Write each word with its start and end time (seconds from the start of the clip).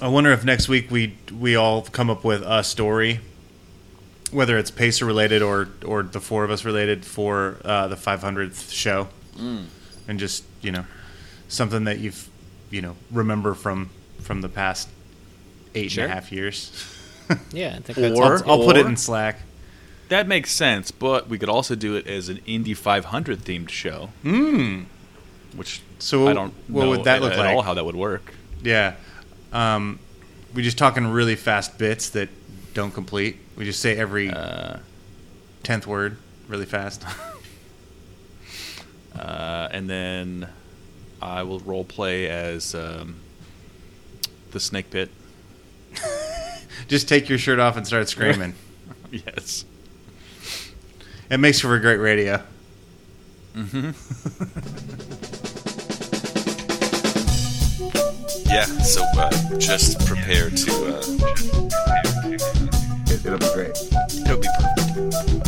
I 0.00 0.08
wonder 0.08 0.30
if 0.32 0.44
next 0.44 0.68
week 0.68 0.90
we 0.90 1.16
we 1.32 1.56
all 1.56 1.82
come 1.82 2.10
up 2.10 2.22
with 2.24 2.42
a 2.42 2.62
story, 2.62 3.20
whether 4.30 4.58
it's 4.58 4.70
Pacer 4.70 5.04
related 5.06 5.42
or 5.42 5.68
or 5.84 6.02
the 6.02 6.20
four 6.20 6.44
of 6.44 6.50
us 6.50 6.64
related 6.64 7.04
for 7.04 7.58
uh, 7.64 7.88
the 7.88 7.96
500th 7.96 8.70
show, 8.72 9.08
and 9.38 10.18
just 10.18 10.44
you 10.60 10.70
know 10.72 10.84
something 11.48 11.84
that 11.84 11.98
you've 11.98 12.28
you 12.70 12.82
know 12.82 12.96
remember 13.10 13.54
from 13.54 13.88
from 14.20 14.42
the 14.42 14.48
past 14.48 14.88
eight 15.74 15.96
and 15.96 16.10
a 16.10 16.14
half 16.14 16.28
Sure. 16.28 16.38
years. 16.38 16.92
Yeah, 17.50 17.74
I 17.76 17.80
think 17.80 17.98
that's 17.98 18.16
Or- 18.16 18.46
I'll, 18.46 18.60
I'll 18.60 18.64
put 18.64 18.76
it 18.76 18.86
in 18.86 18.96
Slack. 18.96 19.40
That 20.10 20.28
makes 20.28 20.52
sense, 20.52 20.92
but 20.92 21.28
we 21.28 21.38
could 21.40 21.48
also 21.48 21.74
do 21.74 21.96
it 21.96 22.06
as 22.06 22.28
an 22.28 22.38
Indy 22.46 22.72
500 22.72 23.40
themed 23.40 23.68
show. 23.68 24.10
Hmm. 24.22 24.82
Which 25.56 25.82
So 25.98 26.28
I 26.28 26.34
don't 26.34 26.54
what 26.68 26.84
know 26.84 26.90
would 26.90 27.02
that 27.02 27.16
at, 27.16 27.22
look 27.22 27.32
at 27.32 27.38
like? 27.40 27.52
all 27.56 27.62
how 27.62 27.74
that 27.74 27.84
would 27.84 27.96
work. 27.96 28.32
Yeah. 28.62 28.94
Um, 29.56 29.98
we 30.54 30.62
just 30.62 30.76
talking 30.76 31.06
really 31.06 31.34
fast 31.34 31.78
bits 31.78 32.10
that 32.10 32.28
don't 32.74 32.92
complete. 32.92 33.38
We 33.56 33.64
just 33.64 33.80
say 33.80 33.96
every 33.96 34.30
Uh, 34.30 34.78
tenth 35.62 35.86
word 35.86 36.18
really 36.46 36.66
fast. 36.66 37.04
uh, 39.18 39.68
and 39.70 39.88
then 39.88 40.46
I 41.22 41.42
will 41.42 41.60
role 41.60 41.84
play 41.84 42.28
as 42.28 42.74
um, 42.74 43.16
the 44.50 44.60
snake 44.60 44.90
pit. 44.90 45.10
just 46.88 47.08
take 47.08 47.30
your 47.30 47.38
shirt 47.38 47.58
off 47.58 47.78
and 47.78 47.86
start 47.86 48.10
screaming. 48.10 48.54
yes. 49.10 49.64
it 51.30 51.38
makes 51.38 51.60
for 51.60 51.74
a 51.74 51.80
great 51.80 51.96
radio. 51.96 52.42
Yeah, 58.56 58.64
so 58.64 59.04
uh, 59.18 59.28
just 59.58 60.06
prepare 60.06 60.48
to. 60.48 60.72
Uh, 60.86 61.02
It, 63.04 63.20
it'll 63.26 63.36
be 63.36 63.52
great. 63.52 63.76
it'll 64.24 64.40
be 64.40 64.48
perfect. 64.56 64.88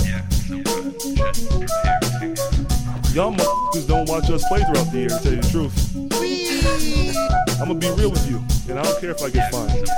Yeah, 0.04 0.20
so 0.28 0.58
uh, 0.58 0.82
just 0.92 1.48
prepare 1.48 2.34
to. 2.34 3.14
Y'all 3.14 3.32
motherfuckers 3.32 3.88
don't 3.88 4.06
watch 4.10 4.28
us 4.28 4.46
play 4.48 4.62
throughout 4.62 4.92
the 4.92 4.98
year, 4.98 5.08
to 5.08 5.18
tell 5.22 5.32
you 5.32 5.40
the 5.40 5.48
truth. 5.50 5.74
I'm 7.58 7.68
gonna 7.68 7.80
be 7.80 7.88
real 7.92 8.10
with 8.10 8.28
you, 8.28 8.44
and 8.68 8.78
I 8.78 8.82
don't 8.82 9.00
care 9.00 9.12
if 9.12 9.22
I 9.22 9.30
get 9.30 9.50
fined. 9.50 9.88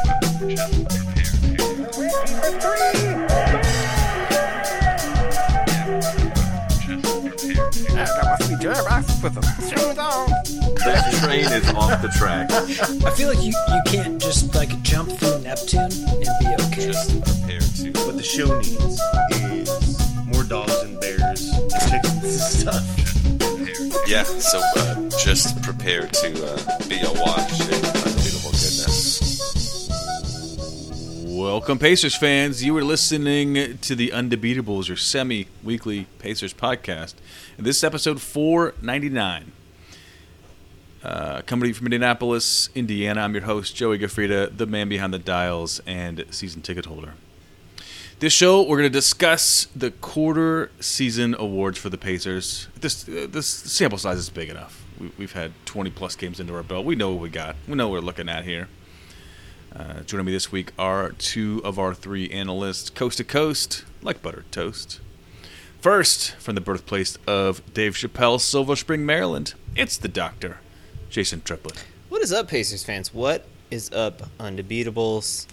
That 10.84 11.12
train 11.23 11.45
is 11.45 11.69
off 11.75 12.00
the 12.00 12.09
track. 12.09 12.50
I 12.50 13.11
feel 13.11 13.28
like 13.28 13.42
you, 13.42 13.53
you 13.69 13.83
can't 13.84 14.20
just 14.20 14.55
like 14.55 14.81
jump 14.81 15.11
through 15.11 15.41
Neptune 15.41 15.83
and 15.83 16.28
be 16.41 16.47
okay. 16.67 16.86
Just 16.86 17.23
prepare 17.23 17.61
to. 17.61 17.92
What 18.06 18.17
the 18.17 18.23
show 18.23 18.59
needs 18.59 18.98
is 19.36 20.27
more 20.27 20.42
dogs 20.45 20.75
and 20.83 20.98
bears 20.98 21.51
and 21.51 21.70
chickens 21.70 22.25
and 22.25 22.33
stuff. 22.33 24.08
Yeah, 24.08 24.25
so 24.25 24.61
uh, 24.77 25.11
just 25.23 25.62
prepare 25.62 26.06
to 26.06 26.47
uh, 26.47 26.89
be 26.89 26.98
awash 27.01 27.61
in 27.61 27.75
unbeatable 27.84 28.53
goodness. 28.53 29.20
Welcome, 31.27 31.78
Pacers 31.78 32.17
fans. 32.17 32.64
You 32.64 32.75
are 32.78 32.84
listening 32.84 33.77
to 33.78 33.95
the 33.95 34.08
Undebeatables, 34.08 34.89
your 34.89 34.97
semi 34.97 35.47
weekly 35.62 36.06
Pacers 36.19 36.55
podcast. 36.55 37.14
And 37.58 37.67
this 37.67 37.77
is 37.77 37.84
episode 37.84 38.23
499. 38.23 39.53
Uh, 41.03 41.41
coming 41.47 41.62
to 41.62 41.69
you 41.69 41.75
from 41.75 41.87
Indianapolis, 41.87 42.69
Indiana. 42.75 43.23
I'm 43.23 43.33
your 43.33 43.45
host, 43.45 43.75
Joey 43.75 43.98
Gaffrida, 43.98 44.55
the 44.55 44.67
man 44.67 44.89
behind 44.89 45.15
the 45.15 45.19
dials 45.19 45.81
and 45.87 46.27
season 46.31 46.61
ticket 46.61 46.84
holder. 46.84 47.15
This 48.19 48.34
show, 48.34 48.61
we're 48.61 48.77
going 48.77 48.91
to 48.91 48.98
discuss 48.98 49.67
the 49.75 49.92
quarter 49.92 50.70
season 50.79 51.34
awards 51.39 51.79
for 51.79 51.89
the 51.89 51.97
Pacers. 51.97 52.69
This 52.79 53.08
uh, 53.08 53.27
this 53.30 53.47
sample 53.47 53.97
size 53.97 54.19
is 54.19 54.29
big 54.29 54.51
enough. 54.51 54.85
We, 55.01 55.11
we've 55.17 55.33
had 55.33 55.52
20 55.64 55.91
plus 55.91 56.17
games 56.17 56.39
into 56.39 56.55
our 56.55 56.63
belt. 56.63 56.85
We 56.85 56.97
know 56.97 57.13
what 57.13 57.23
we 57.23 57.30
got. 57.30 57.57
We 57.67 57.77
know 57.77 57.89
what 57.89 58.03
we're 58.03 58.07
looking 58.07 58.29
at 58.29 58.45
here. 58.45 58.69
Uh, 59.74 60.01
joining 60.01 60.27
me 60.27 60.33
this 60.33 60.53
week 60.53 60.73
are 60.79 61.13
two 61.13 61.63
of 61.64 61.79
our 61.79 61.95
three 61.95 62.29
analysts, 62.29 62.91
coast 62.91 63.17
to 63.17 63.24
coast, 63.24 63.85
like 64.03 64.20
buttered 64.20 64.53
toast. 64.53 65.01
First, 65.80 66.33
from 66.33 66.57
the 66.57 66.61
birthplace 66.61 67.17
of 67.27 67.63
Dave 67.73 67.95
Chappelle, 67.95 68.39
Silver 68.39 68.77
Spring, 68.77 69.07
Maryland, 69.07 69.55
it's 69.74 69.97
the 69.97 70.08
Doctor, 70.08 70.58
Jason 71.11 71.43
Triplett. 71.43 71.85
What 72.09 72.23
is 72.23 72.33
up, 72.33 72.48
Pacers 72.48 72.85
fans? 72.85 73.13
What 73.13 73.45
is 73.71 73.91
up, 73.93 74.23
Undebeatables? 74.39 75.47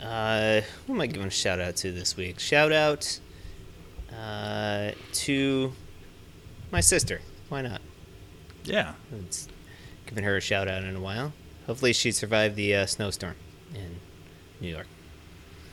Uh, 0.00 0.62
who 0.86 0.94
am 0.94 1.00
I 1.00 1.06
giving 1.06 1.26
a 1.26 1.30
shout 1.30 1.60
out 1.60 1.76
to 1.76 1.92
this 1.92 2.16
week? 2.16 2.38
Shout 2.38 2.72
out 2.72 3.18
uh, 4.16 4.92
to 5.12 5.72
my 6.70 6.80
sister. 6.80 7.20
Why 7.48 7.62
not? 7.62 7.80
Yeah, 8.64 8.94
It's 9.26 9.48
giving 10.06 10.24
her 10.24 10.36
a 10.36 10.40
shout 10.40 10.68
out 10.68 10.84
in 10.84 10.94
a 10.96 11.00
while. 11.00 11.32
Hopefully, 11.66 11.92
she 11.92 12.12
survived 12.12 12.56
the 12.56 12.74
uh, 12.74 12.86
snowstorm 12.86 13.34
in 13.74 13.96
New 14.60 14.68
York. 14.68 14.86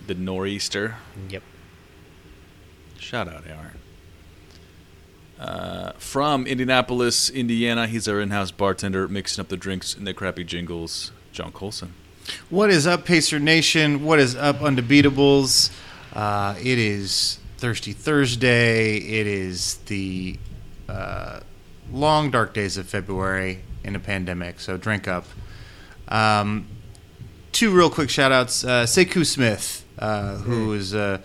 the 0.08 0.14
nor'easter. 0.16 0.96
Yep. 1.30 1.44
Shout 3.00 3.28
out, 3.28 3.46
Aaron. 3.48 3.80
Uh, 5.46 5.92
from 6.00 6.48
Indianapolis, 6.48 7.30
Indiana, 7.30 7.86
he's 7.86 8.08
our 8.08 8.20
in-house 8.20 8.50
bartender, 8.50 9.08
mixing 9.08 9.40
up 9.44 9.48
the 9.48 9.56
drinks 9.56 9.94
and 9.94 10.08
the 10.08 10.14
crappy 10.14 10.44
jingles. 10.44 11.12
John 11.32 11.52
Colson. 11.52 11.94
What 12.50 12.72
is 12.72 12.88
up, 12.88 13.06
Pacer 13.06 13.38
Nation? 13.38 14.04
What 14.04 14.18
is 14.18 14.36
up, 14.36 14.62
Undebeatables? 14.62 15.72
Uh, 16.14 16.56
it 16.60 16.80
is 16.80 17.38
Thirsty 17.58 17.94
Thursday. 17.94 18.98
It 18.98 19.28
is 19.28 19.76
the 19.86 20.40
uh, 20.90 21.42
long, 21.92 22.32
dark 22.32 22.56
days 22.56 22.78
of 22.78 22.88
February 22.88 23.60
in 23.84 23.96
a 23.96 24.00
pandemic, 24.00 24.60
so 24.60 24.78
drink 24.78 25.08
up. 25.08 25.26
Um, 26.08 26.66
two 27.52 27.70
real 27.70 27.92
quick 27.92 28.10
shout 28.10 28.32
outs. 28.32 28.64
Uh, 28.64 28.86
Sekou 28.86 29.24
Smith, 29.24 29.86
uh, 30.00 30.38
who 30.38 30.74
is 30.74 30.96
uh, 30.96 31.22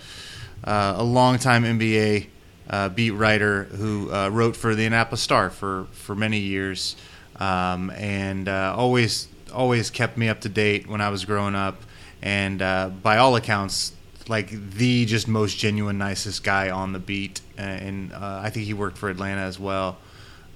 uh, 0.63 0.95
a 0.99 1.05
longtime 1.05 1.65
NBA 1.65 2.27
uh, 2.71 2.89
beat 2.89 3.11
writer 3.11 3.65
who 3.65 4.11
uh, 4.13 4.29
wrote 4.31 4.57
for 4.57 4.75
the 4.75 4.85
Indianapolis 4.85 5.21
Star 5.21 5.51
for, 5.51 5.87
for 5.93 6.15
many 6.15 6.39
years 6.39 6.97
um, 7.41 7.91
and 7.91 8.49
uh, 8.49 8.75
always 8.77 9.29
always 9.53 9.91
kept 9.91 10.17
me 10.17 10.29
up 10.29 10.41
to 10.43 10.49
date 10.49 10.87
when 10.87 11.01
I 11.01 11.09
was 11.09 11.25
growing 11.25 11.55
up. 11.55 11.83
And 12.23 12.63
uh, 12.63 12.91
by 13.03 13.17
all 13.17 13.35
accounts, 13.35 13.93
like 14.29 14.51
the 14.51 15.07
just 15.07 15.27
most 15.27 15.59
genuine, 15.59 15.99
nicest 15.99 16.45
guy 16.45 16.71
on 16.71 16.93
the 16.93 16.99
beat. 16.99 17.41
And 17.57 18.13
uh, 18.13 18.41
I 18.45 18.51
think 18.51 18.67
he 18.67 18.75
worked 18.75 18.99
for 18.99 19.09
Atlanta 19.09 19.41
as 19.41 19.59
well. 19.59 19.99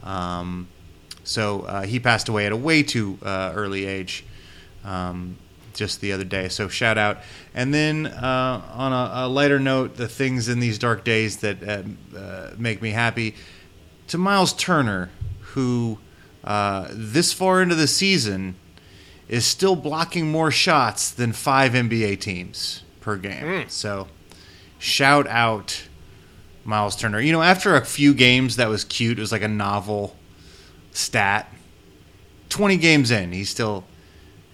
Um, 0.03 0.69
so 1.25 1.63
uh, 1.63 1.83
he 1.83 1.99
passed 1.99 2.29
away 2.29 2.47
at 2.47 2.53
a 2.53 2.57
way 2.57 2.83
too 2.83 3.19
uh, 3.23 3.53
early 3.55 3.87
age, 3.87 4.25
um, 4.85 5.39
just 5.75 6.01
the 6.01 6.13
other 6.13 6.25
day. 6.25 6.49
So 6.49 6.69
shout 6.69 6.97
out. 6.97 7.19
And 7.55 7.75
then 7.75 8.07
uh, 8.07 8.63
on 8.73 8.93
a, 8.93 9.27
a 9.27 9.29
lighter 9.29 9.59
note, 9.59 9.97
the 9.97 10.09
things 10.09 10.49
in 10.49 10.61
these 10.61 10.79
dark 10.79 11.05
days 11.05 11.39
that 11.39 11.63
uh, 11.63 12.19
uh, 12.19 12.51
make 12.57 12.81
me 12.81 12.91
happy. 12.91 13.35
To 14.09 14.19
Miles 14.19 14.53
Turner, 14.53 15.11
who 15.41 15.99
uh, 16.43 16.89
this 16.91 17.33
far 17.33 17.63
into 17.63 17.75
the 17.75 17.87
season 17.87 18.57
is 19.29 19.45
still 19.47 19.77
blocking 19.77 20.31
more 20.31 20.51
shots 20.51 21.11
than 21.11 21.33
five 21.33 21.73
NBA 21.73 22.21
teams 22.21 22.83
per 23.01 23.17
game. 23.17 23.45
So 23.71 24.09
shout 24.79 25.27
out 25.29 25.85
Miles 26.65 26.97
Turner. 26.97 27.21
You 27.21 27.33
know, 27.33 27.43
after 27.43 27.75
a 27.75 27.85
few 27.85 28.15
games, 28.15 28.57
that 28.57 28.69
was 28.69 28.85
cute. 28.85 29.19
It 29.19 29.21
was 29.21 29.33
like 29.33 29.43
a 29.43 29.49
novel 29.49 30.17
stat. 30.93 31.51
20 32.51 32.77
games 32.77 33.11
in, 33.11 33.33
he's 33.33 33.51
still 33.51 33.85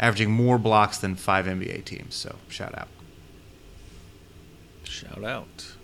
averaging 0.00 0.32
more 0.32 0.58
blocks 0.58 0.98
than 0.98 1.14
five 1.14 1.46
NBA 1.46 1.84
teams. 1.84 2.16
So 2.16 2.34
shout 2.48 2.76
out. 2.76 2.88
Shout 4.82 5.22
out. 5.22 5.74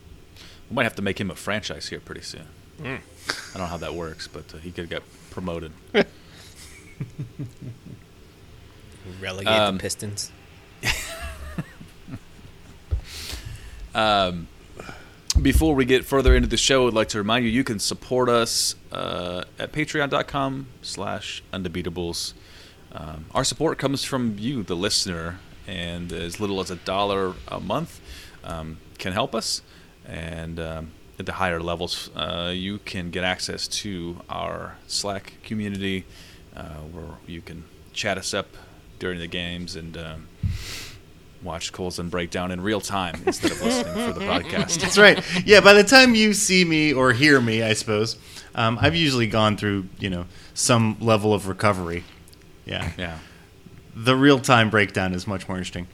We 0.68 0.74
might 0.74 0.82
have 0.84 0.96
to 0.96 1.02
make 1.02 1.20
him 1.20 1.30
a 1.30 1.36
franchise 1.36 1.88
here 1.90 2.00
pretty 2.00 2.22
soon. 2.22 2.46
Hmm. 2.78 2.96
I 3.28 3.52
don't 3.52 3.58
know 3.62 3.66
how 3.66 3.76
that 3.76 3.94
works, 3.94 4.26
but 4.26 4.52
uh, 4.54 4.58
he 4.58 4.72
could 4.72 4.88
get 4.90 5.02
promoted. 5.30 5.70
Relegate 9.20 9.52
Um, 9.52 9.76
the 9.76 9.82
Pistons. 9.82 10.32
Um, 13.94 14.46
before 15.40 15.74
we 15.74 15.86
get 15.86 16.04
further 16.04 16.34
into 16.34 16.46
the 16.48 16.58
show, 16.58 16.86
I'd 16.86 16.92
like 16.92 17.08
to 17.08 17.18
remind 17.18 17.46
you 17.46 17.50
you 17.50 17.64
can 17.64 17.78
support 17.78 18.28
us 18.28 18.74
uh, 18.92 19.44
at 19.58 19.72
patreon.com 19.72 20.66
slash 20.82 21.42
undebeatables. 21.50 22.34
Um, 22.96 23.26
our 23.34 23.44
support 23.44 23.78
comes 23.78 24.04
from 24.04 24.36
you, 24.38 24.62
the 24.62 24.74
listener, 24.74 25.38
and 25.66 26.12
as 26.12 26.40
little 26.40 26.60
as 26.60 26.70
a 26.70 26.76
dollar 26.76 27.34
a 27.48 27.60
month 27.60 28.00
um, 28.42 28.78
can 28.98 29.12
help 29.12 29.34
us. 29.34 29.60
And 30.06 30.58
um, 30.58 30.90
at 31.18 31.26
the 31.26 31.32
higher 31.32 31.60
levels, 31.60 32.10
uh, 32.16 32.52
you 32.54 32.78
can 32.78 33.10
get 33.10 33.22
access 33.22 33.68
to 33.68 34.22
our 34.30 34.76
Slack 34.86 35.34
community 35.42 36.04
uh, 36.56 36.80
where 36.92 37.16
you 37.26 37.42
can 37.42 37.64
chat 37.92 38.16
us 38.16 38.32
up 38.32 38.46
during 38.98 39.18
the 39.18 39.26
games 39.26 39.76
and 39.76 39.96
um, 39.98 40.28
watch 41.42 41.72
Colson 41.72 42.08
break 42.08 42.30
down 42.30 42.50
in 42.50 42.62
real 42.62 42.80
time 42.80 43.20
instead 43.26 43.50
of 43.52 43.62
listening 43.62 43.94
for 43.94 44.18
the 44.18 44.24
podcast. 44.26 44.80
That's 44.80 44.96
right. 44.96 45.22
Yeah, 45.44 45.60
by 45.60 45.74
the 45.74 45.84
time 45.84 46.14
you 46.14 46.32
see 46.32 46.64
me 46.64 46.94
or 46.94 47.12
hear 47.12 47.40
me, 47.42 47.62
I 47.62 47.74
suppose, 47.74 48.16
um, 48.54 48.78
I've 48.80 48.94
usually 48.96 49.26
gone 49.26 49.58
through, 49.58 49.86
you 49.98 50.08
know, 50.08 50.24
some 50.54 50.96
level 50.98 51.34
of 51.34 51.46
recovery. 51.46 52.04
Yeah. 52.66 52.90
Yeah, 52.98 53.18
The 53.94 54.16
real 54.16 54.38
time 54.40 54.70
breakdown 54.70 55.14
is 55.14 55.26
much 55.26 55.48
more 55.48 55.56
interesting. 55.56 55.86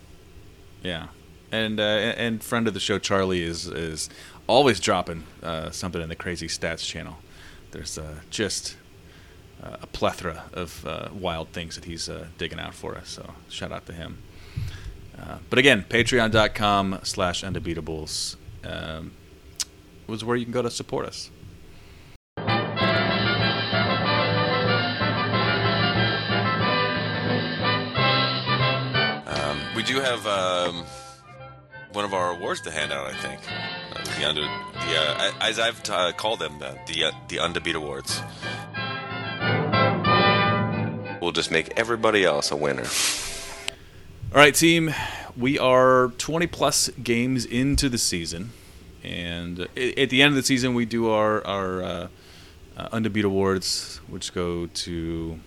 yeah, 0.83 1.09
and 1.51 1.79
uh, 1.79 1.83
and 2.17 2.43
friend 2.43 2.67
of 2.67 2.75
the 2.75 2.81
show 2.81 2.99
Charlie 2.99 3.43
is 3.43 3.67
is 3.67 4.09
always 4.47 4.81
dropping 4.81 5.25
uh, 5.43 5.71
something 5.71 6.01
in 6.03 6.09
the 6.09 6.17
Crazy 6.17 6.49
Stats 6.49 6.85
channel. 6.87 7.17
There's 7.73 7.99
uh, 7.99 8.17
just 8.31 8.77
uh, 9.63 9.77
a 9.83 9.87
plethora 9.87 10.45
of 10.55 10.85
uh, 10.87 11.09
wild 11.13 11.49
things 11.53 11.75
that 11.77 11.85
he's 11.85 12.09
uh, 12.09 12.27
digging 12.39 12.59
out 12.59 12.75
for 12.75 12.97
us. 12.97 13.09
So 13.11 13.35
shout 13.49 13.71
out 13.71 13.85
to 13.87 13.93
him. 13.93 14.19
Uh, 15.19 15.39
but 15.51 15.59
again, 15.59 15.85
patreon.com 15.89 17.01
slash 17.03 17.45
undebeatables 17.45 18.37
um, 18.65 19.13
was 20.07 20.25
where 20.25 20.37
you 20.37 20.45
can 20.45 20.53
go 20.53 20.63
to 20.63 20.71
support 20.71 21.07
us. 21.07 21.31
We 29.83 29.95
do 29.95 30.01
have 30.01 30.25
um, 30.29 30.85
one 31.93 32.05
of 32.05 32.15
our 32.15 32.37
awards 32.37 32.61
to 32.61 32.71
hand 32.71 32.93
out. 32.93 33.05
I 33.05 33.15
think 33.15 33.41
uh, 33.93 34.05
the 34.17 34.29
under 34.29 34.43
the 34.43 34.49
uh, 34.49 35.33
as 35.41 35.59
I've 35.59 35.83
uh, 35.91 36.13
called 36.13 36.39
them 36.39 36.61
the 36.61 36.79
the, 36.87 37.05
uh, 37.07 37.11
the 37.27 37.39
Undebeat 37.39 37.75
Awards. 37.75 38.23
We'll 41.21 41.33
just 41.33 41.51
make 41.51 41.73
everybody 41.77 42.25
else 42.25 42.53
a 42.53 42.57
winner. 42.57 42.85
All 44.33 44.39
right, 44.39 44.55
team. 44.55 44.95
We 45.37 45.59
are 45.59 46.09
20 46.19 46.47
plus 46.47 46.89
games 47.03 47.45
into 47.45 47.89
the 47.89 47.99
season, 47.99 48.53
and 49.03 49.61
at 49.61 50.11
the 50.11 50.23
end 50.23 50.29
of 50.29 50.35
the 50.37 50.45
season, 50.45 50.75
we 50.75 50.85
do 50.85 51.11
our 51.11 51.45
our 51.45 51.83
uh, 51.83 52.09
uh, 52.77 52.89
Undebeat 52.91 53.25
Awards, 53.25 54.01
which 54.07 54.33
go 54.33 54.67
to 54.67 55.41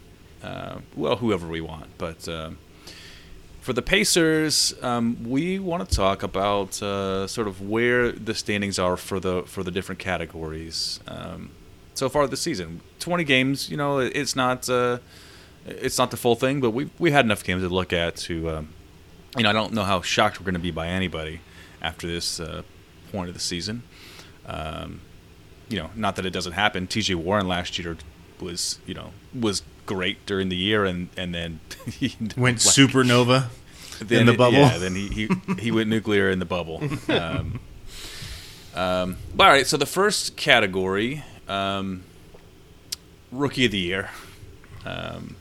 well 0.43 1.15
whoever 1.15 1.47
we 1.47 1.61
want. 1.61 1.97
But 1.97 2.27
uh, 2.27 2.49
for 3.65 3.73
the 3.73 3.81
Pacers, 3.81 4.75
um, 4.83 5.17
we 5.27 5.57
want 5.57 5.89
to 5.89 5.95
talk 5.95 6.21
about 6.21 6.79
uh, 6.83 7.25
sort 7.25 7.47
of 7.47 7.67
where 7.67 8.11
the 8.11 8.35
standings 8.35 8.77
are 8.77 8.95
for 8.95 9.19
the 9.19 9.41
for 9.47 9.63
the 9.63 9.71
different 9.71 9.97
categories 9.97 10.99
um, 11.07 11.49
so 11.95 12.07
far 12.07 12.27
this 12.27 12.41
season. 12.41 12.81
20 12.99 13.23
games, 13.23 13.67
you 13.71 13.75
know, 13.75 13.97
it's 13.97 14.35
not. 14.35 14.69
Uh, 14.69 14.99
it's 15.65 15.97
not 15.97 16.11
the 16.11 16.17
full 16.17 16.35
thing, 16.35 16.61
but 16.61 16.69
we 16.69 16.91
we 16.99 17.09
had 17.09 17.25
enough 17.25 17.43
games 17.43 17.63
to 17.63 17.69
look 17.69 17.91
at 17.91 18.15
to, 18.17 18.51
um, 18.51 18.69
you 19.35 19.41
know, 19.41 19.49
I 19.49 19.53
don't 19.53 19.73
know 19.73 19.83
how 19.83 19.99
shocked 20.01 20.39
we're 20.39 20.45
going 20.45 20.53
to 20.53 20.59
be 20.59 20.69
by 20.69 20.87
anybody 20.87 21.41
after 21.81 22.05
this 22.05 22.39
uh, 22.39 22.61
point 23.11 23.29
of 23.29 23.33
the 23.33 23.41
season. 23.41 23.81
Um, 24.45 25.01
you 25.69 25.79
know, 25.79 25.89
not 25.95 26.17
that 26.17 26.25
it 26.27 26.33
doesn't 26.33 26.53
happen. 26.53 26.85
T.J. 26.85 27.15
Warren 27.15 27.47
last 27.47 27.79
year 27.79 27.97
was, 28.39 28.77
you 28.85 28.93
know, 28.93 29.09
was 29.33 29.63
great 29.85 30.25
during 30.25 30.49
the 30.49 30.55
year, 30.55 30.85
and 30.85 31.09
and 31.17 31.33
then 31.33 31.59
he 31.87 32.15
Went 32.37 32.65
like, 32.65 32.75
supernova 32.75 33.47
then 33.99 34.21
in 34.21 34.25
the 34.27 34.33
it- 34.33 34.37
bubble. 34.37 34.57
Yeah, 34.59 34.77
then 34.77 34.95
he 34.95 35.07
he, 35.09 35.29
he 35.59 35.71
went 35.71 35.89
nuclear 35.89 36.29
in 36.29 36.39
the 36.39 36.45
bubble. 36.45 36.81
Um, 37.09 37.59
um, 38.75 39.17
but 39.33 39.47
all 39.47 39.53
right, 39.53 39.65
so 39.67 39.77
the 39.77 39.85
first 39.85 40.35
category, 40.35 41.23
um, 41.47 42.03
rookie 43.31 43.65
of 43.65 43.71
the 43.71 43.79
year. 43.79 44.09
Um, 44.85 45.35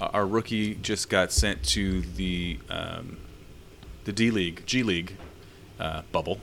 our 0.00 0.10
our 0.14 0.26
rookie 0.26 0.74
just 0.76 1.08
got 1.10 1.32
sent 1.32 1.62
to 1.64 2.02
the 2.02 2.58
um, 2.68 3.16
the 4.04 4.12
D 4.12 4.30
League, 4.30 4.62
G 4.66 4.82
League 4.82 5.14
uh, 5.78 6.02
bubble. 6.12 6.40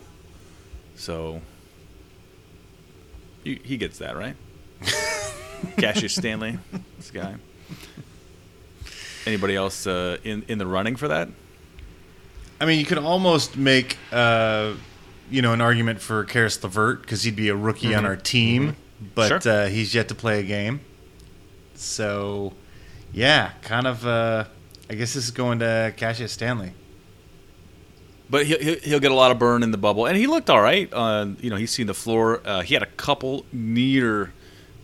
So 0.95 1.41
he, 3.43 3.59
he 3.63 3.77
gets 3.77 3.99
that 3.99 4.17
right. 4.17 4.35
Cassius 5.77 6.15
Stanley, 6.15 6.57
this 6.97 7.11
guy. 7.11 7.35
Anybody 9.25 9.55
else 9.55 9.85
uh, 9.85 10.17
in 10.23 10.43
in 10.47 10.57
the 10.57 10.65
running 10.67 10.95
for 10.95 11.07
that? 11.09 11.29
I 12.59 12.65
mean, 12.65 12.79
you 12.79 12.85
could 12.85 12.97
almost 12.97 13.55
make, 13.57 13.97
uh, 14.11 14.73
you 15.29 15.41
know, 15.41 15.53
an 15.53 15.61
argument 15.61 16.01
for 16.01 16.23
Caris 16.23 16.61
LeVert 16.63 17.01
because 17.01 17.23
he'd 17.23 17.35
be 17.35 17.49
a 17.49 17.55
rookie 17.55 17.93
on 17.93 18.05
our 18.05 18.15
team, 18.15 18.75
but 19.13 19.31
Mm-hmm. 19.31 19.39
Sure. 19.41 19.51
uh, 19.63 19.67
he's 19.67 19.93
yet 19.93 20.07
to 20.07 20.15
play 20.15 20.39
a 20.39 20.43
game. 20.43 20.79
So, 21.75 22.53
yeah, 23.13 23.51
kind 23.61 23.85
of. 23.85 24.05
Uh, 24.07 24.45
I 24.89 24.93
guess 24.95 25.13
this 25.13 25.25
is 25.25 25.31
going 25.31 25.59
to 25.59 25.93
Cassius 25.97 26.31
Stanley. 26.31 26.71
But 28.29 28.45
he'll, 28.45 28.59
he'll 28.59 28.79
he'll 28.79 28.99
get 28.99 29.11
a 29.11 29.15
lot 29.15 29.31
of 29.31 29.37
burn 29.39 29.61
in 29.61 29.71
the 29.71 29.77
bubble, 29.77 30.05
and 30.07 30.17
he 30.17 30.25
looked 30.27 30.49
all 30.49 30.61
right. 30.61 30.89
Uh, 30.91 31.27
you 31.41 31.49
know, 31.49 31.57
he's 31.57 31.71
seen 31.71 31.87
the 31.87 31.93
floor. 31.93 32.41
Uh, 32.45 32.61
he 32.61 32.73
had 32.73 32.81
a 32.83 32.87
couple 32.87 33.45
near 33.51 34.33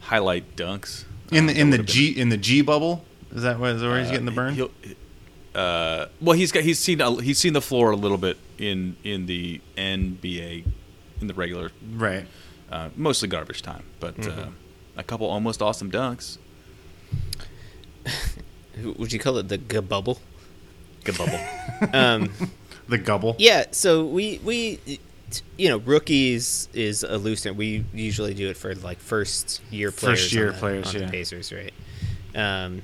highlight 0.04 0.56
dunks 0.56 1.06
In 1.32 1.46
the 1.48 1.54
Uh, 1.54 1.58
in 1.58 1.70
the 1.72 1.78
would've 1.78 1.86
G 1.94 2.10
in 2.10 2.30
the 2.30 2.38
G 2.38 2.62
bubble. 2.62 3.04
Is 3.34 3.42
that 3.44 3.60
where, 3.60 3.72
is 3.74 3.82
that 3.82 3.88
where 3.88 4.00
he's 4.00 4.10
Uh, 4.10 4.12
getting 4.12 4.26
the 4.26 4.32
burn? 4.32 4.54
He'll, 4.56 4.70
uh, 5.56 6.06
well, 6.22 6.36
he's 6.38 6.52
got 6.52 6.64
he's 6.64 6.80
seen 6.80 7.02
a, 7.02 7.22
he's 7.22 7.38
seen 7.40 7.54
the 7.54 7.62
floor 7.62 7.92
a 7.92 7.96
little 7.96 8.18
bit 8.18 8.38
in 8.60 8.96
in 9.04 9.26
the 9.26 9.60
NBA 9.78 10.66
in 11.22 11.28
the 11.28 11.34
regular, 11.34 11.72
Right. 11.96 12.26
uh, 12.72 12.90
mostly 12.96 13.28
garbage 13.28 13.62
time, 13.62 13.84
but 14.00 14.16
Mm-hmm. 14.18 14.40
uh, 14.40 14.52
a 14.98 15.04
couple 15.04 15.28
almost 15.28 15.62
awesome 15.62 15.90
dunks. 15.92 16.38
Would 18.84 19.14
you 19.14 19.20
call 19.20 19.38
it 19.38 19.48
the 19.48 19.58
G 19.58 19.88
bubble? 19.88 20.20
Good 21.04 21.18
bubble. 21.18 21.40
Um, 21.94 22.30
The 22.90 22.98
gubble. 22.98 23.36
yeah. 23.40 23.66
So 23.72 24.04
we 24.06 24.40
we 24.44 24.80
you 25.58 25.70
know 25.70 25.78
rookies 25.78 26.70
is 26.74 27.04
a 27.04 27.18
loose 27.18 27.44
term. 27.44 27.58
We 27.58 27.86
usually 27.94 28.34
do 28.34 28.50
it 28.50 28.58
for 28.58 28.76
like 28.76 29.00
first 29.00 29.62
year 29.70 29.92
players. 29.92 30.22
First 30.22 30.34
year 30.34 30.48
on 30.48 30.54
the, 30.54 30.60
players, 30.60 30.88
on 30.88 30.94
the 30.94 31.00
yeah. 31.02 31.12
Pacers, 31.12 31.54
right? 31.54 31.74
Um, 32.36 32.82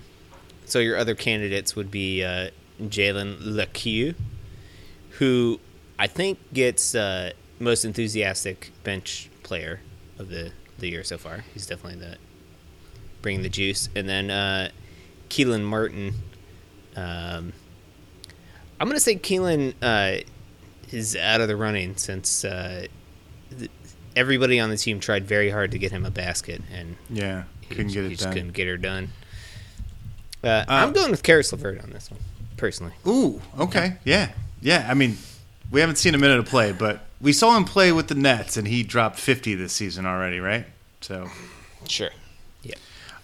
so 0.65 0.79
your 0.79 0.97
other 0.97 1.15
candidates 1.15 1.75
would 1.75 1.91
be 1.91 2.23
uh, 2.23 2.49
Jalen 2.81 3.37
Lecque, 3.41 4.15
who 5.17 5.59
I 5.97 6.07
think 6.07 6.39
gets 6.53 6.95
uh, 6.95 7.31
most 7.59 7.85
enthusiastic 7.85 8.71
bench 8.83 9.29
player 9.43 9.81
of 10.17 10.29
the 10.29 10.51
the 10.77 10.89
year 10.89 11.03
so 11.03 11.17
far. 11.17 11.43
He's 11.53 11.67
definitely 11.67 11.99
the 11.99 12.17
bringing 13.21 13.41
the 13.41 13.49
juice, 13.49 13.89
and 13.95 14.07
then 14.07 14.29
uh, 14.29 14.69
Kelan 15.29 15.63
Martin. 15.63 16.13
Um, 16.95 17.53
I'm 18.79 18.87
gonna 18.87 18.99
say 18.99 19.15
Kelan 19.15 19.73
uh, 19.81 20.23
is 20.91 21.15
out 21.15 21.41
of 21.41 21.47
the 21.47 21.55
running 21.55 21.95
since 21.97 22.43
uh, 22.45 22.85
th- 23.57 23.71
everybody 24.15 24.59
on 24.59 24.69
the 24.69 24.77
team 24.77 24.99
tried 24.99 25.25
very 25.25 25.49
hard 25.49 25.71
to 25.71 25.77
get 25.79 25.91
him 25.91 26.05
a 26.05 26.11
basket, 26.11 26.61
and 26.71 26.95
Yeah. 27.09 27.43
he, 27.61 27.67
Couldn't 27.75 27.87
get 27.93 28.01
he 28.01 28.05
it 28.07 28.09
just 28.11 28.23
done. 28.23 28.33
couldn't 28.33 28.51
get 28.53 28.67
her 28.67 28.77
done. 28.77 29.09
Uh, 30.43 30.63
I'm 30.67 30.93
going 30.93 31.11
with 31.11 31.21
Caris 31.23 31.51
LeVert 31.51 31.83
on 31.83 31.89
this 31.91 32.09
one, 32.09 32.19
personally. 32.57 32.93
Ooh, 33.05 33.41
okay. 33.59 33.97
Yeah. 34.05 34.31
Yeah. 34.61 34.87
I 34.89 34.93
mean, 34.93 35.17
we 35.69 35.81
haven't 35.81 35.97
seen 35.97 36.15
a 36.15 36.17
minute 36.17 36.39
of 36.39 36.45
play, 36.45 36.71
but 36.71 37.01
we 37.21 37.33
saw 37.33 37.55
him 37.57 37.65
play 37.65 37.91
with 37.91 38.07
the 38.07 38.15
Nets, 38.15 38.55
and 38.55 38.67
he 38.67 38.81
dropped 38.83 39.19
50 39.19 39.55
this 39.55 39.73
season 39.73 40.05
already, 40.05 40.39
right? 40.39 40.65
So 41.01 41.29
Sure. 41.87 42.09
Yeah. 42.63 42.75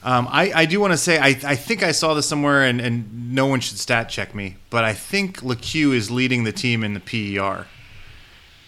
Um, 0.06 0.28
I, 0.30 0.52
I 0.54 0.66
do 0.66 0.80
want 0.80 0.94
to 0.94 0.98
say, 0.98 1.18
I, 1.18 1.30
I 1.44 1.56
think 1.56 1.82
I 1.82 1.92
saw 1.92 2.14
this 2.14 2.28
somewhere, 2.28 2.64
and, 2.64 2.80
and 2.80 3.34
no 3.34 3.48
one 3.48 3.60
should 3.60 3.80
stat 3.80 4.08
check 4.08 4.36
me, 4.36 4.58
but 4.70 4.84
I 4.84 4.94
think 4.94 5.42
Lecque 5.42 5.76
is 5.76 6.12
leading 6.12 6.44
the 6.44 6.52
team 6.52 6.84
in 6.84 6.94
the 6.94 7.00
PER 7.00 7.66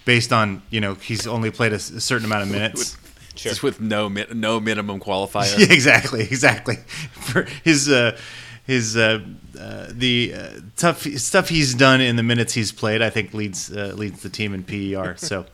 based 0.04 0.32
on, 0.32 0.62
you 0.68 0.80
know, 0.80 0.94
he's 0.94 1.28
only 1.28 1.52
played 1.52 1.72
a 1.72 1.78
certain 1.78 2.24
amount 2.24 2.42
of 2.42 2.50
minutes. 2.50 2.96
Sure. 3.38 3.50
Just 3.50 3.62
with 3.62 3.80
no 3.80 4.08
no 4.08 4.58
minimum 4.58 4.98
qualifier. 4.98 5.56
Yeah, 5.56 5.66
exactly, 5.72 6.22
exactly. 6.22 6.74
For 7.12 7.46
his 7.62 7.88
uh, 7.88 8.18
his 8.66 8.96
uh, 8.96 9.20
uh, 9.56 9.86
the 9.90 10.34
uh, 10.34 10.50
tough 10.76 11.02
stuff 11.02 11.48
he's 11.48 11.72
done 11.72 12.00
in 12.00 12.16
the 12.16 12.24
minutes 12.24 12.52
he's 12.54 12.72
played, 12.72 13.00
I 13.00 13.10
think 13.10 13.32
leads 13.34 13.70
uh, 13.70 13.92
leads 13.94 14.22
the 14.22 14.28
team 14.28 14.54
in 14.54 14.64
PER. 14.64 15.14
So 15.18 15.46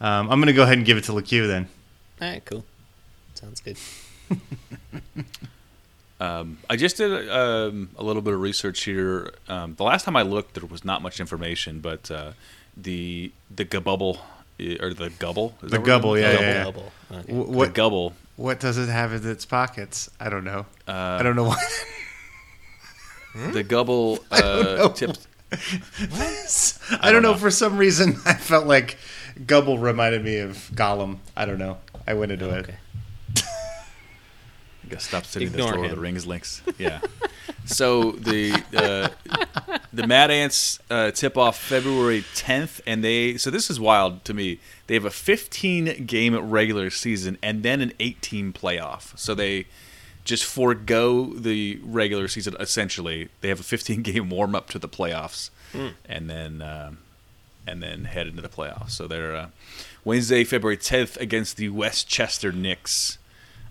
um, 0.00 0.30
I'm 0.30 0.40
going 0.40 0.46
to 0.46 0.54
go 0.54 0.62
ahead 0.62 0.78
and 0.78 0.86
give 0.86 0.96
it 0.96 1.04
to 1.04 1.12
Lecque 1.12 1.28
then. 1.28 1.68
All 2.22 2.30
right. 2.30 2.42
Cool. 2.42 2.64
Sounds 3.34 3.60
good. 3.60 3.76
Um, 6.18 6.56
I 6.70 6.76
just 6.76 6.96
did 6.96 7.28
um, 7.28 7.90
a 7.98 8.02
little 8.02 8.22
bit 8.22 8.32
of 8.32 8.40
research 8.40 8.84
here. 8.84 9.34
Um, 9.48 9.74
the 9.74 9.82
last 9.84 10.04
time 10.04 10.16
I 10.16 10.22
looked, 10.22 10.54
there 10.54 10.64
was 10.64 10.82
not 10.82 11.02
much 11.02 11.20
information, 11.20 11.80
but 11.80 12.10
uh, 12.10 12.32
the 12.74 13.30
the 13.54 13.64
gubble 13.64 14.18
eh, 14.58 14.76
or 14.80 14.94
the 14.94 15.10
gubble, 15.10 15.54
The 15.60 15.68
that 15.68 15.84
gubble, 15.84 16.14
it 16.14 16.20
is? 16.20 16.24
yeah, 16.24 16.32
double 16.32 16.42
yeah, 16.44 16.52
yeah. 16.54 16.64
double. 16.64 16.92
Okay. 17.12 17.32
Wh- 17.32 17.46
The 17.46 17.52
What 17.52 17.74
gubble. 17.74 18.14
what 18.36 18.60
does 18.60 18.78
it 18.78 18.88
have 18.88 19.12
in 19.12 19.28
its 19.30 19.44
pockets? 19.44 20.08
I 20.18 20.30
don't 20.30 20.44
know. 20.44 20.64
Uh, 20.88 21.18
I 21.20 21.22
don't 21.22 21.36
know 21.36 21.44
why. 21.44 21.62
The 23.52 23.62
gubble 23.62 24.14
know. 24.32 24.38
uh, 24.38 24.88
tips. 24.94 25.28
I 27.02 27.12
don't 27.12 27.20
know. 27.22 27.32
know. 27.32 27.38
For 27.38 27.50
some 27.50 27.76
reason, 27.76 28.16
I 28.24 28.32
felt 28.32 28.66
like 28.66 28.96
Gubble 29.46 29.76
reminded 29.78 30.24
me 30.24 30.38
of 30.38 30.70
Gollum. 30.74 31.18
I 31.36 31.44
don't 31.44 31.58
know. 31.58 31.76
I 32.08 32.14
went 32.14 32.32
into 32.32 32.48
it. 32.48 32.60
Okay. 32.60 32.72
I 32.72 32.76
guess 34.88 35.04
stop 35.04 35.24
sitting 35.24 35.48
Ignore 35.48 35.66
this 35.66 35.74
Lord 35.76 35.84
of 35.86 35.90
him. 35.90 35.96
the 35.96 36.00
Rings 36.00 36.26
links. 36.26 36.62
Yeah. 36.78 37.00
so 37.64 38.12
the 38.12 38.62
uh, 38.74 39.08
the 39.92 40.06
Mad 40.06 40.30
Ants 40.30 40.78
uh, 40.90 41.10
tip 41.10 41.36
off 41.36 41.58
February 41.58 42.22
10th, 42.34 42.80
and 42.86 43.02
they 43.02 43.36
so 43.36 43.50
this 43.50 43.70
is 43.70 43.78
wild 43.78 44.24
to 44.24 44.34
me. 44.34 44.58
They 44.86 44.94
have 44.94 45.04
a 45.04 45.10
15 45.10 46.06
game 46.06 46.36
regular 46.36 46.90
season 46.90 47.38
and 47.42 47.62
then 47.62 47.80
an 47.80 47.92
18 47.98 48.52
playoff. 48.52 49.18
So 49.18 49.34
they 49.34 49.66
just 50.24 50.44
forego 50.44 51.32
the 51.34 51.80
regular 51.84 52.28
season 52.28 52.56
essentially. 52.58 53.28
They 53.40 53.48
have 53.48 53.60
a 53.60 53.64
15 53.64 54.02
game 54.02 54.30
warm 54.30 54.54
up 54.54 54.68
to 54.70 54.78
the 54.78 54.88
playoffs, 54.88 55.50
and 56.08 56.30
then 56.30 56.62
um, 56.62 56.98
and 57.66 57.82
then 57.82 58.04
head 58.04 58.26
into 58.26 58.42
the 58.42 58.48
playoffs. 58.48 58.90
So 58.90 59.06
they're 59.06 59.34
uh, 59.34 59.48
Wednesday, 60.04 60.44
February 60.44 60.76
10th 60.76 61.16
against 61.20 61.56
the 61.56 61.68
Westchester 61.68 62.52
Knicks. 62.52 63.18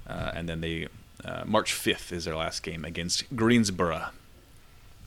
Uh, 0.08 0.32
and 0.36 0.48
then 0.48 0.62
they 0.62 0.88
uh, 1.26 1.44
March 1.46 1.74
5th 1.74 2.12
is 2.12 2.26
their 2.26 2.36
last 2.36 2.64
game 2.64 2.86
against 2.86 3.36
Greensboro. 3.36 4.08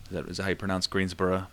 Is 0.07 0.11
that, 0.11 0.29
is 0.29 0.37
that 0.39 0.43
how 0.45 0.49
you 0.51 0.57
pronounce 0.57 0.87
Greensboro? 0.87 1.47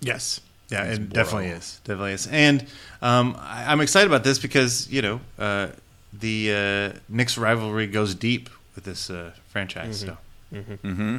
Yes. 0.00 0.40
Yeah, 0.70 0.84
It's 0.84 0.98
it 0.98 1.08
definitely 1.10 1.48
is. 1.48 1.80
Definitely 1.84 2.12
is. 2.12 2.26
And 2.26 2.66
um, 3.02 3.36
I, 3.40 3.72
I'm 3.72 3.80
excited 3.80 4.06
about 4.06 4.22
this 4.22 4.38
because, 4.38 4.88
you 4.90 5.02
know, 5.02 5.20
uh, 5.38 5.68
the 6.12 6.92
uh, 6.94 6.98
Knicks 7.08 7.38
rivalry 7.38 7.86
goes 7.86 8.14
deep 8.14 8.50
with 8.74 8.84
this 8.84 9.10
uh, 9.10 9.32
franchise. 9.48 10.00
So 10.00 10.16
Mm-hmm. 10.52 11.18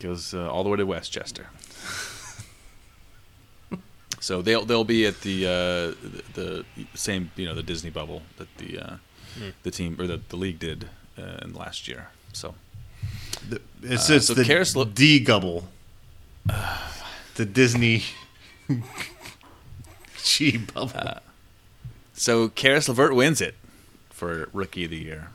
Goes 0.00 0.32
uh, 0.32 0.50
all 0.50 0.64
the 0.64 0.70
way 0.70 0.78
to 0.78 0.86
Westchester. 0.86 1.48
so 4.20 4.42
they'll 4.42 4.64
they'll 4.64 4.84
be 4.84 5.06
at 5.06 5.20
the 5.20 5.46
uh, 5.46 5.94
the, 6.34 6.34
the 6.34 6.64
same 6.94 7.30
you 7.36 7.46
know 7.46 7.54
the 7.54 7.62
Disney 7.62 7.90
bubble 7.90 8.22
that 8.38 8.48
the 8.58 8.98
uh, 9.36 9.50
the 9.62 9.70
team 9.70 9.96
or 10.00 10.06
the, 10.06 10.20
the 10.28 10.36
league 10.36 10.58
did 10.58 10.88
uh, 11.18 11.38
in 11.42 11.54
last 11.54 11.86
year. 11.88 12.08
So 12.32 12.54
the, 13.48 13.60
it's 13.82 14.08
Uh, 14.10 14.14
it's 14.14 14.26
so 14.26 14.34
the 14.34 14.42
Karis 14.44 14.74
lo- 14.76 14.84
D 14.84 15.20
gubble. 15.20 15.68
the 17.36 17.44
Disney 17.44 18.02
G 20.24 20.58
bubble. 20.58 20.92
Uh, 20.94 21.20
so 22.14 22.48
Caris 22.48 22.88
LeVert 22.88 23.14
wins 23.14 23.40
it 23.40 23.54
for 24.10 24.48
rookie 24.52 24.84
of 24.84 24.90
the 24.90 24.96
year. 24.98 25.28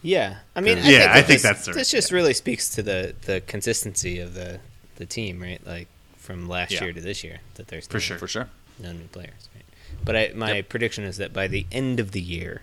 Yeah, 0.00 0.38
I 0.56 0.60
mean, 0.60 0.78
I 0.78 0.82
Yeah, 0.82 0.98
think 0.98 1.10
I 1.10 1.14
think 1.22 1.26
this, 1.28 1.42
that's 1.42 1.64
the- 1.66 1.72
this 1.72 1.90
just 1.90 2.12
really 2.12 2.34
speaks 2.34 2.68
to 2.70 2.82
the 2.82 3.14
the 3.22 3.40
consistency 3.42 4.18
of 4.20 4.34
the 4.34 4.60
the 4.96 5.06
team, 5.06 5.40
right? 5.42 5.64
Like 5.66 5.88
from 6.16 6.48
last 6.48 6.70
Yeah. 6.72 6.84
year 6.84 6.92
to 6.92 7.00
this 7.00 7.22
year, 7.24 7.40
that 7.54 7.68
there's 7.68 7.86
For 7.86 8.00
sure. 8.00 8.18
For 8.18 8.28
sure. 8.28 8.48
no 8.78 8.92
new 8.92 9.06
players. 9.08 9.48
Right? 9.54 9.64
But 10.04 10.16
I, 10.16 10.32
my 10.34 10.54
Yep. 10.56 10.68
prediction 10.68 11.04
is 11.04 11.16
that 11.16 11.32
by 11.32 11.46
the 11.48 11.66
end 11.72 11.98
of 12.00 12.12
the 12.12 12.20
year, 12.20 12.62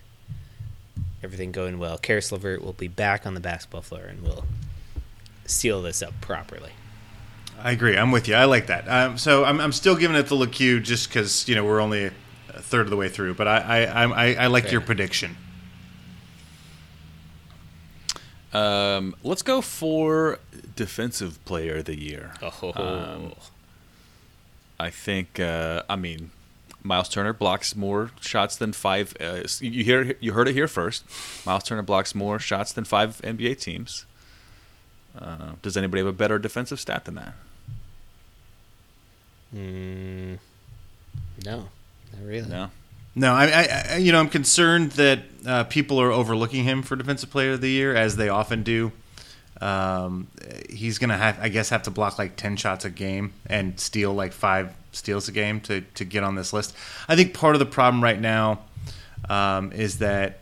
everything 1.25 1.51
going 1.51 1.77
well, 1.79 1.97
Caris 1.97 2.31
LeVert 2.31 2.63
will 2.63 2.73
be 2.73 2.87
back 2.87 3.25
on 3.25 3.33
the 3.33 3.39
basketball 3.41 3.81
floor 3.81 4.03
and 4.03 4.21
we'll 4.21 4.45
seal 5.45 5.81
this 5.81 6.01
up 6.01 6.13
properly. 6.21 6.71
I 7.61 7.71
agree. 7.71 7.97
I'm 7.97 8.11
with 8.11 8.27
you. 8.27 8.35
I 8.35 8.45
like 8.45 8.67
that. 8.67 8.87
Um, 8.87 9.17
so 9.17 9.43
I'm, 9.43 9.59
I'm 9.59 9.71
still 9.71 9.95
giving 9.95 10.15
it 10.15 10.27
the 10.27 10.35
Lecque 10.35 10.83
just 10.83 11.09
because 11.09 11.47
you 11.49 11.55
know 11.55 11.65
we're 11.65 11.79
only 11.81 12.05
a 12.05 12.11
third 12.61 12.81
of 12.81 12.89
the 12.89 12.95
way 12.97 13.09
through. 13.09 13.33
But 13.33 13.47
I 13.47 13.57
I, 13.57 13.79
I'm- 14.01 14.13
I, 14.13 14.35
I 14.35 14.47
like 14.47 14.63
Fair. 14.65 14.73
your 14.73 14.81
prediction. 14.81 15.35
Um, 18.53 19.15
let's 19.23 19.41
go 19.41 19.59
for 19.61 20.39
defensive 20.75 21.43
player 21.45 21.77
of 21.77 21.85
the 21.85 21.99
year. 21.99 22.33
Oh, 22.41 22.71
Um, 22.75 23.33
I 24.79 24.89
think. 24.89 25.39
Uh, 25.39 25.83
I 25.89 25.95
mean, 25.97 26.31
Miles 26.85 27.09
Turner 27.09 27.33
blocks 27.33 27.75
more 27.75 28.11
shots 28.21 28.55
than 28.55 28.71
five. 28.71 29.15
Uh, 29.19 29.41
you 29.59 29.83
hear 29.83 30.15
you 30.19 30.33
heard 30.33 30.47
it 30.47 30.53
here 30.53 30.67
first. 30.67 31.03
Miles 31.45 31.63
Turner 31.63 31.81
blocks 31.81 32.13
more 32.13 32.37
shots 32.39 32.71
than 32.71 32.85
five 32.85 33.19
NBA 33.23 33.59
teams. 33.59 34.05
Uh, 35.17 35.53
does 35.61 35.75
anybody 35.75 36.01
have 36.01 36.07
a 36.07 36.13
better 36.13 36.37
defensive 36.37 36.79
stat 36.79 37.05
than 37.05 37.15
that? 37.15 37.33
mm, 39.55 40.37
no, 41.43 41.57
not 42.13 42.23
really. 42.23 42.49
No. 42.49 42.69
No, 43.15 43.33
I, 43.33 43.45
I, 43.45 43.85
I 43.91 43.97
you 43.97 44.11
know 44.11 44.19
I'm 44.19 44.29
concerned 44.29 44.91
that 44.93 45.19
uh, 45.45 45.63
people 45.63 45.99
are 45.99 46.11
overlooking 46.11 46.65
him 46.65 46.83
for 46.83 46.95
defensive 46.95 47.31
player 47.31 47.53
of 47.53 47.61
the 47.61 47.69
year 47.69 47.95
as 47.95 48.17
they 48.17 48.29
often 48.29 48.61
do. 48.61 48.91
Um, 49.61 50.27
he's 50.69 50.97
gonna 50.97 51.17
have, 51.17 51.39
I 51.39 51.49
guess, 51.49 51.69
have 51.69 51.83
to 51.83 51.91
block 51.91 52.19
like 52.19 52.35
ten 52.35 52.55
shots 52.57 52.85
a 52.85 52.89
game 52.89 53.33
and 53.47 53.79
steal 53.79 54.13
like 54.13 54.33
five 54.33 54.73
steals 54.91 55.27
a 55.27 55.31
game 55.31 55.61
to 55.61 55.81
to 55.81 56.05
get 56.05 56.23
on 56.23 56.35
this 56.35 56.53
list. 56.53 56.75
I 57.07 57.15
think 57.15 57.33
part 57.33 57.55
of 57.55 57.59
the 57.59 57.65
problem 57.65 58.03
right 58.03 58.19
now 58.19 58.59
um, 59.29 59.71
is 59.71 59.99
that 59.99 60.39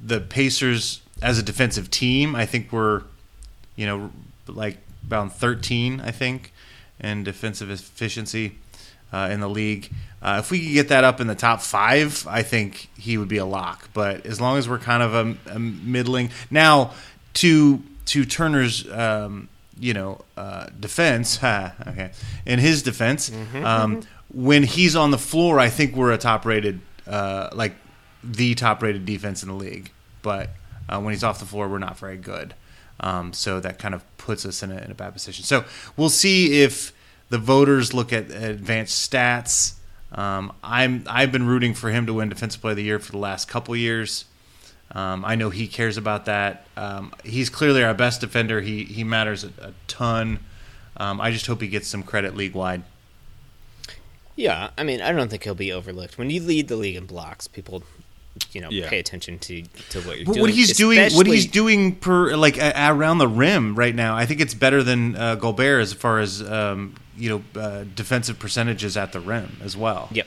the 0.00 0.20
Pacers 0.20 1.00
as 1.22 1.38
a 1.38 1.42
defensive 1.42 1.90
team, 1.90 2.34
I 2.34 2.46
think 2.46 2.72
we're, 2.72 3.02
you 3.74 3.86
know, 3.86 4.10
like 4.46 4.78
around 5.10 5.30
13, 5.30 6.00
I 6.00 6.10
think, 6.10 6.52
in 7.00 7.24
defensive 7.24 7.70
efficiency 7.70 8.58
uh, 9.12 9.28
in 9.30 9.40
the 9.40 9.48
league. 9.48 9.90
Uh, 10.20 10.36
if 10.40 10.50
we 10.50 10.60
could 10.60 10.72
get 10.72 10.88
that 10.88 11.04
up 11.04 11.20
in 11.20 11.26
the 11.26 11.34
top 11.34 11.60
five, 11.60 12.26
I 12.28 12.42
think 12.42 12.90
he 12.98 13.16
would 13.16 13.28
be 13.28 13.36
a 13.36 13.44
lock. 13.44 13.88
But 13.94 14.26
as 14.26 14.40
long 14.40 14.58
as 14.58 14.68
we're 14.68 14.78
kind 14.78 15.02
of 15.02 15.14
a, 15.14 15.54
a 15.54 15.58
middling 15.58 16.30
now 16.50 16.92
to 17.34 17.82
to 18.06 18.24
Turner's, 18.24 18.90
um, 18.90 19.48
you 19.78 19.94
know, 19.94 20.24
uh, 20.36 20.66
defense. 20.78 21.36
Ha, 21.42 21.74
okay, 21.88 22.10
in 22.44 22.58
his 22.58 22.82
defense, 22.82 23.30
um, 23.54 24.02
when 24.32 24.62
he's 24.62 24.96
on 24.96 25.10
the 25.10 25.18
floor, 25.18 25.58
I 25.58 25.68
think 25.68 25.94
we're 25.94 26.12
a 26.12 26.18
top 26.18 26.44
rated, 26.44 26.80
uh, 27.06 27.50
like 27.52 27.74
the 28.24 28.54
top 28.54 28.82
rated 28.82 29.04
defense 29.06 29.42
in 29.42 29.48
the 29.48 29.54
league. 29.54 29.90
But 30.22 30.50
uh, 30.88 31.00
when 31.00 31.12
he's 31.12 31.22
off 31.24 31.38
the 31.38 31.46
floor, 31.46 31.68
we're 31.68 31.78
not 31.78 31.98
very 31.98 32.16
good. 32.16 32.54
Um, 33.00 33.32
so 33.32 33.60
that 33.60 33.78
kind 33.78 33.94
of 33.94 34.02
puts 34.16 34.46
us 34.46 34.62
in 34.62 34.70
a, 34.70 34.76
in 34.78 34.90
a 34.90 34.94
bad 34.94 35.12
position. 35.12 35.44
So 35.44 35.64
we'll 35.96 36.08
see 36.08 36.62
if 36.62 36.92
the 37.28 37.38
voters 37.38 37.92
look 37.92 38.12
at 38.12 38.30
advanced 38.30 39.10
stats. 39.10 39.74
Um, 40.12 40.52
I'm 40.62 41.04
I've 41.08 41.32
been 41.32 41.46
rooting 41.46 41.74
for 41.74 41.90
him 41.90 42.06
to 42.06 42.14
win 42.14 42.28
Defensive 42.28 42.60
Player 42.60 42.72
of 42.72 42.76
the 42.76 42.84
Year 42.84 42.98
for 42.98 43.12
the 43.12 43.18
last 43.18 43.48
couple 43.48 43.76
years. 43.76 44.24
Um, 44.96 45.24
I 45.26 45.34
know 45.34 45.50
he 45.50 45.68
cares 45.68 45.96
about 45.98 46.24
that. 46.24 46.66
Um, 46.76 47.12
he's 47.22 47.50
clearly 47.50 47.82
our 47.84 47.92
best 47.94 48.20
defender. 48.22 48.60
He 48.62 48.84
he 48.84 49.04
matters 49.04 49.44
a, 49.44 49.48
a 49.60 49.72
ton. 49.88 50.38
Um, 50.96 51.20
I 51.20 51.30
just 51.32 51.46
hope 51.46 51.60
he 51.60 51.68
gets 51.68 51.86
some 51.86 52.02
credit 52.02 52.34
league 52.34 52.54
wide. 52.54 52.82
Yeah, 54.36 54.70
I 54.76 54.84
mean, 54.84 55.00
I 55.00 55.12
don't 55.12 55.28
think 55.30 55.44
he'll 55.44 55.54
be 55.54 55.72
overlooked. 55.72 56.18
When 56.18 56.30
you 56.30 56.40
lead 56.42 56.68
the 56.68 56.76
league 56.76 56.96
in 56.96 57.06
blocks, 57.06 57.46
people, 57.46 57.82
you 58.52 58.60
know, 58.60 58.68
Yeah. 58.70 58.88
pay 58.88 58.98
attention 58.98 59.38
to 59.40 59.62
to 59.90 60.00
what 60.02 60.16
you're 60.18 60.26
But 60.26 60.32
doing. 60.34 60.40
what 60.42 60.50
he's 60.50 60.76
doing, 60.76 61.12
what 61.12 61.26
he's 61.26 61.46
doing 61.46 61.94
per 61.96 62.36
like 62.36 62.58
a, 62.58 62.72
around 62.90 63.18
the 63.18 63.28
rim 63.28 63.74
right 63.74 63.94
now, 63.94 64.16
I 64.16 64.26
think 64.26 64.40
it's 64.40 64.54
better 64.54 64.82
than 64.82 65.16
uh, 65.16 65.34
Gobert 65.36 65.80
as 65.82 65.92
far 65.92 66.20
as 66.20 66.42
um, 66.42 66.94
you 67.16 67.28
know 67.54 67.60
uh, 67.60 67.84
defensive 67.94 68.38
percentages 68.38 68.96
at 68.96 69.12
the 69.12 69.20
rim 69.20 69.56
as 69.62 69.76
well. 69.76 70.08
Yep, 70.12 70.26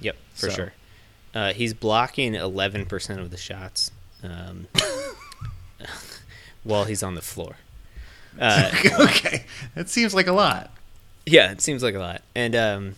yep, 0.00 0.16
for 0.34 0.48
So. 0.50 0.54
sure. 0.56 0.72
Uh, 1.34 1.52
he's 1.52 1.74
blocking 1.74 2.34
eleven 2.34 2.86
percent 2.86 3.20
of 3.20 3.30
the 3.30 3.36
shots 3.36 3.92
um, 4.22 4.66
while 6.64 6.84
he's 6.84 7.02
on 7.02 7.14
the 7.14 7.22
floor. 7.22 7.56
Uh, 8.38 8.70
okay, 9.00 9.44
that 9.74 9.88
seems 9.88 10.14
like 10.14 10.26
a 10.26 10.32
lot. 10.32 10.70
yeah, 11.26 11.50
it 11.50 11.60
seems 11.60 11.82
like 11.82 11.94
a 11.94 11.98
lot, 11.98 12.22
and 12.34 12.54
um, 12.54 12.94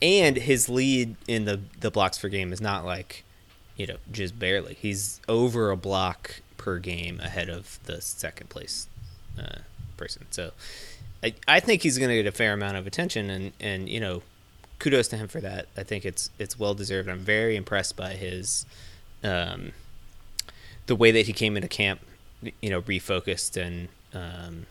and 0.00 0.36
his 0.36 0.68
lead 0.68 1.16
in 1.28 1.44
the 1.44 1.60
the 1.80 1.90
blocks 1.90 2.18
per 2.18 2.28
game 2.28 2.52
is 2.52 2.60
not 2.60 2.84
like, 2.84 3.24
you 3.76 3.86
know, 3.86 3.96
just 4.10 4.38
barely. 4.38 4.74
He's 4.74 5.20
over 5.28 5.70
a 5.70 5.76
block 5.76 6.40
per 6.56 6.78
game 6.78 7.20
ahead 7.20 7.48
of 7.48 7.78
the 7.84 8.00
second 8.00 8.48
place 8.48 8.86
uh, 9.38 9.58
person. 9.96 10.26
So, 10.30 10.52
I 11.22 11.34
I 11.46 11.60
think 11.60 11.82
he's 11.82 11.98
going 11.98 12.10
to 12.10 12.16
get 12.16 12.26
a 12.26 12.32
fair 12.32 12.52
amount 12.52 12.76
of 12.76 12.86
attention, 12.86 13.30
and 13.30 13.52
and 13.60 13.88
you 13.88 14.00
know, 14.00 14.22
kudos 14.78 15.08
to 15.08 15.16
him 15.16 15.28
for 15.28 15.40
that. 15.40 15.66
I 15.76 15.82
think 15.82 16.04
it's 16.04 16.30
it's 16.38 16.58
well 16.58 16.74
deserved. 16.74 17.08
I'm 17.08 17.18
very 17.18 17.56
impressed 17.56 17.96
by 17.96 18.14
his, 18.14 18.66
um, 19.22 19.72
the 20.86 20.96
way 20.96 21.10
that 21.10 21.26
he 21.26 21.32
came 21.32 21.56
into 21.56 21.68
camp, 21.68 22.00
you 22.60 22.70
know, 22.70 22.82
refocused 22.82 23.56
and 23.60 23.88
um, 24.12 24.66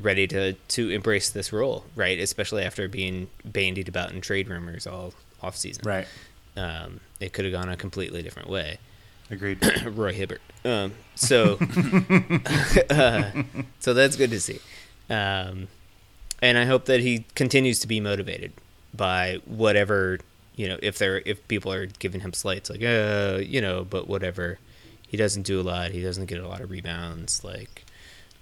ready 0.00 0.26
to 0.28 0.52
to 0.54 0.90
embrace 0.90 1.30
this 1.30 1.52
role, 1.52 1.84
right? 1.96 2.18
Especially 2.18 2.62
after 2.62 2.88
being 2.88 3.28
bandied 3.44 3.88
about 3.88 4.12
in 4.12 4.20
trade 4.20 4.48
rumors 4.48 4.86
all 4.86 5.14
off 5.42 5.56
season. 5.56 5.82
Right, 5.84 6.06
Um, 6.56 7.00
it 7.20 7.32
could 7.32 7.44
have 7.44 7.52
gone 7.52 7.68
a 7.68 7.76
completely 7.76 8.22
different 8.22 8.48
way. 8.48 8.78
agreed. 9.30 9.58
Roy 9.84 10.12
Hibbert. 10.12 10.40
Um, 10.64 10.92
so, 11.16 11.58
uh, 12.90 13.30
so 13.80 13.92
that's 13.94 14.16
good 14.16 14.30
to 14.30 14.40
see. 14.40 14.60
Um, 15.10 15.68
and 16.40 16.58
I 16.58 16.64
hope 16.64 16.84
that 16.86 17.00
he 17.00 17.24
continues 17.34 17.78
to 17.80 17.88
be 17.88 18.00
motivated 18.00 18.52
by 18.94 19.40
whatever 19.46 20.18
you 20.56 20.68
know. 20.68 20.78
If 20.82 20.98
they're 20.98 21.22
if 21.26 21.46
people 21.48 21.72
are 21.72 21.86
giving 21.86 22.20
him 22.20 22.32
slights 22.32 22.70
like, 22.70 22.82
uh, 22.82 23.40
you 23.42 23.60
know, 23.60 23.84
but 23.84 24.06
whatever, 24.08 24.58
he 25.12 25.16
doesn't 25.16 25.42
do 25.42 25.60
a 25.60 25.62
lot. 25.62 25.92
He 25.92 26.02
doesn't 26.02 26.26
get 26.26 26.40
a 26.40 26.48
lot 26.48 26.60
of 26.62 26.70
rebounds. 26.72 27.44
Like, 27.44 27.84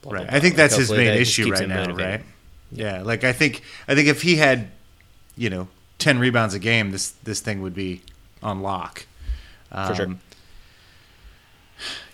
blah, 0.00 0.10
blah, 0.12 0.20
Right. 0.20 0.28
blah. 0.28 0.36
I 0.36 0.40
think 0.40 0.52
Like, 0.54 0.56
that's 0.56 0.76
his 0.76 0.90
main 0.90 1.04
that 1.06 1.16
issue 1.16 1.50
right 1.50 1.68
now, 1.68 1.80
motivated. 1.80 2.06
right? 2.20 2.24
Yeah, 2.72 3.02
like 3.02 3.24
I 3.24 3.32
think 3.34 3.62
I 3.88 3.94
think 3.96 4.06
if 4.08 4.22
he 4.22 4.36
had, 4.36 4.70
you 5.36 5.50
know, 5.50 5.68
ten 5.98 6.18
rebounds 6.20 6.54
a 6.54 6.58
game, 6.60 6.92
this 6.92 7.10
this 7.24 7.40
thing 7.40 7.60
would 7.62 7.74
be 7.74 8.00
on 8.42 8.62
lock. 8.62 9.04
For 9.70 9.94
sure. 9.94 10.06
Um, 10.06 10.20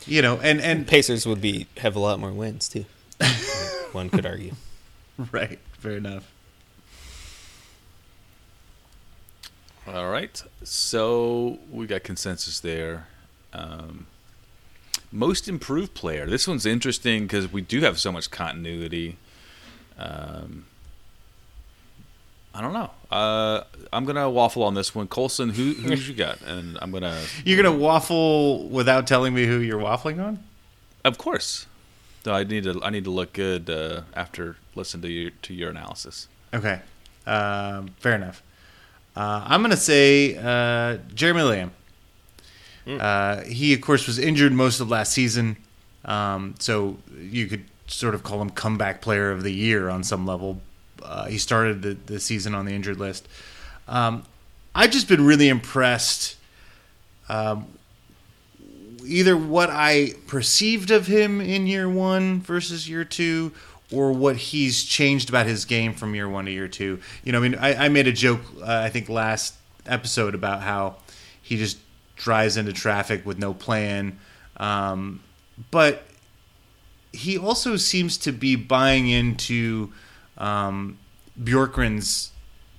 you 0.07 0.23
know, 0.23 0.39
and 0.43 0.61
and 0.61 0.87
Pacers 0.87 1.27
would 1.27 1.41
be 1.43 1.67
have 1.79 1.95
a 1.95 1.99
lot 2.01 2.19
more 2.19 2.33
wins 2.33 2.69
too. 2.69 2.87
One 3.93 4.09
could 4.11 4.25
argue. 4.27 4.55
right, 5.33 5.59
fair 5.79 5.93
enough. 5.99 6.33
All 9.87 10.09
right. 10.11 10.43
So 10.65 11.59
we 11.71 11.87
got 11.87 12.03
consensus 12.03 12.59
there. 12.61 13.07
Um, 13.53 14.07
most 15.13 15.49
improved 15.49 15.95
player. 15.95 16.27
This 16.27 16.47
one's 16.47 16.67
interesting 16.67 17.25
because 17.25 17.53
we 17.53 17.61
do 17.61 17.81
have 17.81 17.99
so 17.99 18.13
much 18.13 18.31
continuity. 18.31 19.17
Um, 19.99 20.67
I 22.55 22.61
don't 22.63 22.73
know. 22.73 22.91
Uh, 23.11 23.65
I'm 23.93 24.05
gonna 24.07 24.31
waffle 24.31 24.63
on 24.63 24.75
this 24.75 24.95
one. 24.95 25.09
Colson, 25.09 25.51
who 25.51 25.75
who's 25.75 26.09
you 26.09 26.15
got? 26.15 26.41
And 26.43 26.79
I'm 26.81 26.91
gonna. 26.91 27.21
You're 27.45 27.63
gonna 27.63 27.77
waffle 27.77 28.69
without 28.69 29.07
telling 29.07 29.35
me 29.35 29.47
who 29.47 29.59
you're 29.59 29.81
waffling 29.81 30.25
on. 30.25 30.43
Of 31.05 31.19
course. 31.19 31.67
No, 32.25 32.33
I 32.33 32.45
need 32.45 32.65
to. 32.65 32.81
I 32.83 32.91
need 32.91 33.05
to 33.05 33.11
look 33.11 33.35
good 33.35 33.69
uh, 33.69 34.03
after 34.15 34.57
listening 34.75 35.03
to 35.03 35.09
your 35.09 35.31
to 35.43 35.55
your 35.55 35.71
analysis. 35.71 36.29
Okay, 36.55 36.81
um, 37.27 37.91
fair 38.01 38.15
enough. 38.15 38.43
Uh, 39.15 39.45
I'm 39.47 39.61
gonna 39.63 39.77
say 39.77 40.37
uh, 40.37 40.99
Jeremy 41.15 41.43
Lamb. 41.43 41.73
Uh, 42.87 43.43
he, 43.45 43.75
of 43.75 43.81
course, 43.81 44.07
was 44.07 44.19
injured 44.19 44.52
most 44.52 44.81
of 44.81 44.88
last 44.88 45.12
season, 45.12 45.57
um, 46.05 46.55
so 46.59 46.99
you 47.19 47.47
could 47.47 47.64
sort 47.88 48.14
of 48.14 48.23
call 48.23 48.40
him 48.40 48.50
comeback 48.50 49.00
player 49.00 49.31
of 49.33 49.43
the 49.43 49.52
year 49.52 49.88
on 49.88 50.05
some 50.05 50.26
level. 50.26 50.61
Uh, 51.02 51.26
he 51.26 51.38
started 51.38 51.83
the, 51.83 51.95
the 52.07 52.21
season 52.21 52.55
on 52.55 52.64
the 52.64 52.73
injured 52.73 52.99
list. 52.99 53.28
Um, 53.88 54.25
I've 54.75 54.90
just 54.90 55.09
been 55.09 55.25
really 55.25 55.49
impressed. 55.49 56.37
Um, 57.28 57.66
either 59.05 59.37
what 59.37 59.71
I 59.71 60.14
perceived 60.26 60.90
of 60.90 61.07
him 61.07 61.40
in 61.40 61.66
year 61.66 61.88
one 61.88 62.40
versus 62.40 62.88
year 62.88 63.05
two, 63.05 63.52
or 63.93 64.12
what 64.12 64.37
he's 64.37 64.85
changed 64.85 65.28
about 65.28 65.47
his 65.47 65.64
game 65.64 65.95
from 65.95 66.14
year 66.14 66.28
one 66.28 66.47
to 66.47 66.50
year 66.50 66.69
two. 66.69 67.00
You 67.25 67.33
know, 67.33 67.38
I 67.38 67.43
mean, 67.43 67.55
I, 67.55 67.87
I 67.87 67.88
made 67.88 68.07
a 68.07 68.12
joke, 68.12 68.40
uh, 68.61 68.64
I 68.64 68.90
think, 68.90 69.09
last 69.09 69.55
episode 69.87 70.35
about 70.35 70.62
how 70.62 70.97
he 71.40 71.57
just 71.57 71.78
drives 72.17 72.57
into 72.57 72.73
traffic 72.73 73.25
with 73.25 73.39
no 73.39 73.55
plan. 73.55 74.19
Um, 74.57 75.21
but 75.71 76.05
he 77.13 77.39
also 77.39 77.77
seems 77.77 78.17
to 78.19 78.33
be 78.33 78.57
buying 78.57 79.09
into 79.09 79.93
um, 80.39 80.99
Bjorkgren's 81.43 82.33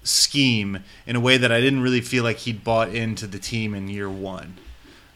scheme 0.03 0.79
in 1.05 1.15
a 1.15 1.19
way 1.19 1.37
that 1.37 1.51
I 1.51 1.59
didn't 1.59 1.81
really 1.81 2.01
feel 2.01 2.23
like 2.23 2.37
he'd 2.37 2.63
bought 2.63 2.89
into 2.89 3.27
the 3.27 3.39
team 3.39 3.73
in 3.73 3.87
year 3.87 4.09
one. 4.09 4.57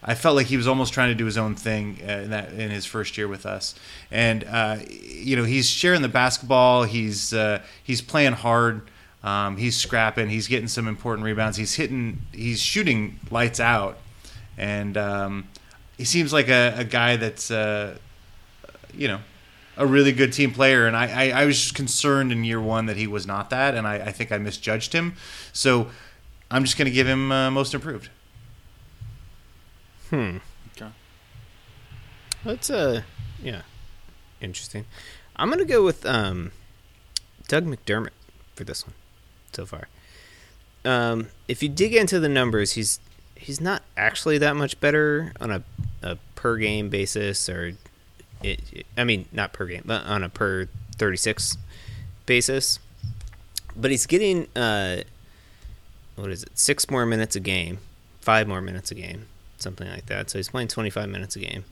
I 0.04 0.14
felt 0.14 0.34
like 0.34 0.46
he 0.46 0.56
was 0.56 0.66
almost 0.66 0.92
trying 0.92 1.10
to 1.10 1.14
do 1.14 1.24
his 1.24 1.38
own 1.38 1.54
thing 1.54 1.98
uh, 2.02 2.12
in 2.12 2.30
that 2.30 2.52
in 2.52 2.70
his 2.70 2.84
first 2.84 3.16
year 3.16 3.28
with 3.28 3.46
us, 3.46 3.76
and 4.10 4.42
uh, 4.44 4.78
you 4.88 5.36
know 5.36 5.44
he's 5.44 5.68
sharing 5.70 6.02
the 6.02 6.08
basketball. 6.08 6.82
He's 6.82 7.32
uh, 7.32 7.62
he's 7.84 8.02
playing 8.02 8.32
hard. 8.32 8.82
Um, 9.22 9.56
he's 9.56 9.76
scrapping. 9.76 10.28
He's 10.28 10.48
getting 10.48 10.66
some 10.66 10.88
important 10.88 11.24
rebounds. 11.24 11.56
He's 11.56 11.74
hitting. 11.74 12.22
He's 12.32 12.60
shooting 12.60 13.20
lights 13.30 13.60
out, 13.60 13.98
and 14.56 14.96
um, 14.96 15.48
he 15.96 16.04
seems 16.04 16.32
like 16.32 16.48
a, 16.48 16.74
a 16.78 16.84
guy 16.84 17.16
that's 17.16 17.50
uh, 17.50 17.96
you 18.94 19.08
know 19.08 19.20
a 19.76 19.86
really 19.86 20.12
good 20.12 20.32
team 20.32 20.52
player. 20.52 20.86
And 20.86 20.96
I, 20.96 21.30
I, 21.30 21.42
I 21.42 21.44
was 21.46 21.58
just 21.58 21.74
concerned 21.74 22.30
in 22.30 22.44
year 22.44 22.60
one 22.60 22.86
that 22.86 22.96
he 22.96 23.06
was 23.06 23.26
not 23.26 23.50
that, 23.50 23.74
and 23.74 23.86
I, 23.86 23.94
I 23.94 24.12
think 24.12 24.30
I 24.32 24.38
misjudged 24.38 24.92
him. 24.92 25.14
So 25.52 25.90
I'm 26.50 26.64
just 26.64 26.76
going 26.76 26.86
to 26.86 26.92
give 26.92 27.06
him 27.06 27.32
uh, 27.32 27.50
most 27.50 27.72
improved. 27.74 28.10
Hmm. 30.10 30.38
Okay. 30.76 30.90
That's 32.44 32.68
uh 32.68 33.02
yeah. 33.42 33.62
Interesting. 34.42 34.84
I'm 35.36 35.48
gonna 35.48 35.64
go 35.64 35.82
with 35.82 36.04
um 36.04 36.52
Doug 37.48 37.64
McDermott 37.64 38.10
for 38.54 38.64
this 38.64 38.86
one 38.86 38.94
so 39.52 39.64
far. 39.64 39.88
Um 40.84 41.28
if 41.48 41.62
you 41.62 41.70
dig 41.70 41.94
into 41.94 42.20
the 42.20 42.28
numbers, 42.28 42.72
he's 42.72 43.00
he's 43.42 43.60
not 43.60 43.82
actually 43.96 44.38
that 44.38 44.56
much 44.56 44.78
better 44.80 45.32
on 45.40 45.50
a, 45.50 45.62
a 46.02 46.16
per 46.34 46.56
game 46.56 46.88
basis 46.88 47.48
or 47.48 47.72
it, 48.42 48.60
it- 48.72 48.86
I 48.96 49.04
mean 49.04 49.26
not 49.32 49.52
per 49.52 49.66
game, 49.66 49.82
but 49.84 50.04
on 50.06 50.22
a 50.22 50.28
per 50.28 50.68
36 50.96 51.56
basis. 52.26 52.78
But 53.76 53.90
he's 53.90 54.06
getting 54.06 54.46
uh 54.56 55.02
what 56.16 56.30
is 56.30 56.42
it? 56.42 56.58
6 56.58 56.90
more 56.90 57.06
minutes 57.06 57.36
a 57.36 57.40
game, 57.40 57.78
5 58.20 58.46
more 58.46 58.60
minutes 58.60 58.90
a 58.90 58.94
game, 58.94 59.26
something 59.58 59.88
like 59.88 60.06
that. 60.06 60.28
So 60.30 60.38
he's 60.38 60.50
playing 60.50 60.68
25 60.68 61.08
minutes 61.08 61.36
a 61.36 61.40
game. 61.40 61.64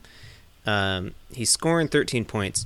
Um, 0.65 1.13
he's 1.33 1.49
scoring 1.49 1.87
13 1.87 2.25
points, 2.25 2.65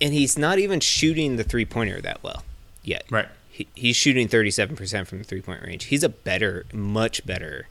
and 0.00 0.12
he's 0.12 0.38
not 0.38 0.58
even 0.58 0.80
shooting 0.80 1.36
the 1.36 1.44
three 1.44 1.64
pointer 1.64 2.00
that 2.02 2.22
well 2.22 2.42
yet. 2.82 3.04
Right. 3.10 3.28
He, 3.56 3.66
he's 3.74 3.96
shooting 3.96 4.28
37% 4.28 5.06
from 5.06 5.16
the 5.16 5.24
three 5.24 5.40
point 5.40 5.62
range. 5.62 5.84
He's 5.84 6.02
a 6.02 6.10
better, 6.10 6.66
much 6.74 7.24
better. 7.24 7.68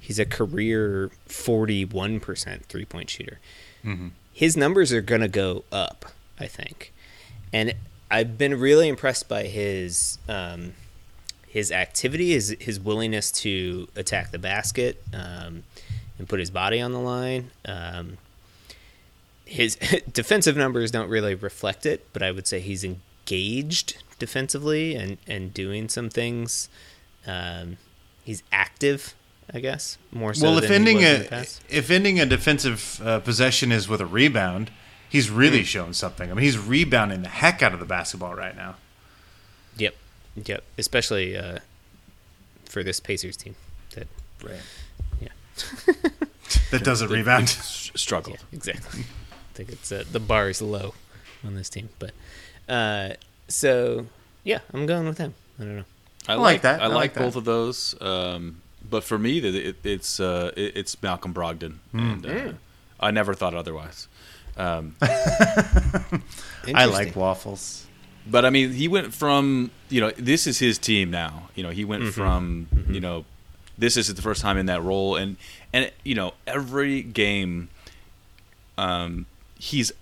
He's 0.00 0.18
a 0.18 0.24
career 0.24 1.12
41% 1.28 2.64
three 2.64 2.84
point 2.84 3.10
shooter. 3.10 3.38
His 4.32 4.56
numbers 4.56 4.92
are 4.92 5.00
going 5.00 5.20
to 5.20 5.28
go 5.28 5.62
up, 5.70 6.06
I 6.40 6.46
think. 6.48 6.92
And 7.52 7.74
I've 8.10 8.36
been 8.38 8.58
really 8.58 8.88
impressed 8.88 9.28
by 9.28 9.44
his 9.44 10.18
um, 10.28 10.72
his 11.46 11.70
activity, 11.70 12.32
his 12.32 12.56
his 12.58 12.80
willingness 12.80 13.30
to 13.42 13.86
attack 13.94 14.32
the 14.32 14.38
basket 14.38 15.00
um, 15.14 15.62
and 16.18 16.28
put 16.28 16.40
his 16.40 16.50
body 16.50 16.80
on 16.80 16.90
the 16.90 16.98
line. 16.98 17.52
Um, 17.64 18.18
his 19.44 19.76
defensive 20.12 20.56
numbers 20.56 20.90
don't 20.90 21.08
really 21.08 21.36
reflect 21.36 21.86
it, 21.86 22.04
but 22.12 22.20
I 22.20 22.32
would 22.32 22.48
say 22.48 22.58
he's 22.58 22.84
engaged 23.30 24.02
defensively 24.18 24.94
and, 24.94 25.18
and 25.26 25.54
doing 25.54 25.88
some 25.88 26.10
things. 26.10 26.68
Um, 27.26 27.76
he's 28.24 28.42
active, 28.52 29.14
I 29.52 29.60
guess, 29.60 29.98
more 30.12 30.34
so 30.34 30.48
well, 30.48 30.58
if 30.58 30.62
than 30.68 30.70
he 30.70 30.74
ending 30.76 30.96
was 30.96 31.04
in 31.04 31.20
the 31.20 31.26
a 31.26 31.30
past. 31.30 31.62
if 31.68 31.90
ending 31.90 32.20
a 32.20 32.26
defensive 32.26 33.00
uh, 33.04 33.20
possession 33.20 33.72
is 33.72 33.88
with 33.88 34.00
a 34.00 34.06
rebound, 34.06 34.70
he's 35.08 35.30
really 35.30 35.62
shown 35.64 35.94
something. 35.94 36.30
I 36.30 36.34
mean, 36.34 36.44
he's 36.44 36.58
rebounding 36.58 37.22
the 37.22 37.28
heck 37.28 37.62
out 37.62 37.72
of 37.72 37.80
the 37.80 37.86
basketball 37.86 38.34
right 38.34 38.56
now. 38.56 38.76
Yep, 39.76 39.94
yep. 40.44 40.64
Especially 40.78 41.36
uh, 41.36 41.58
for 42.64 42.82
this 42.82 43.00
Pacers 43.00 43.36
team. 43.36 43.54
That 43.94 44.08
Right. 44.42 44.54
yeah, 45.20 45.28
That 46.70 46.82
doesn't 46.82 47.08
rebound. 47.10 47.48
struggle 47.50 48.32
yeah, 48.34 48.38
exactly. 48.52 49.02
I 49.02 49.52
think 49.54 49.68
it's 49.70 49.92
uh, 49.92 50.04
the 50.10 50.20
bar 50.20 50.48
is 50.48 50.62
low 50.62 50.94
on 51.44 51.54
this 51.54 51.68
team, 51.68 51.90
but 51.98 52.12
uh, 52.68 53.10
so 53.48 54.06
yeah, 54.44 54.60
I'm 54.72 54.86
going 54.86 55.06
with 55.06 55.18
him. 55.18 55.34
I 55.58 55.62
don't 55.64 55.76
know. 55.76 55.84
I, 56.28 56.34
like 56.34 56.42
like 56.42 56.62
that. 56.62 56.80
I, 56.80 56.84
I 56.84 56.86
like, 56.88 56.94
like 56.96 57.14
that. 57.14 57.20
both 57.20 57.36
of 57.36 57.44
those. 57.44 57.94
Um, 58.00 58.60
but 58.88 59.04
for 59.04 59.18
me, 59.18 59.40
that 59.40 59.54
it, 59.54 59.76
it's 59.84 60.20
uh, 60.20 60.52
it, 60.56 60.76
it's 60.76 61.02
Malcolm 61.02 61.32
Brogdon, 61.34 61.74
Hmm. 61.92 61.98
and 61.98 62.26
uh, 62.26 62.52
I 63.00 63.10
never 63.10 63.34
thought 63.34 63.54
otherwise. 63.54 64.08
Um, 64.56 64.96
I 65.02 66.84
like 66.86 67.16
waffles. 67.16 67.86
but 68.26 68.44
I 68.44 68.50
mean, 68.50 68.72
he 68.72 68.88
went 68.88 69.14
from 69.14 69.70
you 69.88 70.00
know 70.00 70.10
this 70.16 70.46
is 70.46 70.58
his 70.58 70.78
team 70.78 71.10
now. 71.10 71.48
You 71.54 71.62
know, 71.62 71.70
he 71.70 71.84
went 71.84 72.02
Mm-hmm. 72.02 72.10
from 72.12 72.68
you 72.90 73.00
know 73.00 73.24
this 73.78 73.96
is 73.96 74.12
the 74.12 74.22
first 74.22 74.42
time 74.42 74.58
in 74.58 74.66
that 74.66 74.82
role, 74.82 75.16
and 75.16 75.36
and 75.72 75.90
you 76.04 76.14
know 76.14 76.34
every 76.46 77.02
game, 77.02 77.68
um, 78.78 79.26
he's 79.58 79.92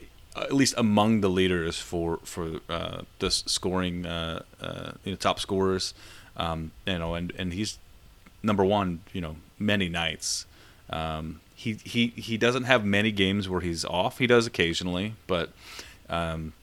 at 0.43 0.53
least 0.53 0.75
among 0.77 1.21
the 1.21 1.29
leaders 1.29 1.79
for 1.79 2.19
for 2.25 2.61
uh, 2.69 3.03
the 3.19 3.31
scoring 3.31 4.07
uh, 4.07 4.43
uh, 4.61 4.93
you 5.05 5.13
know 5.13 5.17
top 5.17 5.41
scorers. 5.41 5.95
Um, 6.37 6.71
you 6.87 6.99
know, 6.99 7.15
and 7.15 7.33
and 7.39 7.53
he's 7.53 7.79
number 8.43 8.65
one. 8.65 9.01
You 9.13 9.21
know, 9.21 9.37
many 9.59 9.89
nights. 9.89 10.47
Um, 10.91 11.41
he 11.55 11.75
he 11.85 12.09
he 12.09 12.37
doesn't 12.37 12.65
have 12.65 12.85
many 12.85 13.13
games 13.13 13.49
where 13.49 13.61
he's 13.61 13.85
off. 13.85 14.19
He 14.19 14.27
does 14.27 14.47
occasionally, 14.47 15.15
but. 15.27 15.51
Um, 16.09 16.55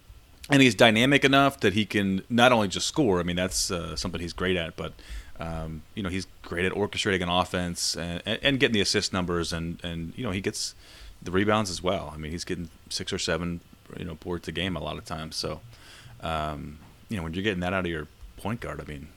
and 0.48 0.62
he's 0.62 0.76
dynamic 0.76 1.24
enough 1.24 1.60
that 1.62 1.74
he 1.74 1.86
can 1.86 2.22
not 2.30 2.52
only 2.52 2.68
just 2.68 2.88
score. 2.88 3.20
I 3.20 3.24
mean, 3.24 3.36
that's 3.36 3.72
uh, 3.72 3.96
something 3.96 4.22
he's 4.22 4.34
great 4.34 4.56
at, 4.56 4.76
but 4.76 4.94
um, 5.40 5.82
you 5.96 6.04
know, 6.04 6.10
he's 6.10 6.28
great 6.44 6.66
at 6.66 6.72
orchestrating 6.74 7.22
an 7.22 7.30
offense 7.30 7.96
and, 7.96 8.22
and, 8.26 8.40
and 8.42 8.60
getting 8.60 8.74
the 8.74 8.82
assist 8.82 9.12
numbers, 9.12 9.52
and 9.52 9.80
and 9.84 10.14
you 10.16 10.24
know, 10.24 10.32
he 10.32 10.42
gets 10.42 10.76
the 11.26 11.32
rebounds 11.32 11.70
as 11.70 11.84
well. 11.84 12.12
I 12.14 12.18
mean, 12.18 12.32
he's 12.32 12.46
getting 12.46 12.70
six 12.90 13.12
or 13.12 13.18
seven, 13.18 13.60
you 13.98 14.06
know, 14.06 14.16
boards 14.16 14.48
a 14.48 14.52
game 14.52 14.78
a 14.78 14.80
lot 14.80 14.98
of 14.98 15.06
times. 15.06 15.36
So, 15.36 15.60
um, 16.22 16.78
you 17.10 17.18
know, 17.18 17.24
when 17.24 17.34
you're 17.34 17.44
getting 17.44 17.60
that 17.60 17.74
out 17.74 17.86
of 17.86 17.92
your 17.92 18.08
point 18.38 18.62
guard, 18.62 18.80
I 18.80 18.86
mean, 18.86 19.10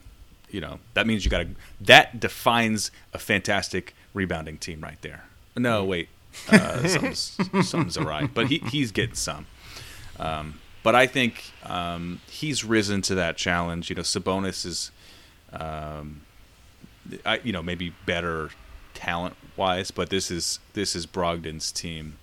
you 0.49 0.59
know, 0.59 0.79
that 0.95 1.07
means 1.07 1.23
you 1.23 1.31
got 1.31 1.39
to 1.39 1.47
that 1.81 2.19
defines 2.19 2.91
a 3.13 3.19
fantastic 3.19 3.95
rebounding 4.13 4.57
team 4.57 4.81
right 4.81 5.01
there. 5.01 5.23
No, 5.55 5.85
wait, 5.85 6.09
uh, 6.49 6.87
something's, 6.87 7.37
something's 7.67 7.97
awry, 7.97 8.27
but 8.33 8.47
he 8.47 8.57
he's 8.69 8.91
getting 8.91 9.15
some. 9.15 9.45
Um, 10.19 10.59
but 10.81 10.95
I 10.95 11.07
think 11.07 11.51
um, 11.63 12.21
he's 12.29 12.63
risen 12.63 13.01
to 13.03 13.15
that 13.15 13.37
challenge. 13.37 13.89
You 13.89 13.95
know, 13.95 14.01
Sabonis 14.01 14.65
is, 14.65 14.91
um, 15.53 16.21
I, 17.25 17.39
you 17.43 17.53
know, 17.53 17.61
maybe 17.61 17.93
better 18.05 18.49
talent 18.93 19.35
wise, 19.59 19.91
but 19.91 20.09
this 20.09 20.31
is 20.31 20.59
this 20.73 20.95
is 20.95 21.05
Brogdon's 21.05 21.71
team. 21.71 22.17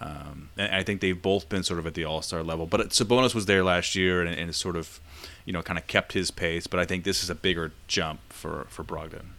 Um, 0.00 0.50
and 0.58 0.74
I 0.74 0.82
think 0.82 1.00
they've 1.00 1.20
both 1.20 1.48
been 1.48 1.62
sort 1.62 1.78
of 1.80 1.86
at 1.86 1.94
the 1.94 2.04
All 2.04 2.22
Star 2.22 2.42
level. 2.42 2.66
But 2.66 2.90
Sabonis 2.90 3.34
was 3.34 3.46
there 3.46 3.64
last 3.64 3.96
year 3.96 4.22
and, 4.22 4.38
and 4.38 4.54
sort 4.54 4.76
of, 4.76 5.00
you 5.46 5.52
know, 5.52 5.62
kind 5.62 5.78
of 5.78 5.86
kept 5.86 6.12
his 6.12 6.30
pace. 6.30 6.66
But 6.66 6.78
I 6.78 6.84
think 6.84 7.04
this 7.04 7.22
is 7.24 7.30
a 7.30 7.34
bigger 7.34 7.72
jump 7.88 8.20
for 8.28 8.66
for 8.68 8.84
Brogdon. 8.84 9.30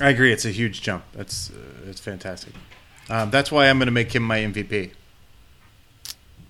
I 0.00 0.08
agree. 0.08 0.32
It's 0.32 0.44
a 0.44 0.50
huge 0.50 0.80
jump. 0.82 1.04
That's 1.12 1.50
uh, 1.50 1.88
it's 1.88 2.00
fantastic. 2.00 2.54
Um, 3.10 3.30
that's 3.30 3.50
why 3.50 3.68
I'm 3.68 3.78
going 3.78 3.86
to 3.86 3.92
make 3.92 4.14
him 4.14 4.22
my 4.22 4.38
MVP. 4.38 4.92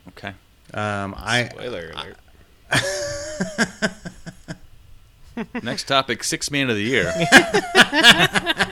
Okay. 0.09 0.35
Um, 0.75 1.15
I 1.17 1.49
Spoiler 1.49 1.91
alert. 1.91 2.17
Next 5.63 5.89
topic: 5.89 6.23
six 6.25 6.51
man 6.51 6.69
of 6.69 6.77
the 6.77 6.83
year. 6.83 7.13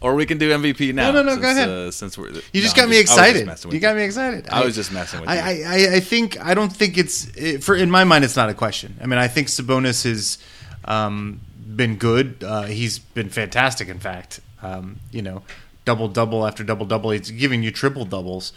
or 0.00 0.14
we 0.14 0.26
can 0.26 0.38
do 0.38 0.50
MVP 0.50 0.94
now. 0.94 1.10
No, 1.10 1.22
no, 1.22 1.22
no, 1.22 1.30
Since, 1.32 1.42
go 1.42 1.50
ahead. 1.50 1.68
Uh, 1.68 1.90
since 1.90 2.18
we're, 2.18 2.28
you 2.30 2.62
just 2.62 2.76
no, 2.76 2.82
got 2.82 2.84
I'm 2.84 2.90
me 2.90 3.02
just 3.02 3.12
excited. 3.12 3.72
You 3.72 3.80
got 3.80 3.96
me 3.96 4.02
excited. 4.02 4.48
I 4.48 4.64
was 4.64 4.74
just 4.74 4.92
messing 4.92 5.20
with 5.20 5.28
you. 5.28 5.36
I, 5.36 5.62
I, 5.66 5.96
I 5.96 6.00
think 6.00 6.40
I 6.40 6.54
don't 6.54 6.72
think 6.72 6.96
it's 6.96 7.28
it, 7.36 7.62
for 7.62 7.76
in 7.76 7.90
my 7.90 8.04
mind. 8.04 8.24
It's 8.24 8.36
not 8.36 8.48
a 8.48 8.54
question. 8.54 8.96
I 9.00 9.06
mean, 9.06 9.18
I 9.18 9.28
think 9.28 9.48
Sabonis 9.48 10.04
has 10.04 10.38
um, 10.86 11.40
been 11.76 11.96
good. 11.96 12.42
Uh, 12.42 12.62
he's 12.62 12.98
been 12.98 13.28
fantastic. 13.28 13.88
In 13.88 13.98
fact, 13.98 14.40
um, 14.62 15.00
you 15.10 15.22
know, 15.22 15.42
double 15.84 16.08
double 16.08 16.46
after 16.46 16.64
double 16.64 16.86
double. 16.86 17.10
He's 17.10 17.30
giving 17.30 17.62
you 17.62 17.70
triple 17.70 18.06
doubles. 18.06 18.52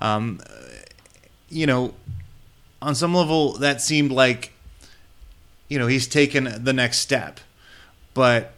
Um, 0.00 0.40
you 1.48 1.66
know, 1.66 1.94
on 2.82 2.94
some 2.94 3.14
level, 3.14 3.52
that 3.54 3.80
seemed 3.80 4.10
like 4.10 4.52
you 5.68 5.78
know 5.78 5.86
he's 5.86 6.08
taken 6.08 6.64
the 6.64 6.72
next 6.72 6.98
step, 6.98 7.38
but 8.14 8.52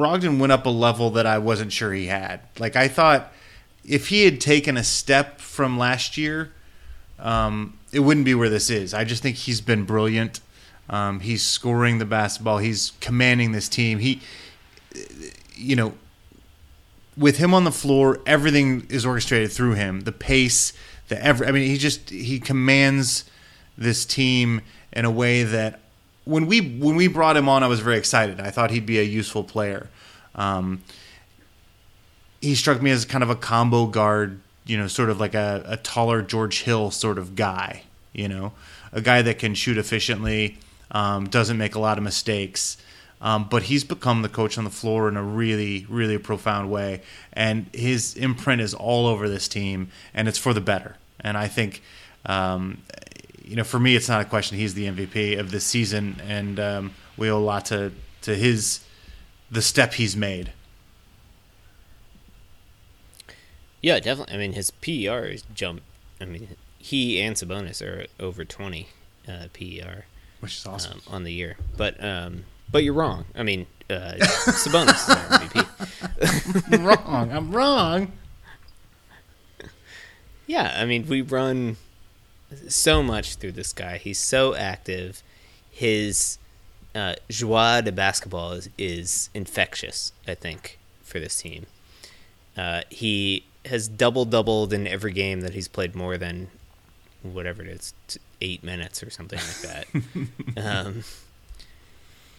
Brogdon 0.00 0.38
went 0.38 0.50
up 0.50 0.64
a 0.64 0.70
level 0.70 1.10
that 1.10 1.26
I 1.26 1.36
wasn't 1.36 1.72
sure 1.72 1.92
he 1.92 2.06
had. 2.06 2.40
Like 2.58 2.74
I 2.74 2.88
thought, 2.88 3.30
if 3.84 4.08
he 4.08 4.24
had 4.24 4.40
taken 4.40 4.78
a 4.78 4.82
step 4.82 5.40
from 5.40 5.78
last 5.78 6.16
year, 6.16 6.52
um, 7.18 7.78
it 7.92 8.00
wouldn't 8.00 8.24
be 8.24 8.34
where 8.34 8.48
this 8.48 8.70
is. 8.70 8.94
I 8.94 9.04
just 9.04 9.22
think 9.22 9.36
he's 9.36 9.60
been 9.60 9.84
brilliant. 9.84 10.40
Um, 10.88 11.20
he's 11.20 11.42
scoring 11.42 11.98
the 11.98 12.06
basketball. 12.06 12.58
He's 12.58 12.92
commanding 13.00 13.52
this 13.52 13.68
team. 13.68 13.98
He, 13.98 14.22
you 15.54 15.76
know, 15.76 15.92
with 17.14 17.36
him 17.36 17.52
on 17.52 17.64
the 17.64 17.72
floor, 17.72 18.20
everything 18.26 18.86
is 18.88 19.04
orchestrated 19.04 19.52
through 19.52 19.74
him. 19.74 20.00
The 20.00 20.12
pace, 20.12 20.72
the 21.08 21.22
every. 21.22 21.46
I 21.46 21.52
mean, 21.52 21.68
he 21.68 21.76
just 21.76 22.08
he 22.08 22.40
commands 22.40 23.24
this 23.76 24.06
team 24.06 24.62
in 24.92 25.04
a 25.04 25.10
way 25.10 25.42
that 25.42 25.80
when 26.30 26.46
we 26.46 26.60
when 26.60 26.94
we 26.94 27.08
brought 27.08 27.36
him 27.36 27.48
on, 27.48 27.62
I 27.62 27.66
was 27.66 27.80
very 27.80 27.98
excited. 27.98 28.40
I 28.40 28.50
thought 28.50 28.70
he'd 28.70 28.86
be 28.86 29.00
a 29.00 29.02
useful 29.02 29.42
player. 29.42 29.88
Um, 30.34 30.82
he 32.40 32.54
struck 32.54 32.80
me 32.80 32.90
as 32.90 33.04
kind 33.04 33.22
of 33.22 33.30
a 33.30 33.34
combo 33.34 33.86
guard, 33.86 34.40
you 34.64 34.78
know, 34.78 34.86
sort 34.86 35.10
of 35.10 35.20
like 35.20 35.34
a, 35.34 35.62
a 35.66 35.76
taller 35.76 36.22
George 36.22 36.62
Hill 36.62 36.90
sort 36.90 37.18
of 37.18 37.34
guy, 37.34 37.82
you 38.12 38.28
know, 38.28 38.52
a 38.92 39.00
guy 39.00 39.22
that 39.22 39.38
can 39.38 39.54
shoot 39.54 39.76
efficiently, 39.76 40.56
um, 40.92 41.28
doesn't 41.28 41.58
make 41.58 41.74
a 41.74 41.80
lot 41.80 41.98
of 41.98 42.04
mistakes. 42.04 42.76
Um, 43.22 43.48
but 43.50 43.64
he's 43.64 43.84
become 43.84 44.22
the 44.22 44.30
coach 44.30 44.56
on 44.56 44.64
the 44.64 44.70
floor 44.70 45.06
in 45.06 45.16
a 45.18 45.22
really, 45.22 45.84
really 45.90 46.16
profound 46.16 46.70
way. 46.70 47.02
And 47.34 47.66
his 47.74 48.14
imprint 48.14 48.62
is 48.62 48.72
all 48.72 49.06
over 49.06 49.28
this 49.28 49.46
team, 49.46 49.90
and 50.14 50.26
it's 50.26 50.38
for 50.38 50.54
the 50.54 50.60
better. 50.62 50.96
And 51.20 51.36
I 51.36 51.46
think, 51.46 51.82
um, 52.24 52.78
you 53.50 53.56
know, 53.56 53.64
for 53.64 53.80
me, 53.80 53.96
it's 53.96 54.08
not 54.08 54.20
a 54.20 54.24
question. 54.24 54.56
He's 54.58 54.74
the 54.74 54.86
MVP 54.86 55.36
of 55.36 55.50
this 55.50 55.64
season, 55.64 56.22
and 56.24 56.60
um, 56.60 56.94
we 57.16 57.28
owe 57.28 57.36
a 57.36 57.40
lot 57.40 57.64
to, 57.66 57.90
to 58.22 58.36
his 58.36 58.84
the 59.50 59.60
step 59.60 59.94
he's 59.94 60.16
made. 60.16 60.52
Yeah, 63.82 63.98
definitely. 63.98 64.34
I 64.36 64.38
mean, 64.38 64.52
his 64.52 64.70
PER 64.70 65.24
is 65.24 65.42
jump. 65.52 65.82
I 66.20 66.26
mean, 66.26 66.50
he 66.78 67.20
and 67.20 67.34
Sabonis 67.34 67.82
are 67.84 68.06
over 68.20 68.44
20 68.44 68.86
uh, 69.26 69.46
PER 69.52 70.04
Which 70.38 70.58
is 70.58 70.66
awesome. 70.66 71.00
um, 71.08 71.14
on 71.14 71.24
the 71.24 71.32
year. 71.32 71.56
But 71.76 72.02
um, 72.04 72.44
but 72.70 72.84
you're 72.84 72.94
wrong. 72.94 73.24
I 73.34 73.42
mean, 73.42 73.66
uh, 73.88 74.12
Sabonis 74.20 74.94
is 74.94 75.08
our 75.08 75.38
MVP. 75.40 76.72
I'm 76.72 76.84
wrong. 77.04 77.32
I'm 77.32 77.50
wrong. 77.50 78.12
Yeah, 80.46 80.74
I 80.76 80.84
mean, 80.84 81.06
we 81.06 81.22
run 81.22 81.76
so 82.68 83.02
much 83.02 83.36
through 83.36 83.52
this 83.52 83.72
guy. 83.72 83.98
He's 83.98 84.18
so 84.18 84.54
active. 84.54 85.22
His 85.70 86.38
uh, 86.94 87.14
joie 87.28 87.80
de 87.82 87.92
basketball 87.92 88.52
is, 88.52 88.68
is 88.76 89.30
infectious, 89.34 90.12
I 90.26 90.34
think, 90.34 90.78
for 91.02 91.20
this 91.20 91.40
team. 91.40 91.66
Uh, 92.56 92.82
he 92.90 93.44
has 93.66 93.88
double 93.88 94.24
doubled 94.24 94.72
in 94.72 94.86
every 94.86 95.12
game 95.12 95.42
that 95.42 95.54
he's 95.54 95.68
played 95.68 95.94
more 95.94 96.16
than 96.16 96.48
whatever 97.22 97.62
it 97.62 97.68
is, 97.68 97.94
eight 98.40 98.64
minutes 98.64 99.02
or 99.02 99.10
something 99.10 99.38
like 99.38 99.84
that. 100.56 100.56
um, 100.86 101.04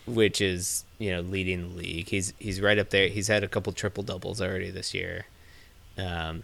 which 0.05 0.41
is 0.41 0.83
you 0.99 1.11
know 1.11 1.21
leading 1.21 1.69
the 1.69 1.75
league. 1.75 2.09
He's 2.09 2.33
he's 2.39 2.59
right 2.59 2.77
up 2.77 2.89
there. 2.89 3.07
He's 3.07 3.27
had 3.27 3.43
a 3.43 3.47
couple 3.47 3.71
triple 3.73 4.03
doubles 4.03 4.41
already 4.41 4.69
this 4.71 4.93
year. 4.93 5.25
Um, 5.97 6.43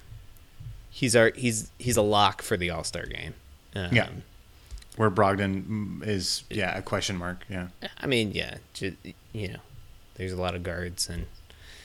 he's 0.90 1.16
our 1.16 1.32
he's 1.36 1.72
he's 1.78 1.98
a 1.98 2.02
lock 2.02 2.42
for 2.42 2.58
the 2.58 2.70
All 2.70 2.84
Star 2.84 3.06
game. 3.06 3.34
Um, 3.86 3.94
Yeah. 3.96 4.10
Where 4.96 5.12
Brogdon 5.12 6.02
is, 6.08 6.44
yeah, 6.50 6.76
a 6.76 6.82
question 6.82 7.18
mark. 7.18 7.46
Yeah, 7.50 7.68
I 8.00 8.08
mean, 8.08 8.32
yeah, 8.32 8.56
ju- 8.74 8.98
you 9.32 9.50
know, 9.50 9.60
there's 10.16 10.32
a 10.32 10.42
lot 10.42 10.56
of 10.56 10.64
guards 10.64 11.08
and 11.08 11.28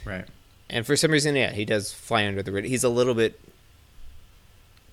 right. 0.07 0.25
and 0.71 0.87
for 0.87 0.97
some 0.97 1.11
reason, 1.11 1.37
yeah, 1.37 1.53
he 1.53 1.67
does 1.67 1.93
fly 1.93 2.27
under 2.27 2.43
the 2.43 2.51
radar. 2.51 2.69
He's 2.71 2.85
a 2.85 2.89
little 2.89 3.13
bit 3.15 3.39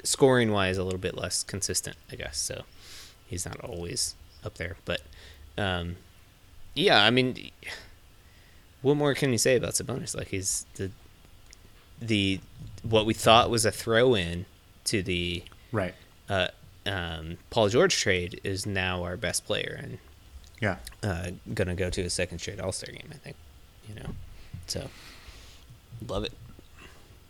scoring 0.04 0.52
wise, 0.52 0.78
a 0.78 0.84
little 0.84 1.00
bit 1.00 1.16
less 1.16 1.44
consistent, 1.44 1.96
I 2.12 2.16
guess. 2.16 2.38
So 2.38 2.64
he's 3.28 3.46
not 3.46 3.60
always 3.62 4.16
up 4.44 4.56
there, 4.56 4.76
but 4.84 5.02
um, 5.58 5.96
yeah, 6.76 7.02
I 7.04 7.10
mean, 7.12 7.52
what 8.82 8.98
more 8.98 9.14
can 9.14 9.32
you 9.32 9.38
say 9.38 9.56
about 9.56 9.74
Sabonis? 9.74 10.16
Like 10.16 10.28
he's 10.28 10.66
the 10.76 10.92
the 12.02 12.40
what 12.84 13.06
we 13.06 13.14
thought 13.14 13.50
was 13.50 13.66
a 13.66 13.72
throw 13.72 14.14
in 14.16 14.46
to 14.86 15.02
the 15.04 15.44
Right. 15.72 15.94
uh, 16.30 16.48
um, 16.86 17.38
Paul 17.50 17.70
George 17.70 17.96
trade 17.98 18.40
is 18.44 18.66
now 18.66 19.04
our 19.04 19.18
best 19.18 19.46
player 19.46 19.78
and 19.82 19.98
Yeah. 20.62 20.78
uh, 21.04 21.32
gonna 21.54 21.76
go 21.76 21.90
to 21.90 22.02
a 22.02 22.10
second 22.10 22.40
straight 22.40 22.60
All 22.60 22.72
Star 22.72 22.92
game. 22.94 23.08
I 23.12 23.16
think, 23.18 23.36
you 23.88 23.96
know, 23.96 24.16
so 24.68 24.90
love 26.08 26.24
it. 26.24 26.34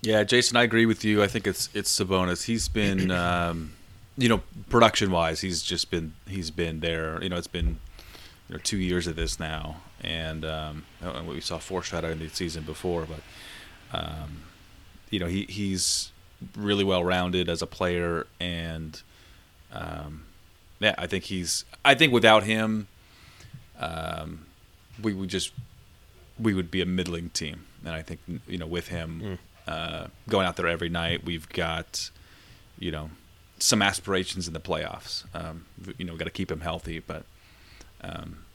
Yeah, 0.01 0.23
Jason, 0.23 0.55
I 0.55 0.63
agree 0.63 0.85
with 0.85 1.03
you. 1.03 1.21
I 1.21 1.27
think 1.27 1.45
it's 1.45 1.69
it's 1.73 1.97
Sabonis. 1.97 2.43
He's 2.45 2.67
been, 2.69 3.11
um, 3.25 3.73
you 4.17 4.29
know, 4.29 4.41
production 4.69 5.11
wise, 5.11 5.41
he's 5.41 5.61
just 5.61 5.91
been 5.91 6.13
he's 6.27 6.51
been 6.51 6.79
there. 6.79 7.21
You 7.21 7.29
know, 7.29 7.37
it's 7.37 7.47
been 7.47 7.79
you 8.47 8.55
know 8.55 8.57
two 8.63 8.77
years 8.77 9.07
of 9.07 9.15
this 9.15 9.39
now, 9.39 9.81
and 10.01 10.45
um, 10.45 10.85
and 11.01 11.27
what 11.27 11.35
we 11.35 11.41
saw 11.41 11.57
foreshadowed 11.57 12.13
in 12.13 12.19
the 12.19 12.29
season 12.29 12.63
before. 12.63 13.05
But 13.05 13.97
um, 13.97 14.43
you 15.09 15.19
know, 15.19 15.27
he 15.27 15.43
he's 15.49 16.11
really 16.55 16.85
well 16.85 17.03
rounded 17.03 17.49
as 17.49 17.61
a 17.61 17.67
player, 17.67 18.25
and 18.39 19.01
um, 19.71 20.25
yeah, 20.79 20.95
I 20.97 21.07
think 21.07 21.25
he's. 21.25 21.65
I 21.83 21.95
think 21.95 22.13
without 22.13 22.43
him, 22.43 22.87
um, 23.79 24.45
we 25.01 25.13
would 25.13 25.29
just 25.29 25.51
we 26.39 26.53
would 26.53 26.71
be 26.71 26.81
a 26.81 26.85
middling 26.85 27.29
team, 27.31 27.65
and 27.85 27.93
I 27.93 28.01
think 28.01 28.19
you 28.47 28.57
know 28.57 28.67
with 28.67 28.87
him 28.87 29.37
uh, 29.67 30.07
going 30.27 30.47
out 30.47 30.55
there 30.55 30.67
every 30.67 30.89
night, 30.89 31.23
we've 31.25 31.47
got 31.49 32.09
you 32.79 32.91
know 32.91 33.09
some 33.59 33.81
aspirations 33.81 34.47
in 34.47 34.53
the 34.53 34.59
playoffs. 34.59 35.23
Um, 35.35 35.65
you 35.97 36.05
know, 36.05 36.15
got 36.15 36.25
to 36.25 36.31
keep 36.31 36.49
him 36.51 36.61
healthy, 36.61 36.99
but 36.99 37.23
um, 38.01 38.45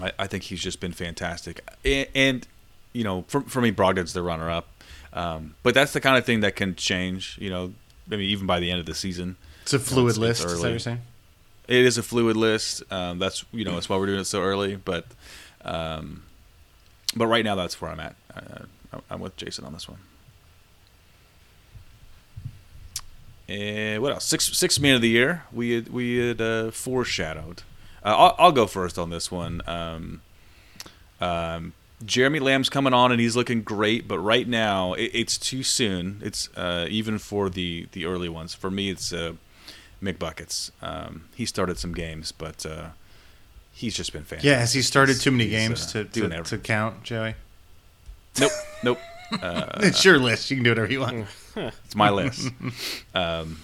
I, 0.00 0.12
I 0.18 0.26
think 0.26 0.44
he's 0.44 0.60
just 0.60 0.80
been 0.80 0.92
fantastic. 0.92 1.60
And, 1.84 2.08
and 2.14 2.48
you 2.92 3.04
know, 3.04 3.24
for, 3.28 3.42
for 3.42 3.60
me, 3.60 3.70
Brogdon's 3.70 4.12
the 4.14 4.22
runner-up, 4.22 4.66
um, 5.12 5.54
but 5.62 5.74
that's 5.74 5.92
the 5.92 6.00
kind 6.00 6.16
of 6.16 6.24
thing 6.24 6.40
that 6.40 6.56
can 6.56 6.74
change. 6.74 7.38
You 7.40 7.50
know, 7.50 7.72
maybe 8.08 8.26
even 8.26 8.46
by 8.46 8.58
the 8.58 8.70
end 8.70 8.80
of 8.80 8.86
the 8.86 8.94
season. 8.94 9.36
It's 9.66 9.72
a 9.72 9.80
fluid 9.80 10.10
it's 10.10 10.18
list. 10.18 10.44
Is 10.44 10.52
that 10.52 10.60
what 10.60 10.70
you're 10.70 10.78
saying? 10.78 11.00
It 11.66 11.84
is 11.84 11.98
a 11.98 12.02
fluid 12.04 12.36
list. 12.36 12.84
Um, 12.88 13.18
that's 13.18 13.44
you 13.50 13.64
know 13.64 13.72
that's 13.72 13.88
why 13.88 13.96
we're 13.96 14.06
doing 14.06 14.20
it 14.20 14.26
so 14.26 14.40
early. 14.40 14.76
But 14.76 15.06
um, 15.64 16.22
but 17.16 17.26
right 17.26 17.44
now 17.44 17.56
that's 17.56 17.80
where 17.80 17.90
I'm 17.90 17.98
at. 17.98 18.14
Uh, 18.32 19.00
I'm 19.10 19.18
with 19.18 19.36
Jason 19.36 19.64
on 19.64 19.72
this 19.72 19.88
one. 19.88 19.98
And 23.48 24.00
what 24.02 24.12
else? 24.12 24.24
Six 24.24 24.56
six 24.56 24.78
man 24.78 24.94
of 24.94 25.02
the 25.02 25.08
year. 25.08 25.42
We 25.52 25.72
had 25.72 25.88
we 25.88 26.18
had 26.18 26.40
uh, 26.40 26.70
foreshadowed. 26.70 27.64
Uh, 28.04 28.16
I'll, 28.16 28.36
I'll 28.38 28.52
go 28.52 28.68
first 28.68 29.00
on 29.00 29.10
this 29.10 29.32
one. 29.32 29.62
Um, 29.66 30.22
um, 31.20 31.72
Jeremy 32.04 32.38
Lamb's 32.38 32.68
coming 32.68 32.94
on 32.94 33.10
and 33.10 33.20
he's 33.20 33.34
looking 33.34 33.62
great, 33.62 34.06
but 34.06 34.20
right 34.20 34.46
now 34.46 34.92
it, 34.92 35.10
it's 35.12 35.36
too 35.36 35.64
soon. 35.64 36.20
It's 36.22 36.48
uh, 36.56 36.86
even 36.88 37.18
for 37.18 37.50
the 37.50 37.88
the 37.90 38.06
early 38.06 38.28
ones. 38.28 38.54
For 38.54 38.70
me, 38.70 38.90
it's 38.90 39.12
uh, 39.12 39.32
McBuckets. 40.02 40.70
Um, 40.82 41.24
he 41.34 41.46
started 41.46 41.78
some 41.78 41.92
games, 41.94 42.32
but 42.32 42.64
uh, 42.66 42.88
he's 43.72 43.94
just 43.96 44.12
been 44.12 44.22
fantastic. 44.24 44.48
Yeah. 44.48 44.58
Has 44.60 44.72
he 44.72 44.82
started 44.82 45.12
He's- 45.12 45.24
too 45.24 45.30
many 45.30 45.44
he's, 45.44 45.52
games 45.52 45.86
uh, 45.88 45.92
to 45.92 46.04
doing 46.04 46.30
to, 46.30 46.42
to 46.42 46.58
count, 46.58 47.02
Joey? 47.02 47.34
Nope, 48.38 48.52
nope. 48.82 48.98
it's 49.32 50.04
your 50.04 50.18
list. 50.18 50.50
You 50.50 50.56
can 50.58 50.64
do 50.64 50.70
whatever 50.70 50.92
you 50.92 51.00
want. 51.00 51.26
It's 51.56 51.94
my 51.96 52.10
list. 52.10 52.50
um, 53.14 53.60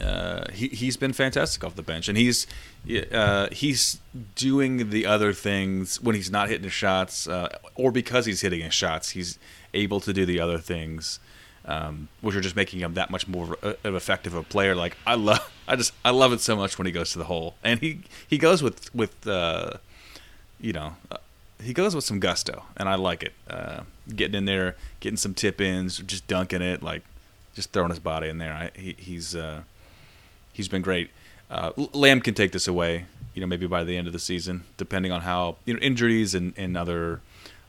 uh, 0.00 0.44
he 0.52 0.68
he's 0.68 0.96
been 0.96 1.12
fantastic 1.12 1.64
off 1.64 1.74
the 1.74 1.82
bench, 1.82 2.08
and 2.08 2.16
he's 2.16 2.46
uh, 3.10 3.48
he's 3.50 3.98
doing 4.36 4.90
the 4.90 5.04
other 5.04 5.32
things 5.32 6.00
when 6.00 6.14
he's 6.14 6.30
not 6.30 6.48
hitting 6.48 6.62
his 6.62 6.72
shots, 6.72 7.26
uh, 7.26 7.48
or 7.74 7.90
because 7.90 8.26
he's 8.26 8.40
hitting 8.40 8.60
his 8.60 8.72
shots, 8.72 9.10
he's 9.10 9.36
able 9.74 9.98
to 10.00 10.12
do 10.12 10.24
the 10.24 10.38
other 10.38 10.58
things, 10.58 11.18
um, 11.68 12.08
which 12.22 12.34
are 12.34 12.40
just 12.40 12.56
making 12.56 12.80
him 12.80 12.94
that 12.94 13.10
much 13.10 13.28
more 13.28 13.56
of 13.62 13.94
effective 13.94 14.34
a 14.34 14.42
player. 14.42 14.74
Like 14.74 14.96
I 15.06 15.14
love, 15.14 15.52
I 15.68 15.76
just 15.76 15.92
I 16.04 16.10
love 16.10 16.32
it 16.32 16.40
so 16.40 16.56
much 16.56 16.78
when 16.78 16.86
he 16.86 16.92
goes 16.92 17.12
to 17.12 17.18
the 17.18 17.24
hole, 17.24 17.54
and 17.62 17.78
he 17.78 18.00
he 18.26 18.38
goes 18.38 18.62
with 18.62 18.92
with 18.94 19.26
uh, 19.26 19.74
you 20.60 20.72
know. 20.72 20.96
Uh, 21.12 21.18
he 21.60 21.72
goes 21.72 21.92
with 21.92 22.04
some 22.04 22.20
gusto, 22.20 22.66
and 22.76 22.88
I 22.88 22.94
like 22.94 23.24
it. 23.24 23.32
Uh, 23.50 23.80
getting 24.14 24.36
in 24.36 24.44
there, 24.44 24.76
getting 25.00 25.16
some 25.16 25.34
tip 25.34 25.60
ins, 25.60 25.98
just 25.98 26.24
dunking 26.28 26.62
it, 26.62 26.84
like 26.84 27.02
just 27.52 27.72
throwing 27.72 27.90
his 27.90 27.98
body 27.98 28.28
in 28.28 28.38
there. 28.38 28.52
I, 28.52 28.70
he, 28.78 28.94
he's 28.96 29.34
uh, 29.34 29.62
he's 30.52 30.68
been 30.68 30.82
great. 30.82 31.10
Uh, 31.50 31.72
Lamb 31.92 32.20
can 32.20 32.34
take 32.34 32.52
this 32.52 32.68
away, 32.68 33.06
you 33.34 33.40
know, 33.40 33.46
maybe 33.48 33.66
by 33.66 33.82
the 33.82 33.96
end 33.96 34.06
of 34.06 34.12
the 34.12 34.20
season, 34.20 34.64
depending 34.76 35.10
on 35.10 35.22
how 35.22 35.56
you 35.64 35.74
know 35.74 35.80
injuries 35.80 36.32
and, 36.32 36.54
and 36.56 36.76
other 36.76 37.20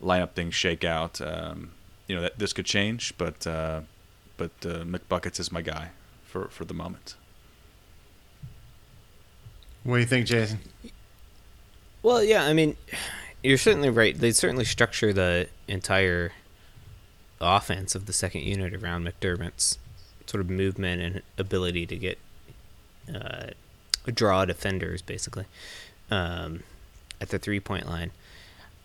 lineup 0.04 0.32
things 0.32 0.54
shake 0.54 0.84
out. 0.84 1.20
Um, 1.20 1.72
you 2.10 2.16
know, 2.16 2.22
that 2.22 2.38
this 2.38 2.52
could 2.52 2.66
change, 2.66 3.14
but 3.18 3.48
uh, 3.48 3.82
but 4.36 4.52
uh, 4.66 4.84
McBuckets 4.84 5.40
is 5.40 5.52
my 5.52 5.62
guy 5.62 5.92
for 6.26 6.50
for 6.50 6.66
the 6.66 6.74
moment. 6.74 7.16
What 9.84 9.96
do 9.96 10.00
you 10.02 10.08
think, 10.08 10.26
Jason? 10.26 10.60
Well, 12.04 12.24
yeah, 12.24 12.44
I 12.46 12.54
mean, 12.54 12.76
you're 13.44 13.58
certainly 13.58 13.90
right. 13.90 14.18
They 14.18 14.32
certainly 14.32 14.66
structure 14.66 15.14
the 15.14 15.48
entire 15.68 16.34
offense 17.40 17.96
of 17.96 18.06
the 18.06 18.14
second 18.14 18.42
unit 18.42 18.74
around 18.74 19.08
McDermott's 19.08 19.78
sort 20.26 20.42
of 20.42 20.50
movement 20.50 21.02
and 21.02 21.22
ability 21.38 21.86
to 21.86 21.96
get 21.96 22.18
uh, 23.14 23.48
draw 24.14 24.46
defenders, 24.46 25.02
basically, 25.02 25.46
um, 26.10 26.64
at 27.22 27.30
the 27.30 27.40
three 27.40 27.60
point 27.60 27.88
line. 27.88 28.12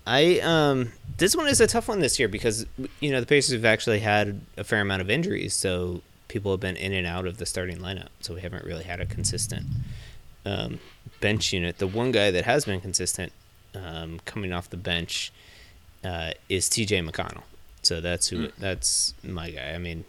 I 0.07 0.41
um, 0.41 0.93
this 1.17 1.35
one 1.35 1.47
is 1.49 1.61
a 1.61 1.67
tough 1.67 1.89
one 1.89 2.01
this 2.01 2.19
year 2.19 2.29
because 2.29 2.67
you 3.01 3.11
know 3.11 3.21
the 3.21 3.27
Pacers 3.27 3.55
have 3.55 3.65
actually 3.65 4.01
had 4.01 4.41
a 4.57 4.65
fair 4.65 4.81
amount 4.81 5.03
of 5.03 5.11
injuries, 5.11 5.55
so 5.55 6.03
people 6.29 6.51
have 6.51 6.61
been 6.61 6.77
in 6.77 6.93
and 6.93 7.07
out 7.07 7.27
of 7.27 7.39
the 7.39 7.47
starting 7.47 7.79
lineup, 7.79 8.09
so 8.21 8.35
we 8.35 8.41
haven't 8.41 8.65
really 8.65 8.85
had 8.85 9.01
a 9.01 9.07
consistent 9.07 9.67
um, 10.45 10.79
bench 11.21 11.53
unit. 11.53 11.79
The 11.79 11.87
one 11.87 12.13
guy 12.13 12.31
that 12.31 12.45
has 12.45 12.65
been 12.65 12.81
consistent 12.81 13.33
um, 13.75 14.21
coming 14.25 14.53
off 14.53 14.69
the 14.69 14.77
bench 14.77 15.33
uh, 16.05 16.33
is 16.49 16.69
T.J. 16.69 17.01
McConnell. 17.01 17.45
So 17.83 18.01
that's 18.01 18.29
who. 18.29 18.49
That's 18.59 19.15
my 19.23 19.51
guy. 19.51 19.73
I 19.73 19.79
mean, 19.79 20.05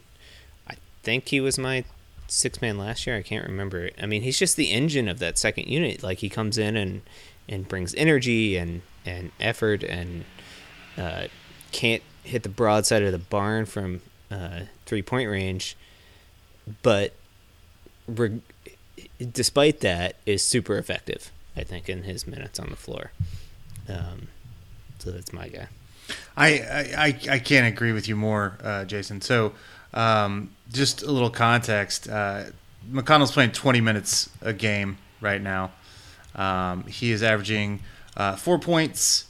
I 0.68 0.76
think 1.04 1.30
he 1.30 1.40
was 1.40 1.58
my 1.58 1.86
six 2.28 2.62
man 2.62 2.78
last 2.78 3.06
year. 3.08 3.16
I 3.16 3.22
can't 3.22 3.48
remember. 3.48 3.90
I 4.02 4.06
mean, 4.06 4.24
he's 4.24 4.40
just 4.40 4.58
the 4.58 4.72
engine 4.72 5.08
of 5.08 5.20
that 5.20 5.38
second 5.38 5.68
unit. 5.68 6.04
Like 6.04 6.20
he 6.20 6.30
comes 6.30 6.58
in 6.58 6.76
and 6.76 7.02
and 7.48 7.68
brings 7.68 7.94
energy 7.96 8.58
and 8.58 8.82
and 9.06 9.32
effort 9.40 9.84
and 9.84 10.26
uh, 10.98 11.26
can't 11.72 12.04
hit 12.24 12.44
the 12.44 12.50
broadside 12.50 13.04
of 13.04 13.12
the 13.12 13.18
barn 13.20 13.66
from 13.66 14.02
uh, 14.32 14.62
three 14.86 15.02
point 15.02 15.30
range, 15.30 15.76
but 16.82 17.14
reg- 18.08 18.42
despite 19.32 19.80
that, 19.82 20.16
is 20.26 20.44
super 20.44 20.78
effective. 20.78 21.32
I 21.58 21.64
think 21.64 21.88
in 21.88 22.04
his 22.04 22.28
minutes 22.28 22.60
on 22.60 22.70
the 22.70 22.76
floor. 22.76 23.12
Um, 23.88 24.28
so 25.00 25.12
that's 25.12 25.32
my 25.32 25.48
guy. 25.48 25.68
I, 26.36 26.48
I, 26.60 26.94
I- 26.98 27.20
I 27.36 27.40
can't 27.40 27.66
agree 27.74 27.92
with 27.94 28.08
you 28.08 28.16
more, 28.16 28.58
uh, 28.64 28.84
Jason. 28.86 29.22
So, 29.22 29.54
um, 29.94 30.52
just 30.72 31.02
a 31.04 31.12
little 31.12 31.30
context. 31.30 32.10
Uh, 32.10 32.46
McConnell's 32.92 33.32
playing 33.32 33.52
20 33.52 33.80
minutes 33.82 34.30
a 34.42 34.52
game 34.54 34.98
right 35.22 35.42
now. 35.42 35.72
Um, 36.36 36.84
he 36.88 37.12
is 37.12 37.24
averaging 37.24 37.80
uh, 38.18 38.36
four 38.36 38.60
points, 38.60 39.26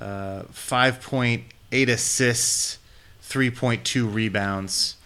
uh, 0.00 0.42
5.8 0.52 1.88
assists, 1.88 2.78
3.2 3.22 4.12
rebounds. 4.12 4.96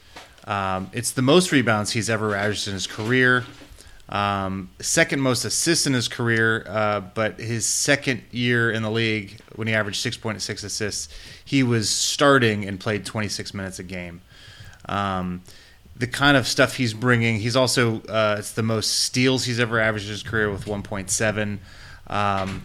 Um, 0.47 0.91
it's 0.93 1.11
the 1.11 1.23
most 1.23 1.53
rebounds 1.53 1.93
he's 1.93 2.09
ever 2.09 2.35
averaged 2.35 2.69
in 2.69 2.75
his 2.75 2.87
career. 2.87 3.45
Um, 4.09 4.71
second 4.81 5.21
most 5.21 5.45
assists 5.45 5.87
in 5.87 5.93
his 5.93 6.07
career, 6.07 6.65
uh, 6.69 7.01
but 7.01 7.41
his 7.41 7.67
second 7.67 8.23
year 8.31 8.71
in 8.71 8.83
the 8.83 8.91
league, 8.91 9.41
when 9.57 9.67
he 9.67 9.75
averaged 9.75 10.05
6.6 10.05 10.65
assists, 10.65 11.09
he 11.45 11.63
was 11.65 11.91
starting 11.91 12.65
and 12.65 12.79
played 12.79 13.05
26 13.05 13.53
minutes 13.53 13.81
a 13.81 13.83
game. 13.83 14.21
Um, 14.89 15.43
the 15.97 16.07
kind 16.07 16.37
of 16.37 16.47
stuff 16.47 16.77
he's 16.77 16.95
bringing, 16.95 17.41
he's 17.41 17.57
also 17.57 18.01
uh, 18.03 18.37
it's 18.39 18.53
the 18.53 18.63
most 18.63 19.01
steals 19.01 19.45
he's 19.45 19.59
ever 19.59 19.81
averaged 19.81 20.07
in 20.07 20.13
his 20.13 20.23
career 20.23 20.51
with 20.51 20.67
1.7. 20.67 21.59
Um, 22.09 22.63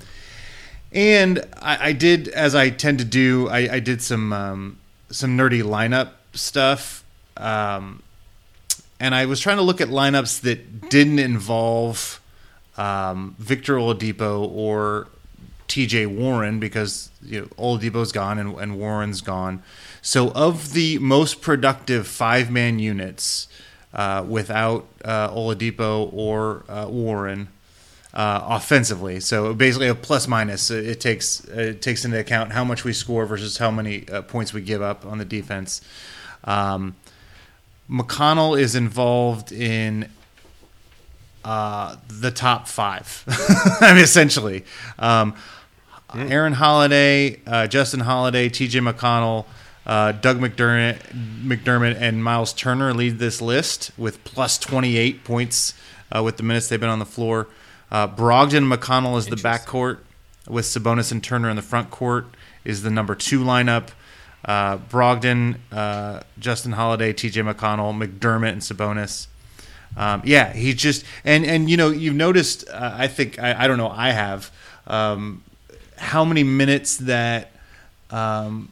and 0.91 1.45
I, 1.61 1.89
I 1.89 1.93
did, 1.93 2.27
as 2.29 2.55
I 2.55 2.69
tend 2.69 2.99
to 2.99 3.05
do, 3.05 3.47
I, 3.49 3.75
I 3.75 3.79
did 3.79 4.01
some 4.01 4.33
um, 4.33 4.77
some 5.09 5.37
nerdy 5.37 5.61
lineup 5.61 6.11
stuff. 6.33 7.03
Um, 7.37 8.03
and 8.99 9.15
I 9.15 9.25
was 9.25 9.39
trying 9.39 9.57
to 9.57 9.63
look 9.63 9.81
at 9.81 9.87
lineups 9.87 10.41
that 10.41 10.89
didn't 10.89 11.19
involve 11.19 12.21
um, 12.77 13.35
Victor 13.39 13.75
Oladipo 13.75 14.47
or 14.47 15.07
T.J. 15.67 16.05
Warren 16.05 16.59
because 16.59 17.09
you 17.23 17.41
know, 17.41 17.47
Oladipo's 17.57 18.11
gone 18.11 18.37
and, 18.37 18.55
and 18.59 18.77
Warren's 18.77 19.21
gone. 19.21 19.63
So, 20.01 20.31
of 20.31 20.73
the 20.73 20.97
most 20.99 21.41
productive 21.41 22.07
five-man 22.07 22.79
units 22.79 23.47
uh, 23.93 24.25
without 24.27 24.87
uh, 25.03 25.29
Oladipo 25.29 26.11
or 26.13 26.63
uh, 26.67 26.87
Warren 26.87 27.49
uh, 28.13 28.41
offensively, 28.43 29.19
so 29.19 29.53
basically 29.53 29.87
a 29.87 29.95
plus 29.95 30.27
minus, 30.27 30.69
it 30.69 30.99
takes 30.99 31.45
it 31.45 31.81
takes 31.81 32.03
into 32.03 32.19
account 32.19 32.51
how 32.51 32.63
much 32.63 32.83
we 32.83 32.91
score 32.91 33.25
versus 33.25 33.57
how 33.57 33.71
many 33.71 34.07
uh, 34.09 34.21
points 34.21 34.53
we 34.53 34.61
give 34.61 34.81
up 34.81 35.05
on 35.05 35.17
the 35.17 35.25
defense. 35.25 35.81
Um, 36.43 36.95
McConnell 37.89 38.59
is 38.59 38.75
involved 38.75 39.51
in 39.51 40.09
uh, 41.43 41.95
the 42.07 42.31
top 42.31 42.67
five. 42.67 43.23
I 43.81 43.93
mean, 43.93 44.03
essentially, 44.03 44.63
um, 44.99 45.35
Aaron 46.13 46.53
Holiday, 46.53 47.39
uh, 47.47 47.67
Justin 47.67 48.01
Holiday, 48.01 48.49
T.J. 48.49 48.79
McConnell, 48.79 49.45
uh, 49.85 50.11
Doug 50.11 50.39
McDermott, 50.39 50.99
McDermott, 51.43 51.97
and 51.99 52.23
Miles 52.23 52.53
Turner 52.53 52.93
lead 52.93 53.19
this 53.19 53.41
list 53.41 53.91
with 53.97 54.23
plus 54.23 54.57
twenty 54.57 54.97
eight 54.97 55.23
points 55.23 55.73
uh, 56.15 56.21
with 56.21 56.37
the 56.37 56.43
minutes 56.43 56.67
they've 56.67 56.79
been 56.79 56.89
on 56.89 56.99
the 56.99 57.05
floor. 57.05 57.47
Uh, 57.91 58.07
Brogdon 58.07 58.57
and 58.57 58.71
McConnell 58.71 59.17
is 59.17 59.27
the 59.27 59.35
backcourt 59.35 59.97
with 60.47 60.65
Sabonis 60.65 61.11
and 61.11 61.23
Turner 61.23 61.49
in 61.49 61.55
the 61.55 61.61
front 61.61 61.91
court 61.91 62.25
is 62.63 62.83
the 62.83 62.89
number 62.89 63.15
two 63.15 63.43
lineup. 63.43 63.89
Uh, 64.43 64.77
Brogdon, 64.77 65.57
uh, 65.71 66.21
Justin 66.39 66.71
Holiday, 66.71 67.13
T.J. 67.13 67.41
McConnell, 67.41 67.95
McDermott, 67.95 68.53
and 68.53 68.61
Sabonis. 68.61 69.27
Um, 69.95 70.21
yeah, 70.25 70.53
he's 70.53 70.75
just 70.75 71.03
and 71.25 71.45
and 71.45 71.69
you 71.69 71.77
know 71.77 71.89
you've 71.89 72.15
noticed. 72.15 72.67
Uh, 72.69 72.95
I 72.97 73.07
think 73.07 73.39
I, 73.39 73.65
I 73.65 73.67
don't 73.67 73.77
know. 73.77 73.89
I 73.89 74.11
have 74.11 74.49
um, 74.87 75.43
how 75.97 76.23
many 76.23 76.43
minutes 76.43 76.97
that 76.97 77.51
um, 78.09 78.71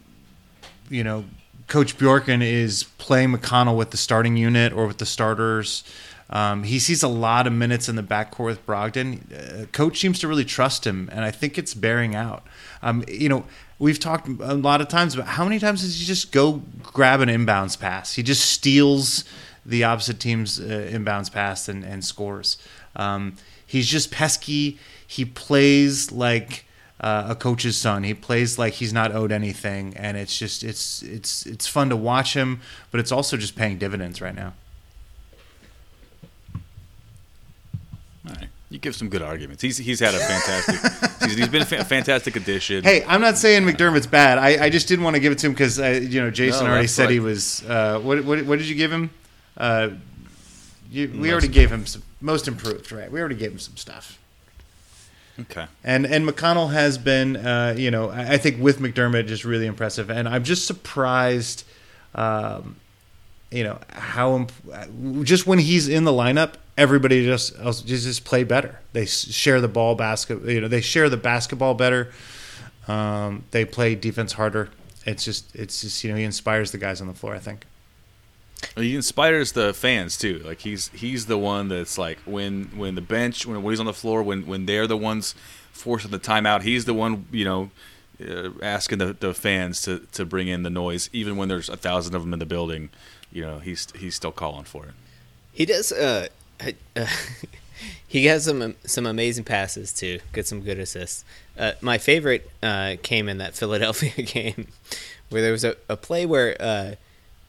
you 0.89 1.03
know 1.03 1.25
Coach 1.67 1.97
Bjorkgren 1.97 2.41
is 2.41 2.85
playing 2.97 3.33
McConnell 3.33 3.75
with 3.75 3.91
the 3.91 3.97
starting 3.97 4.37
unit 4.37 4.71
or 4.71 4.87
with 4.87 4.97
the 4.97 5.05
starters. 5.05 5.83
Um, 6.29 6.63
he 6.63 6.77
sees 6.77 7.01
a 7.01 7.07
lot 7.07 7.47
of 7.47 7.53
minutes 7.53 7.89
in 7.89 7.95
the 7.95 8.03
backcourt 8.03 8.45
with 8.45 8.65
Brogdon. 8.65 9.63
Uh, 9.63 9.65
Coach 9.67 9.99
seems 9.99 10.19
to 10.19 10.27
really 10.27 10.45
trust 10.45 10.85
him, 10.85 11.09
and 11.11 11.25
I 11.25 11.31
think 11.31 11.57
it's 11.57 11.73
bearing 11.73 12.15
out. 12.15 12.43
Um, 12.83 13.03
you 13.07 13.29
know, 13.29 13.45
we've 13.79 13.99
talked 13.99 14.27
a 14.27 14.53
lot 14.53 14.81
of 14.81 14.87
times 14.89 15.15
about 15.15 15.27
how 15.27 15.43
many 15.43 15.57
times 15.57 15.81
does 15.81 15.99
he 15.99 16.05
just 16.05 16.31
go 16.31 16.61
grab 16.83 17.21
an 17.21 17.29
inbounds 17.29 17.79
pass? 17.79 18.13
He 18.13 18.23
just 18.23 18.45
steals 18.45 19.23
the 19.65 19.83
opposite 19.83 20.19
team's 20.19 20.59
uh, 20.59 20.89
inbounds 20.91 21.31
pass 21.31 21.67
and, 21.67 21.83
and 21.83 22.05
scores. 22.05 22.57
Um, 22.95 23.35
he's 23.65 23.87
just 23.87 24.11
pesky. 24.11 24.77
He 25.05 25.25
plays 25.25 26.11
like 26.11 26.65
uh, 27.01 27.27
a 27.29 27.35
coach's 27.35 27.77
son. 27.77 28.03
He 28.03 28.13
plays 28.13 28.59
like 28.59 28.73
he's 28.73 28.93
not 28.93 29.15
owed 29.15 29.31
anything, 29.31 29.95
and 29.95 30.17
it's 30.17 30.37
just 30.37 30.63
it's 30.63 31.01
it's 31.01 31.45
it's 31.45 31.67
fun 31.67 31.89
to 31.89 31.95
watch 31.95 32.33
him, 32.35 32.61
but 32.91 32.99
it's 32.99 33.11
also 33.11 33.37
just 33.37 33.55
paying 33.55 33.77
dividends 33.77 34.21
right 34.21 34.35
now. 34.35 34.53
All 38.27 38.35
right. 38.35 38.49
You 38.69 38.77
give 38.77 38.95
some 38.95 39.09
good 39.09 39.23
arguments. 39.23 39.63
He's 39.63 39.77
he's 39.77 39.99
had 39.99 40.13
a 40.13 40.19
fantastic 40.19 40.75
season. 41.21 41.37
He's 41.39 41.47
been 41.47 41.63
a 41.63 41.65
fa- 41.65 41.83
fantastic 41.85 42.35
addition. 42.35 42.83
Hey, 42.83 43.03
I'm 43.03 43.19
not 43.19 43.37
saying 43.37 43.63
McDermott's 43.63 44.05
bad. 44.05 44.37
I, 44.37 44.65
I 44.65 44.69
just 44.69 44.87
didn't 44.87 45.03
want 45.03 45.15
to 45.15 45.19
give 45.19 45.31
it 45.31 45.39
to 45.39 45.47
him 45.47 45.53
because 45.53 45.79
uh, 45.79 45.87
you 45.87 46.21
know 46.21 46.29
Jason 46.29 46.65
No, 46.65 46.71
already 46.71 46.87
said 46.87 47.05
right. 47.05 47.11
he 47.13 47.19
was. 47.19 47.63
Uh, 47.67 47.99
what, 47.99 48.23
what 48.23 48.45
what 48.45 48.59
did 48.59 48.67
you 48.67 48.75
give 48.75 48.91
him? 48.91 49.09
Uh, 49.57 49.89
you, 50.91 51.11
we 51.19 51.31
already 51.31 51.47
gave 51.47 51.71
him 51.71 51.85
some 51.85 52.03
most 52.21 52.47
improved, 52.47 52.91
right? 52.91 53.11
We 53.11 53.19
already 53.19 53.35
gave 53.35 53.51
him 53.51 53.59
some 53.59 53.75
stuff. 53.75 54.19
Okay. 55.39 55.65
And 55.83 56.05
and 56.05 56.27
McConnell 56.27 56.71
has 56.71 56.97
been, 56.97 57.37
uh, 57.37 57.73
you 57.77 57.89
know, 57.89 58.09
I 58.09 58.33
I 58.33 58.37
think 58.37 58.61
with 58.61 58.79
McDermott 58.79 59.25
just 59.27 59.45
really 59.45 59.65
impressive, 59.65 60.11
and 60.11 60.27
I'm 60.29 60.43
just 60.43 60.67
surprised, 60.67 61.63
um, 62.13 62.75
you 63.51 63.63
know, 63.63 63.79
how 63.89 64.35
imp- 64.35 65.23
just 65.25 65.47
when 65.47 65.59
he's 65.59 65.87
in 65.87 66.03
the 66.03 66.11
lineup, 66.11 66.53
everybody 66.77 67.25
just 67.25 67.55
just 67.85 68.23
play 68.23 68.43
better. 68.43 68.79
They 68.93 69.05
share 69.05 69.59
the 69.61 69.67
ball 69.67 69.95
basket, 69.95 70.43
you 70.43 70.61
know, 70.61 70.67
they 70.67 70.81
share 70.81 71.09
the 71.09 71.17
basketball 71.17 71.73
better. 71.73 72.11
Um, 72.87 73.43
they 73.51 73.65
play 73.65 73.95
defense 73.95 74.33
harder. 74.33 74.69
It's 75.05 75.23
just 75.23 75.55
it's 75.55 75.81
just 75.81 76.03
you 76.03 76.11
know 76.11 76.17
he 76.17 76.23
inspires 76.23 76.71
the 76.71 76.77
guys 76.77 77.01
on 77.01 77.07
the 77.07 77.13
floor. 77.13 77.35
I 77.35 77.39
think. 77.39 77.65
He 78.75 78.95
inspires 78.95 79.53
the 79.53 79.73
fans 79.73 80.17
too. 80.17 80.39
Like 80.39 80.59
he's 80.59 80.89
he's 80.89 81.25
the 81.27 81.37
one 81.37 81.69
that's 81.69 81.97
like 81.97 82.19
when 82.25 82.65
when 82.75 82.95
the 82.95 83.01
bench 83.01 83.45
when, 83.45 83.61
when 83.63 83.71
he's 83.71 83.79
on 83.79 83.85
the 83.85 83.93
floor 83.93 84.21
when 84.21 84.45
when 84.45 84.65
they're 84.65 84.87
the 84.87 84.97
ones 84.97 85.33
forcing 85.71 86.11
the 86.11 86.19
timeout. 86.19 86.63
He's 86.63 86.85
the 86.85 86.93
one 86.93 87.25
you 87.31 87.45
know 87.45 87.71
uh, 88.21 88.49
asking 88.61 88.97
the, 88.97 89.13
the 89.13 89.33
fans 89.33 89.81
to, 89.83 89.99
to 90.11 90.25
bring 90.25 90.47
in 90.47 90.63
the 90.63 90.69
noise 90.69 91.09
even 91.13 91.37
when 91.37 91.47
there's 91.47 91.69
a 91.69 91.77
thousand 91.77 92.15
of 92.15 92.21
them 92.21 92.33
in 92.33 92.39
the 92.39 92.45
building. 92.45 92.89
You 93.31 93.43
know 93.43 93.59
he's 93.59 93.87
he's 93.95 94.15
still 94.15 94.31
calling 94.31 94.65
for 94.65 94.85
it. 94.85 94.93
He 95.51 95.65
does. 95.65 95.91
Uh, 95.91 96.27
uh, 96.95 97.05
he 98.07 98.25
has 98.25 98.45
some 98.45 98.75
some 98.85 99.05
amazing 99.05 99.43
passes 99.43 99.93
too. 99.93 100.19
Get 100.33 100.47
some 100.47 100.61
good 100.61 100.79
assists. 100.79 101.23
Uh, 101.57 101.73
my 101.81 101.97
favorite 101.97 102.49
uh, 102.63 102.95
came 103.03 103.29
in 103.29 103.37
that 103.37 103.53
Philadelphia 103.55 104.23
game, 104.23 104.67
where 105.29 105.41
there 105.41 105.51
was 105.51 105.63
a, 105.63 105.75
a 105.87 105.97
play 105.97 106.25
where 106.25 106.55
uh, 106.59 106.95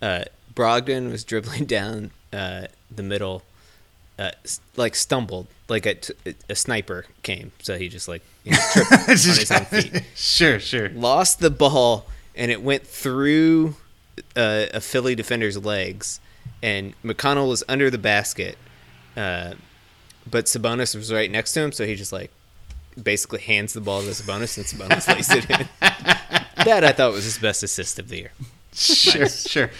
uh, 0.02 0.24
Brogdon 0.54 1.10
was 1.10 1.24
dribbling 1.24 1.64
down 1.66 2.10
uh, 2.32 2.66
the 2.94 3.02
middle, 3.02 3.42
uh, 4.18 4.32
like 4.76 4.94
stumbled, 4.94 5.46
like 5.68 5.86
a, 5.86 5.96
a 6.48 6.54
sniper 6.54 7.06
came, 7.22 7.52
so 7.60 7.78
he 7.78 7.88
just 7.88 8.08
like 8.08 8.22
you 8.44 8.52
know, 8.52 8.58
tripped 8.72 8.92
on 8.92 9.08
his 9.08 9.50
own 9.50 9.64
feet 9.66 10.02
sure, 10.14 10.58
sure. 10.58 10.88
lost 10.90 11.40
the 11.40 11.50
ball 11.50 12.06
and 12.34 12.50
it 12.50 12.62
went 12.62 12.86
through 12.86 13.76
uh, 14.36 14.66
a 14.74 14.80
Philly 14.80 15.14
defender's 15.14 15.56
legs, 15.58 16.20
and 16.62 16.94
McConnell 17.02 17.48
was 17.48 17.62
under 17.68 17.90
the 17.90 17.98
basket, 17.98 18.58
uh, 19.16 19.54
but 20.30 20.46
Sabonis 20.46 20.94
was 20.94 21.12
right 21.12 21.30
next 21.30 21.52
to 21.54 21.60
him, 21.60 21.72
so 21.72 21.86
he 21.86 21.94
just 21.94 22.12
like 22.12 22.30
basically 23.02 23.40
hands 23.40 23.72
the 23.72 23.80
ball 23.80 24.02
to 24.02 24.08
Sabonis, 24.08 24.56
and 24.56 24.66
Sabonis 24.66 25.08
lays 25.14 25.30
it 25.30 25.48
in. 25.50 25.68
that 26.64 26.84
I 26.84 26.92
thought 26.92 27.12
was 27.12 27.24
his 27.24 27.38
best 27.38 27.62
assist 27.62 27.98
of 27.98 28.08
the 28.08 28.16
year. 28.16 28.32
sure, 28.72 29.28
sure. 29.28 29.70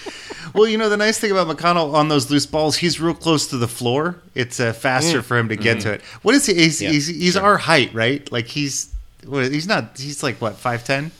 Well, 0.55 0.67
you 0.67 0.77
know 0.77 0.89
the 0.89 0.97
nice 0.97 1.19
thing 1.19 1.31
about 1.31 1.47
McConnell 1.47 1.95
on 1.95 2.09
those 2.09 2.31
loose 2.31 2.47
balls, 2.47 2.77
he's 2.77 3.01
real 3.01 3.15
close 3.15 3.47
to 3.49 3.57
the 3.57 3.69
floor. 3.69 4.21
It's 4.35 4.59
uh, 4.59 4.73
faster 4.73 5.23
for 5.23 5.39
him 5.39 5.49
to 5.49 5.57
get 5.57 5.81
to 5.81 5.93
it. 5.93 6.03
What 6.23 6.35
is 6.35 6.47
he? 6.47 6.55
He's, 6.55 6.83
Yeah, 6.83 6.91
he's, 6.91 7.07
he's 7.07 7.37
our 7.37 7.57
height, 7.59 7.95
right? 7.95 8.31
Like 8.33 8.47
he's 8.47 8.93
what, 9.27 9.53
he's 9.53 9.69
not. 9.69 9.97
He's 9.99 10.23
like 10.23 10.41
what 10.41 10.57
five 10.57 10.85
ten. 10.85 11.13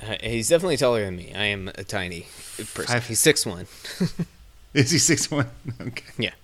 Uh, 0.00 0.14
he's 0.22 0.48
definitely 0.48 0.76
taller 0.76 1.04
than 1.04 1.16
me. 1.16 1.32
I 1.34 1.44
am 1.46 1.68
a 1.74 1.82
tiny 1.84 2.22
person. 2.56 2.84
Five- 2.86 3.06
He's 3.08 3.18
six 3.18 3.44
one. 3.44 3.66
Is 4.74 4.90
he 4.90 4.98
six 4.98 5.30
one? 5.30 5.48
Okay. 5.80 6.04
Yeah. 6.18 6.34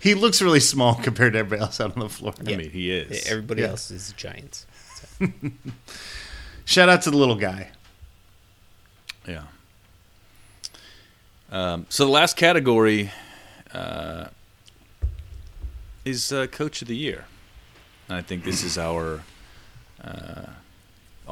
He 0.00 0.14
looks 0.14 0.40
really 0.40 0.60
small 0.60 0.94
compared 0.94 1.32
to 1.34 1.40
everybody 1.40 1.62
else 1.62 1.80
out 1.80 1.94
on 1.94 2.00
the 2.00 2.08
floor. 2.08 2.32
I 2.40 2.42
mean 2.56 2.70
he 2.70 2.90
is. 2.92 3.26
Everybody 3.30 3.62
Yeah. 3.62 3.68
else 3.68 3.90
is 3.90 4.12
giants. 4.16 4.66
Shout 6.64 6.88
out 6.88 7.02
to 7.02 7.10
the 7.10 7.16
little 7.16 7.34
guy. 7.36 7.70
Yeah. 9.26 9.42
Um, 11.50 11.86
so 11.88 12.04
the 12.06 12.10
last 12.10 12.36
category 12.36 13.10
uh, 13.74 14.26
is 16.04 16.32
uh, 16.32 16.46
Coach 16.46 16.82
of 16.82 16.88
the 16.88 16.96
Year. 16.96 17.26
And 18.08 18.16
I 18.16 18.22
think 18.22 18.44
this 18.44 18.62
is 18.64 18.78
our 18.78 19.22
uh, 20.02 20.46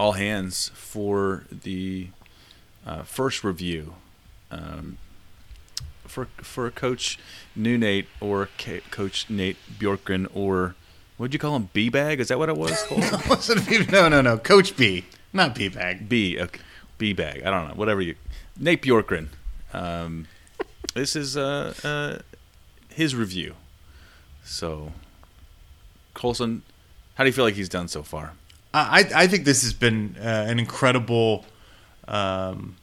all 0.00 0.12
hands 0.12 0.70
for 0.74 1.44
the 1.52 2.08
uh, 2.86 3.02
first 3.02 3.44
review 3.44 3.92
um, 4.50 4.96
for 6.06 6.24
for 6.38 6.70
Coach 6.70 7.18
New 7.54 7.76
Nate 7.76 8.08
or 8.18 8.48
K- 8.56 8.80
Coach 8.90 9.28
Nate 9.28 9.58
Bjorkgren 9.78 10.26
or 10.32 10.74
what'd 11.18 11.34
you 11.34 11.38
call 11.38 11.54
him? 11.54 11.68
B 11.74 11.90
bag? 11.90 12.18
Is 12.18 12.28
that 12.28 12.38
what 12.38 12.48
it 12.48 12.56
was? 12.56 12.82
No, 13.92 14.08
no, 14.08 14.22
no. 14.22 14.38
Coach 14.38 14.74
B, 14.74 15.04
not 15.34 15.54
B 15.54 15.68
bag. 15.68 16.08
B, 16.08 16.40
okay. 16.40 16.60
B 16.96 17.12
bag. 17.12 17.42
I 17.44 17.50
don't 17.50 17.68
know. 17.68 17.74
Whatever 17.74 18.00
you. 18.00 18.14
Nate 18.58 18.80
Bjorkgren. 18.80 19.28
Um, 19.74 20.26
this 20.94 21.14
is 21.14 21.36
uh, 21.36 21.74
uh, 21.84 22.18
his 22.88 23.14
review. 23.14 23.54
So, 24.44 24.92
Colson, 26.14 26.62
how 27.16 27.24
do 27.24 27.28
you 27.28 27.34
feel 27.34 27.44
like 27.44 27.54
he's 27.54 27.68
done 27.68 27.86
so 27.88 28.02
far? 28.02 28.32
I 28.72 29.10
I 29.14 29.26
think 29.26 29.44
this 29.44 29.62
has 29.62 29.72
been 29.72 30.16
uh, 30.18 30.46
an 30.48 30.58
incredible, 30.58 31.44
um, 32.06 32.76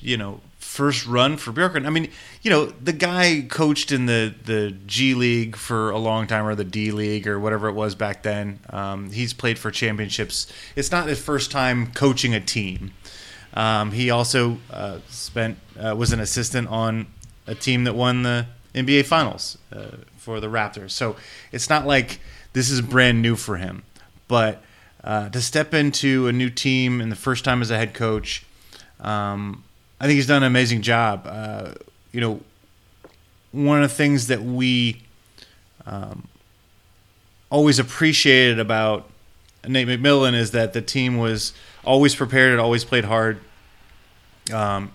you 0.00 0.16
know, 0.16 0.40
first 0.58 1.06
run 1.06 1.36
for 1.36 1.52
Bjorkgren. 1.52 1.86
I 1.86 1.90
mean, 1.90 2.08
you 2.42 2.50
know, 2.50 2.66
the 2.66 2.92
guy 2.92 3.46
coached 3.48 3.92
in 3.92 4.06
the 4.06 4.34
the 4.44 4.74
G 4.86 5.14
League 5.14 5.54
for 5.54 5.90
a 5.90 5.98
long 5.98 6.26
time, 6.26 6.46
or 6.46 6.54
the 6.54 6.64
D 6.64 6.90
League, 6.90 7.28
or 7.28 7.38
whatever 7.38 7.68
it 7.68 7.74
was 7.74 7.94
back 7.94 8.22
then. 8.22 8.58
Um, 8.70 9.10
he's 9.10 9.32
played 9.32 9.58
for 9.58 9.70
championships. 9.70 10.52
It's 10.74 10.90
not 10.90 11.06
his 11.06 11.22
first 11.22 11.50
time 11.50 11.92
coaching 11.92 12.34
a 12.34 12.40
team. 12.40 12.92
Um, 13.54 13.92
he 13.92 14.10
also 14.10 14.58
uh, 14.70 14.98
spent 15.08 15.58
uh, 15.78 15.94
was 15.96 16.12
an 16.12 16.20
assistant 16.20 16.68
on 16.68 17.06
a 17.46 17.54
team 17.54 17.84
that 17.84 17.94
won 17.94 18.22
the 18.22 18.46
NBA 18.74 19.04
Finals 19.04 19.58
uh, 19.72 19.96
for 20.16 20.40
the 20.40 20.46
Raptors. 20.46 20.92
So 20.92 21.16
it's 21.52 21.68
not 21.68 21.86
like 21.86 22.18
this 22.52 22.70
is 22.70 22.80
brand 22.80 23.20
new 23.20 23.36
for 23.36 23.56
him. 23.58 23.82
But 24.32 24.62
uh, 25.04 25.28
to 25.28 25.42
step 25.42 25.74
into 25.74 26.26
a 26.26 26.32
new 26.32 26.48
team 26.48 27.02
and 27.02 27.12
the 27.12 27.16
first 27.16 27.44
time 27.44 27.60
as 27.60 27.70
a 27.70 27.76
head 27.76 27.92
coach, 27.92 28.46
um, 28.98 29.62
I 30.00 30.06
think 30.06 30.16
he's 30.16 30.26
done 30.26 30.42
an 30.42 30.46
amazing 30.46 30.80
job. 30.80 31.26
Uh, 31.26 31.72
you 32.12 32.22
know, 32.22 32.40
one 33.50 33.82
of 33.82 33.90
the 33.90 33.94
things 33.94 34.28
that 34.28 34.40
we 34.42 35.02
um, 35.84 36.28
always 37.50 37.78
appreciated 37.78 38.58
about 38.58 39.06
Nate 39.68 39.86
McMillan 39.86 40.32
is 40.32 40.52
that 40.52 40.72
the 40.72 40.80
team 40.80 41.18
was 41.18 41.52
always 41.84 42.14
prepared 42.14 42.52
and 42.52 42.60
always 42.60 42.86
played 42.86 43.04
hard, 43.04 43.38
um, 44.50 44.92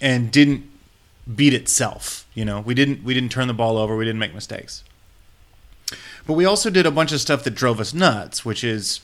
and 0.00 0.32
didn't 0.32 0.68
beat 1.32 1.54
itself. 1.54 2.26
You 2.34 2.44
know, 2.44 2.58
we 2.58 2.74
didn't 2.74 3.04
we 3.04 3.14
didn't 3.14 3.30
turn 3.30 3.46
the 3.46 3.54
ball 3.54 3.78
over. 3.78 3.96
We 3.96 4.04
didn't 4.04 4.18
make 4.18 4.34
mistakes. 4.34 4.82
But 6.26 6.34
we 6.34 6.44
also 6.44 6.70
did 6.70 6.86
a 6.86 6.90
bunch 6.90 7.12
of 7.12 7.20
stuff 7.20 7.44
that 7.44 7.54
drove 7.54 7.80
us 7.80 7.94
nuts, 7.94 8.44
which 8.44 8.64
is 8.64 9.00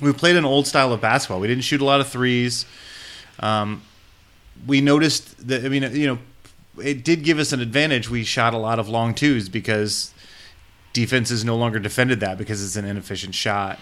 we 0.00 0.12
played 0.12 0.36
an 0.36 0.44
old 0.44 0.66
style 0.66 0.92
of 0.92 1.00
basketball. 1.00 1.40
We 1.40 1.48
didn't 1.48 1.64
shoot 1.64 1.80
a 1.80 1.84
lot 1.84 2.00
of 2.00 2.08
threes. 2.08 2.64
Um, 3.40 3.82
we 4.66 4.80
noticed 4.80 5.48
that 5.48 5.64
I 5.64 5.68
mean, 5.68 5.82
you 5.94 6.06
know, 6.06 6.18
it 6.82 7.04
did 7.04 7.24
give 7.24 7.38
us 7.38 7.52
an 7.52 7.60
advantage. 7.60 8.08
We 8.08 8.24
shot 8.24 8.54
a 8.54 8.58
lot 8.58 8.78
of 8.78 8.88
long 8.88 9.14
twos 9.14 9.48
because 9.48 10.14
defenses 10.92 11.44
no 11.44 11.56
longer 11.56 11.78
defended 11.78 12.20
that 12.20 12.38
because 12.38 12.64
it's 12.64 12.76
an 12.76 12.84
inefficient 12.84 13.34
shot. 13.34 13.78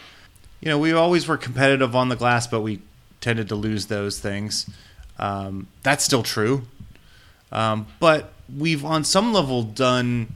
You 0.61 0.69
know, 0.69 0.79
we 0.79 0.93
always 0.93 1.29
were 1.29 1.37
competitive 1.37 1.95
on 1.95 2.09
the 2.09 2.17
glass, 2.17 2.47
but 2.47 2.61
we 2.61 2.81
tended 3.21 3.49
to 3.49 3.55
lose 3.55 3.87
those 3.87 4.19
things. 4.19 4.69
Um, 5.19 5.69
that's 5.83 6.05
still 6.05 6.23
true. 6.23 6.63
Um, 7.51 7.87
but 8.01 8.33
we've 8.55 8.85
on 8.85 9.05
some 9.05 9.33
level 9.33 9.63
done. 9.63 10.35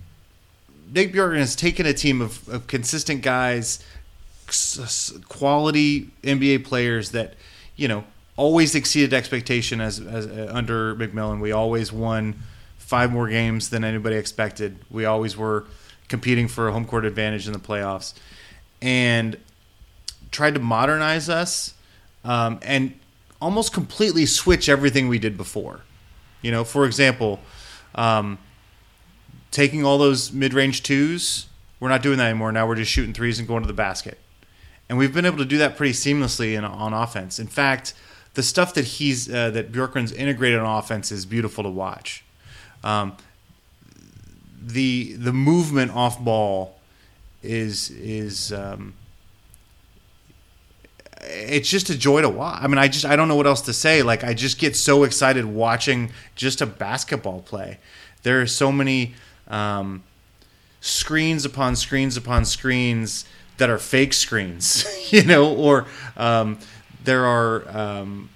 Nick 0.92 1.12
Bjorkgren 1.12 1.38
has 1.38 1.57
taken 1.57 1.87
a 1.87 1.94
team 1.94 2.20
of, 2.20 2.46
of 2.48 2.66
consistent 2.66 3.22
guys, 3.22 3.83
quality 5.28 6.11
NBA 6.22 6.64
players 6.64 7.12
that 7.12 7.35
you 7.76 7.88
know 7.88 8.05
always 8.37 8.74
exceeded 8.74 9.14
expectation 9.14 9.81
as, 9.81 9.98
as 10.00 10.26
uh, 10.26 10.50
under 10.52 10.94
McMillan. 10.96 11.40
We 11.40 11.52
always 11.52 11.92
won 11.92 12.35
five 12.76 13.11
more 13.11 13.28
games 13.28 13.70
than 13.70 13.85
anybody 13.85 14.16
expected. 14.16 14.78
We 14.90 15.07
always 15.07 15.37
were 15.37 15.64
competing 16.09 16.48
for 16.48 16.68
a 16.68 16.72
home 16.72 16.85
court 16.85 17.07
advantage 17.07 17.46
in 17.46 17.55
the 17.55 17.59
playoffs, 17.59 18.12
and 18.83 19.38
tried 20.31 20.55
to 20.55 20.61
modernize 20.61 21.31
us 21.31 21.72
um, 22.24 22.59
and 22.62 22.99
almost 23.40 23.72
completely 23.72 24.26
switch 24.26 24.68
everything 24.68 25.09
we 25.09 25.18
did 25.18 25.38
before. 25.38 25.80
You 26.43 26.51
know, 26.51 26.64
for 26.64 26.84
example, 26.84 27.40
um, 27.95 28.38
taking 29.53 29.84
all 29.84 29.98
those 29.98 30.32
mid-range 30.32 30.82
twos, 30.82 31.46
we're 31.78 31.88
not 31.88 32.03
doing 32.03 32.18
that 32.18 32.30
anymore. 32.30 32.50
Now 32.50 32.66
we're 32.66 32.74
just 32.74 32.90
shooting 32.90 33.14
threes 33.14 33.38
and 33.38 33.46
going 33.46 33.62
to 33.62 33.68
the 33.68 33.72
basket, 33.72 34.18
and 34.88 34.98
we've 34.98 35.14
been 35.14 35.26
able 35.26 35.38
to 35.38 35.44
do 35.44 35.59
that 35.59 35.76
pretty 35.76 35.92
seamlessly 35.92 36.59
in, 36.59 36.64
on 36.64 36.92
offense. 36.92 37.38
In 37.38 37.46
fact, 37.46 37.94
the 38.34 38.42
stuff 38.42 38.74
that 38.74 38.84
he's 38.84 39.32
uh, 39.32 39.50
that 39.50 39.70
Bjorkgren's 39.70 40.12
integrated 40.12 40.59
on 40.59 40.78
offense 40.78 41.12
is 41.12 41.24
beautiful 41.24 41.62
to 41.62 41.70
watch. 41.70 42.24
Um, 42.82 43.16
the 44.61 45.14
the 45.14 45.32
movement 45.32 45.92
off 45.92 46.18
ball 46.20 46.78
is 47.42 47.90
is 47.90 48.53
um, 48.53 48.94
it's 51.20 51.68
just 51.68 51.90
a 51.90 51.98
joy 51.98 52.22
to 52.22 52.28
watch. 52.28 52.59
I 52.62 52.66
mean, 52.68 52.78
I 52.78 52.88
just 52.88 53.05
I 53.05 53.16
don't 53.16 53.28
know 53.28 53.36
what 53.36 53.46
else 53.46 53.62
to 53.62 53.72
say. 53.72 54.03
Like 54.03 54.24
I 54.24 54.34
just 54.34 54.59
get 54.59 54.76
so 54.76 55.05
excited 55.05 55.44
watching 55.44 56.11
just 56.36 56.61
a 56.61 56.66
basketball 56.66 57.42
play. 57.42 57.78
There 58.22 58.40
are 58.40 58.46
so 58.46 58.70
many 58.70 59.14
um, 59.49 60.03
screens 60.80 61.45
upon 61.45 61.76
screens 61.76 62.16
upon 62.16 62.45
screens 62.45 63.24
that 63.59 63.70
are 63.70 63.78
fake 63.78 64.12
screens, 64.12 64.84
you 65.12 65.24
know, 65.24 65.55
or 65.55 65.86
um, 66.16 66.59
there 67.05 67.24
are 67.24 67.68
um, 67.76 68.28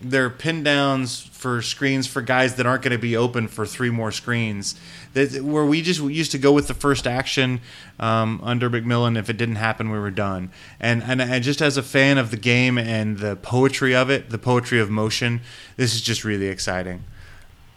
there 0.00 0.26
are 0.26 0.30
pin 0.30 0.62
downs 0.62 1.20
for 1.22 1.62
screens 1.62 2.06
for 2.06 2.20
guys 2.20 2.56
that 2.56 2.66
aren't 2.66 2.82
going 2.82 2.92
to 2.92 2.98
be 2.98 3.16
open 3.16 3.48
for 3.48 3.66
three 3.66 3.90
more 3.90 4.12
screens. 4.12 4.78
That 5.14 5.42
where 5.42 5.64
we 5.64 5.82
just 5.82 6.00
used 6.00 6.32
to 6.32 6.38
go 6.38 6.52
with 6.52 6.68
the 6.68 6.74
first 6.74 7.06
action 7.06 7.60
um, 7.98 8.40
under 8.42 8.68
McMillan. 8.68 9.16
If 9.16 9.30
it 9.30 9.36
didn't 9.36 9.56
happen, 9.56 9.90
we 9.90 9.98
were 9.98 10.10
done. 10.10 10.50
And, 10.80 11.02
and 11.02 11.22
and 11.22 11.44
just 11.44 11.62
as 11.62 11.76
a 11.76 11.82
fan 11.82 12.18
of 12.18 12.30
the 12.30 12.36
game 12.36 12.76
and 12.78 13.18
the 13.18 13.36
poetry 13.36 13.94
of 13.94 14.10
it, 14.10 14.30
the 14.30 14.38
poetry 14.38 14.80
of 14.80 14.90
motion, 14.90 15.40
this 15.76 15.94
is 15.94 16.02
just 16.02 16.24
really 16.24 16.48
exciting. 16.48 17.04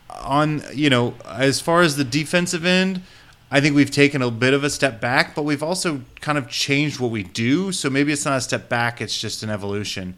On 0.10 0.64
you 0.74 0.90
know, 0.90 1.16
as 1.26 1.60
far 1.60 1.82
as 1.82 1.96
the 1.96 2.04
defensive 2.04 2.66
end. 2.66 3.02
I 3.50 3.62
think 3.62 3.78
we've 3.78 3.90
taken 3.90 4.22
a 4.22 4.30
bit 4.30 4.54
of 4.54 4.66
a 4.66 4.70
step 4.70 5.00
back, 5.00 5.34
but 5.34 5.44
we've 5.44 5.64
also 5.64 6.02
kind 6.20 6.38
of 6.38 6.50
changed 6.50 7.00
what 7.00 7.12
we 7.12 7.24
do. 7.24 7.72
So 7.72 7.90
maybe 7.90 8.12
it's 8.12 8.26
not 8.26 8.36
a 8.36 8.42
step 8.42 8.68
back; 8.68 9.00
it's 9.00 9.18
just 9.18 9.42
an 9.42 9.50
evolution 9.50 10.18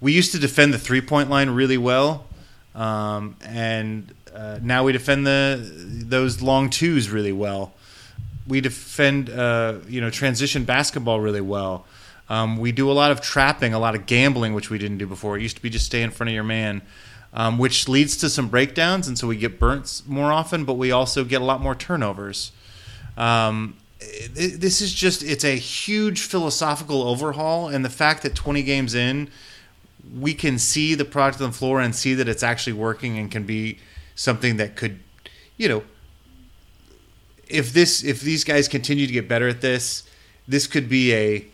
we 0.00 0.12
used 0.12 0.32
to 0.32 0.38
defend 0.38 0.74
the 0.74 0.78
three 0.78 1.00
point 1.00 1.30
line 1.30 1.50
really 1.50 1.78
well, 1.78 2.26
um, 2.74 3.36
and 3.44 4.12
uh, 4.34 4.58
now 4.62 4.84
we 4.84 4.92
defend 4.92 5.26
the 5.26 5.60
those 6.04 6.42
long 6.42 6.70
twos 6.70 7.10
really 7.10 7.32
well. 7.32 7.72
We 8.46 8.60
defend 8.60 9.30
uh, 9.30 9.78
you 9.88 10.00
know 10.00 10.10
transition 10.10 10.64
basketball 10.64 11.20
really 11.20 11.40
well. 11.40 11.86
Um, 12.30 12.58
we 12.58 12.72
do 12.72 12.90
a 12.90 12.92
lot 12.92 13.10
of 13.10 13.20
trapping, 13.22 13.72
a 13.72 13.78
lot 13.78 13.94
of 13.94 14.04
gambling, 14.04 14.52
which 14.52 14.68
we 14.68 14.78
didn't 14.78 14.98
do 14.98 15.06
before. 15.06 15.38
It 15.38 15.42
used 15.42 15.56
to 15.56 15.62
be 15.62 15.70
just 15.70 15.86
stay 15.86 16.02
in 16.02 16.10
front 16.10 16.28
of 16.28 16.34
your 16.34 16.44
man, 16.44 16.82
um, 17.32 17.58
which 17.58 17.88
leads 17.88 18.16
to 18.18 18.28
some 18.28 18.48
breakdowns, 18.48 19.08
and 19.08 19.18
so 19.18 19.26
we 19.26 19.36
get 19.36 19.58
burnt 19.58 20.02
more 20.06 20.32
often. 20.32 20.64
But 20.64 20.74
we 20.74 20.90
also 20.90 21.24
get 21.24 21.40
a 21.40 21.44
lot 21.44 21.60
more 21.60 21.74
turnovers. 21.74 22.52
Um, 23.16 23.76
it, 24.00 24.60
this 24.60 24.80
is 24.80 24.92
just 24.92 25.22
it's 25.22 25.44
a 25.44 25.56
huge 25.56 26.22
philosophical 26.22 27.02
overhaul, 27.02 27.68
and 27.68 27.84
the 27.84 27.90
fact 27.90 28.22
that 28.22 28.34
20 28.34 28.62
games 28.62 28.94
in 28.94 29.30
we 30.16 30.34
can 30.34 30.58
see 30.58 30.94
the 30.94 31.04
product 31.04 31.40
on 31.42 31.50
the 31.50 31.56
floor 31.56 31.80
and 31.80 31.94
see 31.94 32.14
that 32.14 32.28
it's 32.28 32.42
actually 32.42 32.72
working 32.72 33.18
and 33.18 33.30
can 33.30 33.44
be 33.44 33.78
something 34.14 34.56
that 34.56 34.76
could, 34.76 34.98
you 35.56 35.68
know, 35.68 35.82
if 37.48 37.72
this 37.72 38.04
if 38.04 38.20
these 38.20 38.44
guys 38.44 38.68
continue 38.68 39.06
to 39.06 39.12
get 39.12 39.28
better 39.28 39.48
at 39.48 39.60
this, 39.60 40.04
this 40.46 40.66
could 40.66 40.88
be 40.88 41.14
a 41.14 41.46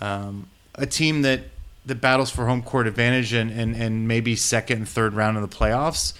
um, 0.00 0.48
a 0.74 0.86
team 0.86 1.22
that 1.22 1.40
that 1.88 2.00
battles 2.00 2.30
for 2.30 2.46
home 2.46 2.62
court 2.62 2.86
advantage 2.86 3.32
and, 3.32 3.50
and, 3.50 3.74
and 3.74 4.06
maybe 4.06 4.36
second 4.36 4.78
and 4.78 4.88
third 4.88 5.14
round 5.14 5.36
of 5.36 5.48
the 5.48 5.54
playoffs. 5.54 6.12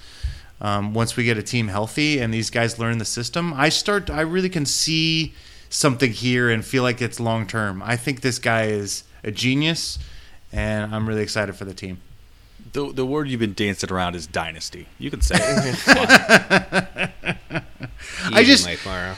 Um, 0.61 0.93
once 0.93 1.17
we 1.17 1.25
get 1.25 1.39
a 1.39 1.43
team 1.43 1.69
healthy 1.69 2.19
and 2.19 2.35
these 2.35 2.51
guys 2.51 2.79
learn 2.79 2.99
the 2.99 3.05
system, 3.05 3.55
I 3.55 3.69
start. 3.69 4.11
I 4.11 4.23
really 4.23 4.49
can 4.49 4.67
see 4.67 5.35
something 5.71 6.11
here 6.11 6.51
and 6.51 6.65
feel 6.65 6.83
like 6.83 7.01
it's 7.01 7.21
long 7.21 7.47
term. 7.47 7.83
I 7.83 7.97
think 7.97 8.23
this 8.23 8.39
guy 8.39 8.65
is 8.65 9.05
a 9.23 9.31
genius 9.31 9.99
and 10.53 10.93
I'm 10.93 11.09
really 11.09 11.23
excited 11.23 11.55
for 11.55 11.65
the 11.65 11.75
team. 11.75 12.01
The 12.73 12.93
the 12.93 13.07
word 13.07 13.29
you've 13.29 13.41
been 13.41 13.55
dancing 13.55 13.93
around 13.93 14.17
is 14.17 14.27
dynasty. 14.27 14.89
You 14.99 15.11
can 15.11 15.21
say 15.21 15.37
it. 15.39 15.79
I 18.33 18.43
just 18.43 18.67
Mike 18.67 18.85
Morrow. 18.85 19.15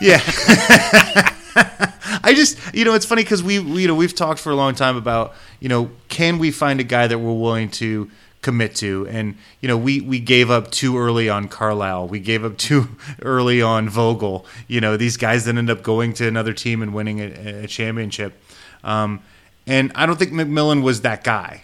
yeah. 0.00 1.30
I 2.22 2.32
just 2.34 2.58
you 2.74 2.84
know 2.84 2.94
it's 2.94 3.06
funny 3.06 3.22
because 3.22 3.42
we, 3.42 3.60
you 3.60 3.88
know 3.88 3.94
we've 3.94 4.14
talked 4.14 4.40
for 4.40 4.50
a 4.50 4.56
long 4.56 4.74
time 4.74 4.96
about 4.96 5.34
you 5.60 5.68
know 5.68 5.90
can 6.08 6.38
we 6.38 6.50
find 6.50 6.80
a 6.80 6.84
guy 6.84 7.06
that 7.06 7.18
we're 7.18 7.32
willing 7.32 7.70
to 7.72 8.10
commit 8.42 8.74
to 8.76 9.06
and 9.08 9.36
you 9.60 9.68
know 9.68 9.76
we 9.76 10.00
we 10.02 10.20
gave 10.20 10.50
up 10.50 10.70
too 10.70 10.98
early 10.98 11.28
on 11.28 11.48
Carlisle 11.48 12.08
we 12.08 12.20
gave 12.20 12.44
up 12.44 12.58
too 12.68 12.88
early 13.22 13.62
on 13.62 13.88
Vogel 13.88 14.46
you 14.68 14.80
know 14.80 14.96
these 14.96 15.16
guys 15.16 15.44
that 15.44 15.56
end 15.56 15.70
up 15.70 15.82
going 15.82 16.12
to 16.14 16.28
another 16.28 16.52
team 16.52 16.82
and 16.82 16.94
winning 16.94 17.20
a, 17.20 17.64
a 17.64 17.66
championship 17.66 18.40
um, 18.84 19.22
and 19.66 19.90
I 19.94 20.06
don't 20.06 20.18
think 20.18 20.32
McMillan 20.32 20.82
was 20.82 21.00
that 21.00 21.24
guy. 21.24 21.62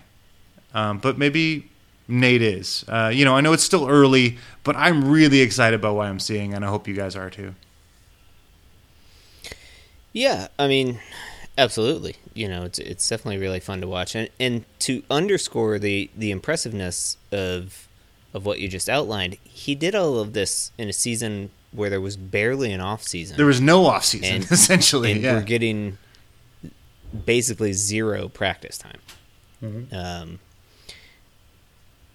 Um, 0.74 0.99
but 0.99 1.18
maybe 1.18 1.68
Nate 2.09 2.43
is. 2.43 2.84
Uh, 2.88 3.11
you 3.12 3.24
know, 3.24 3.36
I 3.36 3.41
know 3.41 3.53
it's 3.53 3.62
still 3.62 3.88
early, 3.88 4.38
but 4.64 4.76
I'm 4.76 5.11
really 5.11 5.41
excited 5.41 5.78
about 5.78 5.97
what 5.97 6.07
I'm 6.07 6.20
seeing, 6.20 6.55
and 6.55 6.64
I 6.64 6.68
hope 6.68 6.88
you 6.88 6.95
guys 6.95 7.16
are 7.16 7.30
too. 7.30 7.55
Yeah, 10.13 10.49
I 10.59 10.67
mean, 10.69 10.99
absolutely. 11.57 12.17
You 12.35 12.49
know, 12.49 12.65
it's 12.65 12.79
it's 12.79 13.09
definitely 13.09 13.39
really 13.39 13.61
fun 13.61 13.81
to 13.81 13.87
watch, 13.89 14.15
and 14.15 14.29
and 14.39 14.65
to 14.81 15.03
underscore 15.11 15.79
the 15.79 16.11
the 16.17 16.31
impressiveness 16.31 17.17
of 17.33 17.89
of 18.33 18.45
what 18.47 18.61
you 18.61 18.69
just 18.69 18.89
outlined, 18.89 19.37
he 19.45 19.75
did 19.75 19.95
all 19.95 20.19
of 20.19 20.33
this 20.33 20.71
in 20.79 20.89
a 20.89 20.93
season 20.93 21.51
where 21.73 21.91
there 21.91 22.01
was 22.01 22.17
barely 22.17 22.73
an 22.73 22.81
off 22.81 23.03
season. 23.03 23.37
There 23.37 23.47
was 23.47 23.61
no 23.61 23.87
off 23.87 24.05
season 24.05 24.37
And- 24.37 24.45
essentially. 24.51 25.13
and 25.13 25.21
yeah. 25.23 25.35
we're 25.35 25.43
getting 25.43 25.99
basically 27.27 27.73
zero 27.73 28.29
practice 28.29 28.79
time. 28.79 28.99
Mm-hmm. 29.63 29.95
Um, 29.95 30.39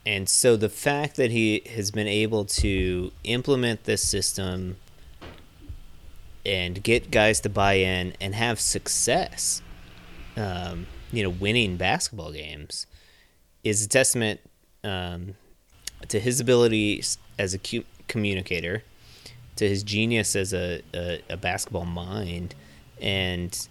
and 0.06 0.30
so 0.30 0.56
the 0.56 0.70
fact 0.70 1.16
that 1.18 1.32
he 1.32 1.62
has 1.76 1.92
been 1.92 2.08
able 2.08 2.46
to 2.46 3.12
implement 3.24 3.84
this 3.86 4.02
system 4.08 4.78
and 6.46 6.82
get 6.84 7.12
guys 7.12 7.40
to 7.42 7.50
buy 7.50 7.74
in 7.74 8.14
and 8.22 8.36
have 8.36 8.60
success, 8.60 9.62
um, 10.38 10.88
you 11.12 11.24
know, 11.24 11.30
winning 11.30 11.78
basketball 11.78 12.32
games, 12.32 12.88
is 13.64 13.84
a 13.86 13.90
testament 13.90 14.40
um, 14.84 15.36
to 16.08 16.20
his 16.20 16.40
ability 16.40 17.04
as 17.40 17.54
a 17.54 17.58
cu- 17.58 17.86
communicator, 18.08 18.84
to 19.56 19.68
his 19.68 19.84
genius 19.84 20.36
as 20.36 20.54
a, 20.54 20.82
a, 20.94 21.22
a 21.30 21.38
basketball 21.38 21.86
mind, 21.86 22.54
and 23.02 23.68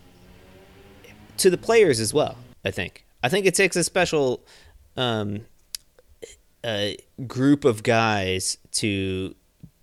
to 1.37 1.51
the 1.51 1.59
players 1.59 2.01
as 2.01 2.13
well. 2.13 2.37
I 2.65 2.71
think. 2.71 3.05
I 3.23 3.29
think 3.29 3.47
it 3.47 3.55
takes 3.55 3.77
a 3.77 3.85
special 3.85 4.41
um, 4.97 5.47
uh, 6.63 6.91
group 7.27 7.65
of 7.65 7.83
guys 7.83 8.59
to 8.73 9.35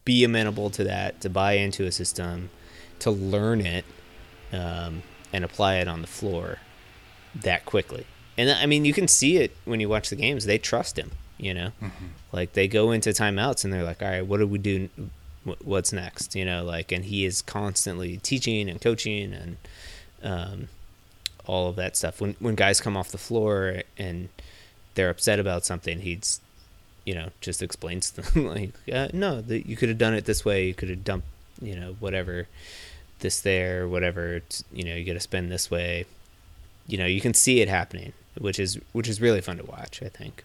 be 0.04 0.24
amenable 0.24 0.70
to 0.72 0.84
that, 0.84 1.22
to 1.22 1.30
buy 1.30 1.54
into 1.54 1.86
a 1.86 1.92
system, 1.92 2.50
to 3.02 3.12
learn 3.12 3.62
it, 3.62 3.86
um, 4.54 5.04
and 5.34 5.44
apply 5.44 5.76
it 5.76 5.88
on 5.88 6.02
the 6.02 6.08
floor 6.08 6.58
that 7.36 7.66
quickly. 7.66 8.06
And 8.38 8.50
I 8.50 8.66
mean, 8.66 8.86
you 8.86 8.94
can 8.94 9.08
see 9.08 9.38
it 9.38 9.56
when 9.66 9.80
you 9.80 9.90
watch 9.90 10.10
the 10.10 10.16
games. 10.16 10.46
They 10.46 10.58
trust 10.58 10.98
him. 10.98 11.12
You 11.38 11.56
know, 11.56 11.72
like 12.32 12.54
they 12.54 12.68
go 12.68 12.92
into 12.92 13.10
timeouts 13.10 13.64
and 13.64 13.74
they're 13.74 13.84
like, 13.84 14.02
"All 14.04 14.08
right, 14.08 14.26
what 14.26 14.38
do 14.38 14.46
we 14.46 14.60
do? 14.60 14.90
What's 15.64 15.92
next?" 15.92 16.36
You 16.36 16.46
know, 16.46 16.64
like, 16.64 16.92
and 16.92 17.04
he 17.06 17.26
is 17.26 17.42
constantly 17.42 18.18
teaching 18.18 18.70
and 18.70 18.80
coaching 18.80 19.34
and 19.34 19.58
um, 20.22 20.68
all 21.48 21.68
of 21.70 21.76
that 21.78 21.98
stuff. 21.98 22.22
When 22.22 22.36
when 22.40 22.54
guys 22.54 22.80
come 22.80 22.96
off 22.96 23.10
the 23.10 23.18
floor 23.18 23.82
and 23.98 24.30
they're 24.94 25.10
upset 25.10 25.40
about 25.40 25.66
something, 25.66 26.02
he's 26.02 26.42
you 27.06 27.16
know 27.16 27.30
just 27.42 27.64
explains 27.64 28.12
to 28.12 28.22
them 28.22 28.46
like, 28.54 28.72
uh, 28.94 29.08
"No, 29.12 29.42
the, 29.42 29.68
you 29.68 29.76
could 29.76 29.90
have 29.90 29.98
done 29.98 30.14
it 30.14 30.26
this 30.26 30.46
way. 30.46 30.68
You 30.68 30.76
could 30.76 30.90
have 30.90 31.04
dumped, 31.04 31.28
you 31.60 31.76
know, 31.76 31.96
whatever, 32.00 32.48
this 33.22 33.40
there, 33.40 33.88
whatever. 33.88 34.36
It's, 34.36 34.64
you 34.72 34.84
know, 34.84 34.96
you 34.96 35.06
got 35.06 35.14
to 35.14 35.20
spend 35.20 35.52
this 35.52 35.72
way." 35.72 36.06
You 36.88 36.98
know, 36.98 37.06
you 37.06 37.22
can 37.22 37.34
see 37.34 37.62
it 37.62 37.70
happening, 37.70 38.14
which 38.38 38.60
is 38.60 38.80
which 38.92 39.08
is 39.08 39.22
really 39.22 39.42
fun 39.42 39.58
to 39.58 39.66
watch. 39.66 40.02
I 40.04 40.10
think. 40.10 40.44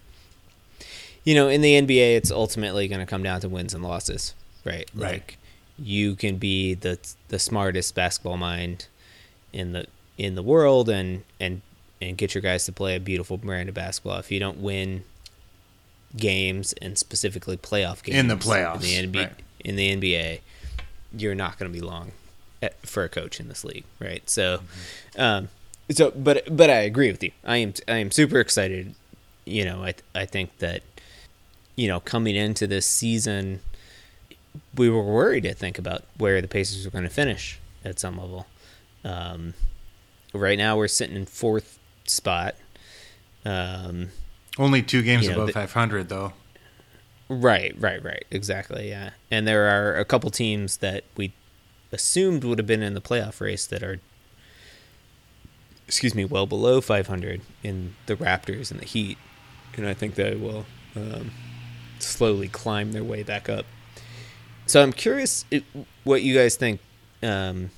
You 1.24 1.34
know, 1.34 1.48
in 1.48 1.60
the 1.60 1.72
NBA, 1.74 2.16
it's 2.16 2.30
ultimately 2.30 2.86
going 2.86 3.00
to 3.00 3.06
come 3.06 3.24
down 3.24 3.40
to 3.40 3.48
wins 3.48 3.74
and 3.74 3.82
losses, 3.82 4.32
right? 4.64 4.88
Right. 4.94 5.14
Like, 5.14 5.38
you 5.78 6.14
can 6.14 6.36
be 6.36 6.74
the 6.74 6.98
the 7.28 7.38
smartest 7.38 7.94
basketball 7.94 8.36
mind 8.36 8.86
in 9.52 9.72
the 9.72 9.86
in 10.16 10.34
the 10.34 10.42
world 10.42 10.88
and 10.88 11.24
and 11.40 11.62
and 12.00 12.16
get 12.16 12.34
your 12.34 12.42
guys 12.42 12.64
to 12.66 12.72
play 12.72 12.94
a 12.94 13.00
beautiful 13.00 13.36
brand 13.36 13.68
of 13.68 13.74
basketball. 13.74 14.18
If 14.18 14.30
you 14.30 14.38
don't 14.38 14.58
win 14.58 15.04
games 16.16 16.72
and 16.74 16.96
specifically 16.96 17.56
playoff 17.56 18.02
games 18.02 18.18
In 18.18 18.28
the 18.28 18.36
playoffs, 18.36 18.76
in 18.94 19.10
the 19.10 19.18
NBA, 19.18 19.24
right. 19.24 19.40
in 19.64 19.76
the 19.76 19.96
NBA, 19.96 20.40
you're 21.16 21.34
not 21.34 21.58
going 21.58 21.70
to 21.70 21.78
be 21.78 21.84
long 21.84 22.12
for 22.82 23.04
a 23.04 23.08
coach 23.08 23.40
in 23.40 23.48
this 23.48 23.64
league, 23.64 23.84
right? 24.00 24.28
So, 24.28 24.60
um, 25.18 25.48
so 25.90 26.10
but 26.10 26.54
but 26.54 26.70
I 26.70 26.80
agree 26.80 27.10
with 27.10 27.22
you. 27.22 27.32
I 27.44 27.58
am 27.58 27.74
I 27.88 27.96
am 27.96 28.10
super 28.10 28.40
excited. 28.40 28.94
You 29.44 29.64
know, 29.64 29.84
I 29.84 29.94
I 30.14 30.24
think 30.26 30.58
that 30.58 30.82
you 31.76 31.88
know 31.88 32.00
coming 32.00 32.36
into 32.36 32.66
this 32.66 32.86
season, 32.86 33.60
we 34.74 34.88
were 34.90 35.02
worried 35.02 35.44
to 35.44 35.54
think 35.54 35.78
about 35.78 36.04
where 36.16 36.40
the 36.40 36.48
Pacers 36.48 36.84
were 36.84 36.90
going 36.90 37.04
to 37.04 37.10
finish 37.10 37.58
at 37.84 37.98
some 37.98 38.18
level. 38.18 38.46
Um, 39.04 39.54
right 40.32 40.58
now, 40.58 40.76
we're 40.76 40.88
sitting 40.88 41.16
in 41.16 41.26
fourth 41.26 41.78
spot. 42.04 42.56
Um, 43.44 44.08
Only 44.58 44.82
two 44.82 45.02
games 45.02 45.24
You 45.24 45.30
know, 45.30 45.42
above 45.42 45.54
500 45.54 46.08
though. 46.08 46.32
Right, 47.28 47.74
right, 47.78 48.02
right. 48.02 48.24
Exactly, 48.30 48.88
yeah. 48.88 49.10
And 49.30 49.46
there 49.46 49.68
are 49.68 49.96
a 49.98 50.04
couple 50.04 50.30
teams 50.30 50.78
that 50.78 51.04
we 51.16 51.32
assumed 51.92 52.44
would 52.44 52.58
have 52.58 52.66
been 52.66 52.82
in 52.82 52.94
the 52.94 53.00
playoff 53.00 53.40
race 53.40 53.66
that 53.66 53.82
are 53.82 54.00
excuse 55.86 56.14
me, 56.14 56.24
well 56.24 56.46
below 56.46 56.80
500 56.80 57.40
in 57.62 57.94
the 58.06 58.16
Raptors 58.16 58.70
and 58.70 58.80
the 58.80 58.84
Heat. 58.84 59.18
And 59.76 59.86
I 59.86 59.94
think 59.94 60.14
they 60.14 60.34
will 60.34 60.66
um, 60.94 61.30
slowly 61.98 62.48
climb 62.48 62.92
their 62.92 63.04
way 63.04 63.22
back 63.22 63.48
up. 63.48 63.66
So 64.66 64.82
I'm 64.82 64.92
curious 64.92 65.44
what 66.04 66.22
you 66.22 66.34
guys 66.34 66.56
think 66.56 66.80
um, 67.22 67.70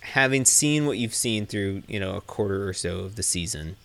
having 0.00 0.44
seen 0.44 0.86
what 0.86 0.96
you've 0.96 1.14
seen 1.14 1.44
through 1.44 1.82
you 1.86 2.00
know 2.00 2.16
a 2.16 2.20
quarter 2.22 2.66
or 2.66 2.72
so 2.72 3.00
of 3.00 3.16
the 3.16 3.22
season, 3.22 3.76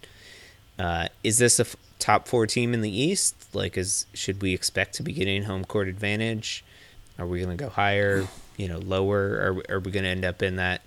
uh, 0.79 1.09
is 1.23 1.37
this 1.37 1.59
a 1.59 1.63
f- 1.63 1.75
top 1.99 2.27
four 2.27 2.47
team 2.47 2.73
in 2.73 2.81
the 2.81 2.89
East? 2.89 3.53
Like, 3.53 3.77
is 3.77 4.05
should 4.13 4.41
we 4.41 4.53
expect 4.53 4.93
to 4.95 5.03
be 5.03 5.11
getting 5.11 5.43
home 5.43 5.65
court 5.65 5.89
advantage? 5.89 6.63
Are 7.19 7.27
we 7.27 7.41
going 7.41 7.57
to 7.57 7.61
go 7.61 7.69
higher? 7.69 8.27
You 8.57 8.67
know, 8.67 8.79
lower? 8.79 9.19
Are 9.69 9.75
are 9.75 9.79
we 9.79 9.91
going 9.91 10.03
to 10.03 10.09
end 10.09 10.25
up 10.25 10.41
in 10.41 10.57
that 10.57 10.81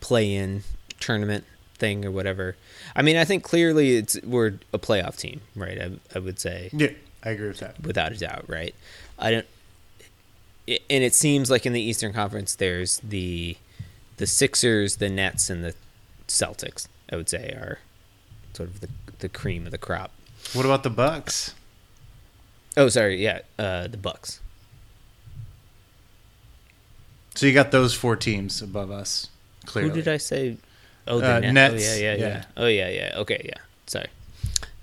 play-in 0.00 0.62
tournament 1.00 1.44
thing 1.76 2.04
or 2.04 2.10
whatever? 2.10 2.56
I 2.94 3.02
mean, 3.02 3.16
I 3.16 3.24
think 3.24 3.42
clearly 3.42 3.96
it's 3.96 4.20
we're 4.22 4.54
a 4.72 4.78
playoff 4.78 5.16
team, 5.16 5.40
right? 5.56 5.80
I, 5.80 5.92
I 6.14 6.18
would 6.18 6.38
say 6.38 6.68
Yeah, 6.72 6.90
I 7.24 7.30
agree 7.30 7.48
with 7.48 7.60
that. 7.60 7.80
without 7.82 8.12
a 8.12 8.16
doubt, 8.18 8.44
right? 8.48 8.74
I 9.18 9.30
don't, 9.30 9.46
and 10.68 11.04
it 11.04 11.14
seems 11.14 11.50
like 11.50 11.64
in 11.64 11.72
the 11.72 11.80
Eastern 11.80 12.12
Conference, 12.12 12.54
there's 12.56 12.98
the 13.00 13.56
the 14.18 14.26
Sixers, 14.26 14.96
the 14.96 15.08
Nets, 15.08 15.48
and 15.48 15.64
the 15.64 15.74
Celtics. 16.28 16.86
I 17.12 17.16
would 17.16 17.28
say 17.28 17.50
are 17.50 17.78
sort 18.54 18.68
of 18.68 18.80
the 18.80 18.88
the 19.20 19.28
cream 19.28 19.64
of 19.66 19.70
the 19.70 19.78
crop. 19.78 20.10
What 20.54 20.64
about 20.64 20.82
the 20.82 20.90
Bucks? 20.90 21.54
Oh, 22.76 22.88
sorry, 22.88 23.22
yeah, 23.22 23.40
uh, 23.58 23.86
the 23.86 23.96
Bucks. 23.98 24.40
So 27.34 27.46
you 27.46 27.52
got 27.54 27.70
those 27.70 27.94
four 27.94 28.16
teams 28.16 28.60
above 28.62 28.90
us. 28.90 29.28
Clearly, 29.66 29.90
Who 29.90 29.94
did 29.96 30.08
I 30.08 30.16
say? 30.18 30.56
Oh, 31.06 31.20
the 31.20 31.36
Uh, 31.36 31.40
Net- 31.40 31.54
Nets, 31.54 31.74
Oh, 31.74 31.76
yeah, 31.78 31.94
yeah, 31.94 32.14
yeah, 32.14 32.26
yeah. 32.28 32.44
Oh, 32.56 32.66
yeah, 32.66 32.88
yeah. 32.88 33.12
Okay, 33.18 33.42
yeah. 33.44 33.60
Sorry, 33.86 34.08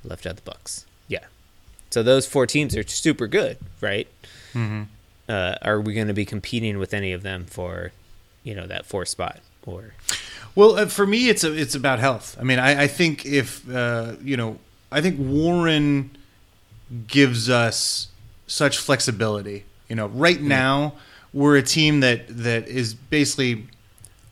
left 0.03 0.25
out 0.25 0.35
the 0.35 0.41
Bucks. 0.41 0.85
Yeah. 1.07 1.25
So 1.91 2.03
those 2.03 2.25
four 2.25 2.45
teams 2.45 2.75
are 2.75 2.83
super 2.87 3.27
good, 3.27 3.57
right? 3.81 4.07
Mm-hmm. 4.53 4.83
Uh, 5.27 5.55
are 5.61 5.79
we 5.79 5.93
going 5.93 6.07
to 6.07 6.13
be 6.13 6.25
competing 6.25 6.77
with 6.79 6.93
any 6.93 7.13
of 7.13 7.21
them 7.23 7.45
for, 7.45 7.91
you 8.43 8.55
know, 8.55 8.65
that 8.67 8.85
four 8.85 9.05
spot 9.05 9.39
or? 9.65 9.93
Well, 10.55 10.77
uh, 10.77 10.85
for 10.87 11.05
me, 11.05 11.29
it's 11.29 11.43
a, 11.43 11.53
it's 11.53 11.75
about 11.75 11.99
health. 11.99 12.35
I 12.39 12.43
mean, 12.43 12.57
I, 12.59 12.83
I 12.83 12.87
think 12.87 13.25
if 13.25 13.69
uh, 13.69 14.13
you 14.23 14.35
know, 14.35 14.57
I 14.91 15.01
think 15.01 15.17
Warren 15.19 16.09
gives 17.07 17.49
us 17.49 18.07
such 18.47 18.77
flexibility. 18.77 19.65
You 19.87 19.95
know, 19.95 20.07
right 20.07 20.41
now 20.41 20.93
we're 21.33 21.57
a 21.57 21.63
team 21.63 21.99
that 22.01 22.27
that 22.29 22.67
is 22.67 22.93
basically 22.93 23.67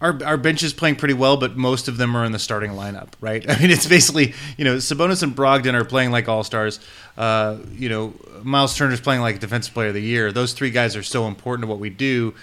our 0.01 0.23
our 0.23 0.37
bench 0.37 0.63
is 0.63 0.73
playing 0.73 0.95
pretty 0.95 1.13
well, 1.13 1.37
but 1.37 1.57
most 1.57 1.87
of 1.87 1.97
them 1.97 2.15
are 2.15 2.25
in 2.25 2.31
the 2.31 2.39
starting 2.39 2.71
lineup. 2.71 3.09
Right? 3.21 3.47
I 3.49 3.59
mean, 3.59 3.71
it's 3.71 3.87
basically 3.87 4.33
you 4.57 4.65
know 4.65 4.77
Sabonis 4.77 5.23
and 5.23 5.35
Brogdon 5.35 5.73
are 5.73 5.85
playing 5.85 6.11
like 6.11 6.27
all 6.27 6.43
stars. 6.43 6.79
Uh, 7.17 7.57
you 7.71 7.89
know, 7.89 8.13
Miles 8.43 8.75
Turner's 8.75 9.01
playing 9.01 9.21
like 9.21 9.39
defensive 9.39 9.73
player 9.73 9.89
of 9.89 9.93
the 9.93 10.01
year. 10.01 10.31
Those 10.31 10.53
three 10.53 10.71
guys 10.71 10.95
are 10.95 11.03
so 11.03 11.27
important 11.27 11.63
to 11.63 11.67
what 11.67 11.79
we 11.79 11.89
do. 11.89 12.33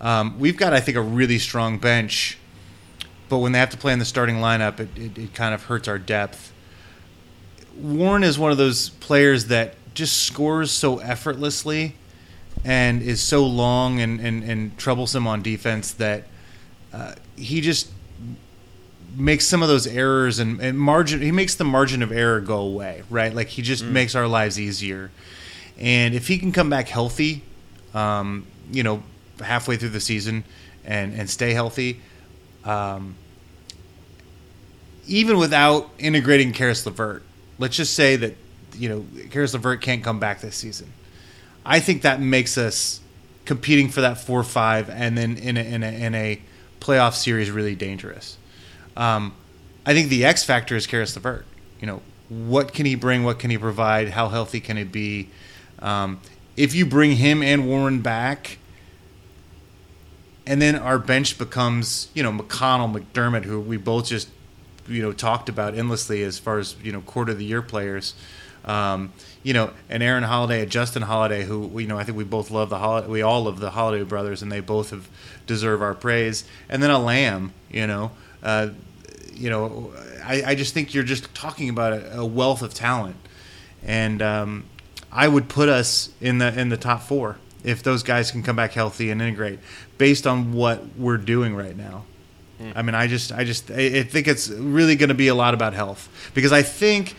Um, 0.00 0.38
we've 0.40 0.56
got, 0.56 0.72
I 0.72 0.80
think, 0.80 0.96
a 0.96 1.00
really 1.02 1.38
strong 1.38 1.78
bench 1.78 2.38
but 3.32 3.38
when 3.38 3.52
they 3.52 3.58
have 3.60 3.70
to 3.70 3.78
play 3.78 3.94
in 3.94 3.98
the 3.98 4.04
starting 4.04 4.36
lineup, 4.36 4.78
it, 4.78 4.90
it, 4.94 5.16
it 5.16 5.32
kind 5.32 5.54
of 5.54 5.64
hurts 5.64 5.88
our 5.88 5.98
depth. 5.98 6.52
Warren 7.74 8.22
is 8.22 8.38
one 8.38 8.52
of 8.52 8.58
those 8.58 8.90
players 8.90 9.46
that 9.46 9.74
just 9.94 10.24
scores 10.24 10.70
so 10.70 10.98
effortlessly 10.98 11.96
and 12.64 13.02
is 13.02 13.20
so 13.20 13.44
long 13.44 14.00
and, 14.00 14.20
and, 14.20 14.42
and 14.44 14.78
troublesome 14.78 15.26
on 15.26 15.42
defense 15.42 15.92
that 15.92 16.24
uh, 16.92 17.14
he 17.36 17.60
just 17.60 17.90
makes 19.16 19.46
some 19.46 19.62
of 19.62 19.68
those 19.68 19.86
errors 19.86 20.38
and, 20.38 20.60
and 20.60 20.78
margin 20.78 21.20
he 21.20 21.32
makes 21.32 21.54
the 21.56 21.64
margin 21.64 22.02
of 22.02 22.10
error 22.10 22.40
go 22.40 22.58
away 22.58 23.02
right? 23.10 23.34
Like 23.34 23.48
he 23.48 23.62
just 23.62 23.84
makes 23.84 24.14
our 24.14 24.26
lives 24.26 24.58
easier. 24.58 25.10
And 25.78 26.14
if 26.14 26.28
he 26.28 26.38
can 26.38 26.52
come 26.52 26.70
back 26.70 26.88
healthy 26.88 27.42
um, 27.94 28.46
you 28.70 28.82
know 28.82 29.02
halfway 29.42 29.76
through 29.76 29.90
the 29.90 30.00
season 30.00 30.44
and 30.84 31.12
and 31.14 31.28
stay 31.28 31.52
healthy 31.52 32.00
um, 32.64 33.16
even 35.06 35.38
without 35.38 35.90
integrating 35.98 36.52
Caris 36.52 36.86
LeVert, 36.86 37.22
let's 37.58 37.76
just 37.76 37.94
say 37.94 38.16
that 38.16 38.36
you 38.74 38.88
know 38.88 39.04
Caris 39.30 39.52
LeVert 39.52 39.80
can't 39.80 40.02
come 40.02 40.20
back 40.20 40.40
this 40.40 40.56
season. 40.56 40.92
I 41.64 41.80
think 41.80 42.02
that 42.02 42.20
makes 42.20 42.58
us 42.58 43.00
competing 43.44 43.88
for 43.88 44.00
that 44.00 44.18
four 44.18 44.42
five, 44.42 44.90
and 44.90 45.16
then 45.16 45.36
in 45.36 45.56
a, 45.56 45.60
in 45.60 45.82
a, 45.82 45.86
in 45.86 46.14
a 46.14 46.40
playoff 46.80 47.14
series 47.14 47.50
really 47.50 47.74
dangerous. 47.74 48.36
Um, 48.96 49.34
I 49.86 49.94
think 49.94 50.08
the 50.08 50.24
X 50.24 50.44
factor 50.44 50.76
is 50.76 50.86
Caris 50.86 51.14
LeVert. 51.16 51.44
You 51.80 51.86
know, 51.86 52.02
what 52.28 52.72
can 52.72 52.86
he 52.86 52.94
bring? 52.94 53.24
What 53.24 53.38
can 53.38 53.50
he 53.50 53.58
provide? 53.58 54.10
How 54.10 54.28
healthy 54.28 54.60
can 54.60 54.76
he 54.76 54.84
be? 54.84 55.28
Um, 55.78 56.20
if 56.56 56.74
you 56.74 56.86
bring 56.86 57.12
him 57.12 57.42
and 57.42 57.66
Warren 57.66 58.00
back, 58.00 58.58
and 60.46 60.60
then 60.60 60.76
our 60.76 60.98
bench 60.98 61.38
becomes 61.38 62.08
you 62.14 62.22
know 62.22 62.32
McConnell, 62.32 62.92
McDermott, 62.92 63.44
who 63.44 63.60
we 63.60 63.76
both 63.76 64.06
just 64.06 64.28
you 64.86 65.02
know 65.02 65.12
talked 65.12 65.48
about 65.48 65.74
endlessly 65.74 66.22
as 66.22 66.38
far 66.38 66.58
as 66.58 66.76
you 66.82 66.92
know 66.92 67.00
quarter 67.02 67.32
of 67.32 67.38
the 67.38 67.44
year 67.44 67.62
players. 67.62 68.14
Um, 68.64 69.12
you 69.42 69.52
know, 69.52 69.70
and 69.88 70.02
Aaron 70.02 70.22
Holiday, 70.22 70.62
and 70.62 70.70
Justin 70.70 71.02
Holiday, 71.02 71.44
who 71.44 71.78
you 71.78 71.86
know 71.86 71.98
I 71.98 72.04
think 72.04 72.16
we 72.16 72.24
both 72.24 72.50
love 72.50 72.70
the 72.70 72.78
Holiday, 72.78 73.08
we 73.08 73.22
all 73.22 73.44
love 73.44 73.60
the 73.60 73.70
Holiday 73.70 74.04
brothers, 74.04 74.42
and 74.42 74.50
they 74.50 74.60
both 74.60 74.90
have 74.90 75.08
deserve 75.46 75.82
our 75.82 75.94
praise. 75.94 76.44
And 76.68 76.82
then 76.82 76.90
a 76.90 76.98
Lamb, 76.98 77.52
you 77.70 77.86
know, 77.86 78.12
uh, 78.42 78.70
you 79.34 79.50
know, 79.50 79.92
I, 80.24 80.42
I 80.46 80.54
just 80.54 80.74
think 80.74 80.94
you're 80.94 81.04
just 81.04 81.34
talking 81.34 81.68
about 81.68 81.92
a, 81.92 82.20
a 82.20 82.26
wealth 82.26 82.62
of 82.62 82.74
talent, 82.74 83.16
and 83.82 84.22
um, 84.22 84.64
I 85.10 85.28
would 85.28 85.48
put 85.48 85.68
us 85.68 86.10
in 86.20 86.38
the 86.38 86.58
in 86.58 86.68
the 86.68 86.76
top 86.76 87.02
four 87.02 87.38
if 87.64 87.82
those 87.82 88.02
guys 88.02 88.30
can 88.30 88.42
come 88.42 88.56
back 88.56 88.72
healthy 88.72 89.10
and 89.10 89.22
integrate 89.22 89.58
based 89.98 90.26
on 90.26 90.52
what 90.52 90.84
we're 90.96 91.16
doing 91.16 91.54
right 91.54 91.76
now. 91.76 92.04
I 92.76 92.82
mean, 92.82 92.94
I 92.94 93.08
just, 93.08 93.32
I 93.32 93.44
just, 93.44 93.70
I 93.70 93.98
I 93.98 94.02
think 94.04 94.28
it's 94.28 94.48
really 94.48 94.94
going 94.94 95.08
to 95.08 95.14
be 95.14 95.28
a 95.28 95.34
lot 95.34 95.52
about 95.52 95.74
health 95.74 96.08
because 96.32 96.52
I 96.52 96.62
think, 96.62 97.16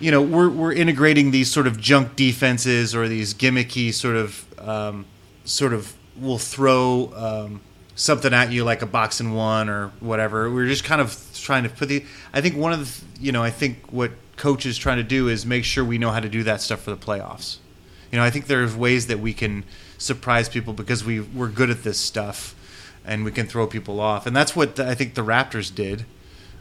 you 0.00 0.10
know, 0.10 0.22
we're 0.22 0.48
we're 0.48 0.72
integrating 0.72 1.30
these 1.30 1.50
sort 1.50 1.66
of 1.66 1.80
junk 1.80 2.16
defenses 2.16 2.94
or 2.94 3.08
these 3.08 3.34
gimmicky 3.34 3.92
sort 3.92 4.16
of, 4.16 4.60
um, 4.60 5.06
sort 5.44 5.72
of, 5.72 5.94
will 6.20 6.38
throw 6.38 7.12
um, 7.14 7.60
something 7.94 8.32
at 8.32 8.52
you 8.52 8.64
like 8.64 8.82
a 8.82 8.86
box 8.86 9.20
and 9.20 9.34
one 9.36 9.68
or 9.68 9.88
whatever. 10.00 10.50
We're 10.50 10.66
just 10.68 10.84
kind 10.84 11.00
of 11.00 11.16
trying 11.34 11.62
to 11.64 11.68
put 11.68 11.88
the. 11.88 12.04
I 12.32 12.40
think 12.40 12.56
one 12.56 12.72
of 12.72 12.80
the, 12.80 13.22
you 13.24 13.32
know, 13.32 13.42
I 13.42 13.50
think 13.50 13.78
what 13.90 14.12
coach 14.36 14.66
is 14.66 14.76
trying 14.76 14.96
to 14.96 15.04
do 15.04 15.28
is 15.28 15.46
make 15.46 15.64
sure 15.64 15.84
we 15.84 15.98
know 15.98 16.10
how 16.10 16.20
to 16.20 16.28
do 16.28 16.42
that 16.42 16.60
stuff 16.60 16.82
for 16.82 16.90
the 16.90 16.96
playoffs. 16.96 17.58
You 18.10 18.18
know, 18.18 18.24
I 18.24 18.30
think 18.30 18.46
there's 18.46 18.76
ways 18.76 19.06
that 19.08 19.20
we 19.20 19.32
can 19.32 19.64
surprise 19.98 20.48
people 20.48 20.72
because 20.72 21.04
we 21.04 21.20
we're 21.20 21.48
good 21.48 21.70
at 21.70 21.82
this 21.82 21.98
stuff, 21.98 22.54
and 23.04 23.24
we 23.24 23.30
can 23.30 23.46
throw 23.46 23.66
people 23.66 24.00
off, 24.00 24.26
and 24.26 24.34
that's 24.34 24.54
what 24.56 24.78
I 24.80 24.94
think 24.94 25.14
the 25.14 25.24
Raptors 25.24 25.74
did. 25.74 26.04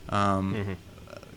Um, 0.10 0.78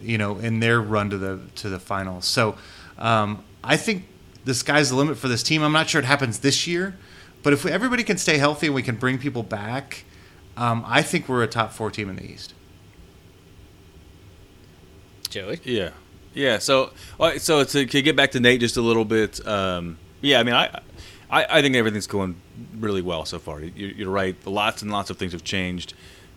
You 0.01 0.19
know, 0.19 0.39
in 0.39 0.61
their 0.61 0.81
run 0.81 1.11
to 1.11 1.19
the 1.19 1.41
to 1.57 1.69
the 1.69 1.79
finals. 1.79 2.25
So, 2.27 2.57
um, 2.99 3.45
I 3.63 3.77
think 3.77 4.05
the 4.45 4.55
sky's 4.55 4.91
the 4.91 4.97
limit 4.97 5.19
for 5.19 5.29
this 5.29 5.43
team. 5.43 5.63
I'm 5.63 5.73
not 5.73 5.89
sure 5.89 6.01
it 6.01 6.05
happens 6.05 6.39
this 6.39 6.67
year, 6.67 6.97
but 7.43 7.53
if 7.53 7.65
we, 7.65 7.71
everybody 7.71 8.05
can 8.05 8.17
stay 8.17 8.39
healthy 8.39 8.67
and 8.67 8.75
we 8.75 8.83
can 8.83 8.97
bring 8.97 9.19
people 9.19 9.43
back, 9.43 10.05
um, 10.57 10.85
I 10.87 11.03
think 11.03 11.29
we're 11.29 11.43
a 11.43 11.49
top 11.49 11.73
four 11.73 11.91
team 11.91 12.09
in 12.09 12.17
the 12.17 12.25
East. 12.25 12.55
Joey. 15.29 15.61
Yeah, 15.65 15.91
yeah. 16.33 16.59
So, 16.59 16.93
all 17.19 17.29
right, 17.29 17.41
so 17.41 17.65
to, 17.65 17.87
to 17.87 18.03
get 18.03 18.17
back 18.17 18.31
to 18.33 18.41
Nate 18.41 18.61
just 18.61 18.77
a 18.77 18.81
little 18.81 19.05
bit, 19.05 19.45
um, 19.47 19.99
yeah. 20.21 20.41
I 20.41 20.43
mean, 20.45 20.55
I, 20.55 20.81
I, 21.29 21.59
I 21.59 21.63
think 21.63 21.75
everything's 21.75 22.07
going 22.07 22.37
really 22.79 23.03
well 23.03 23.25
so 23.25 23.39
far. 23.39 23.61
You're, 23.61 23.91
you're 23.91 24.11
right. 24.11 24.37
Lots 24.47 24.83
and 24.83 24.91
lots 24.91 25.11
of 25.11 25.19
things 25.19 25.33
have 25.33 25.45
changed. 25.45 25.95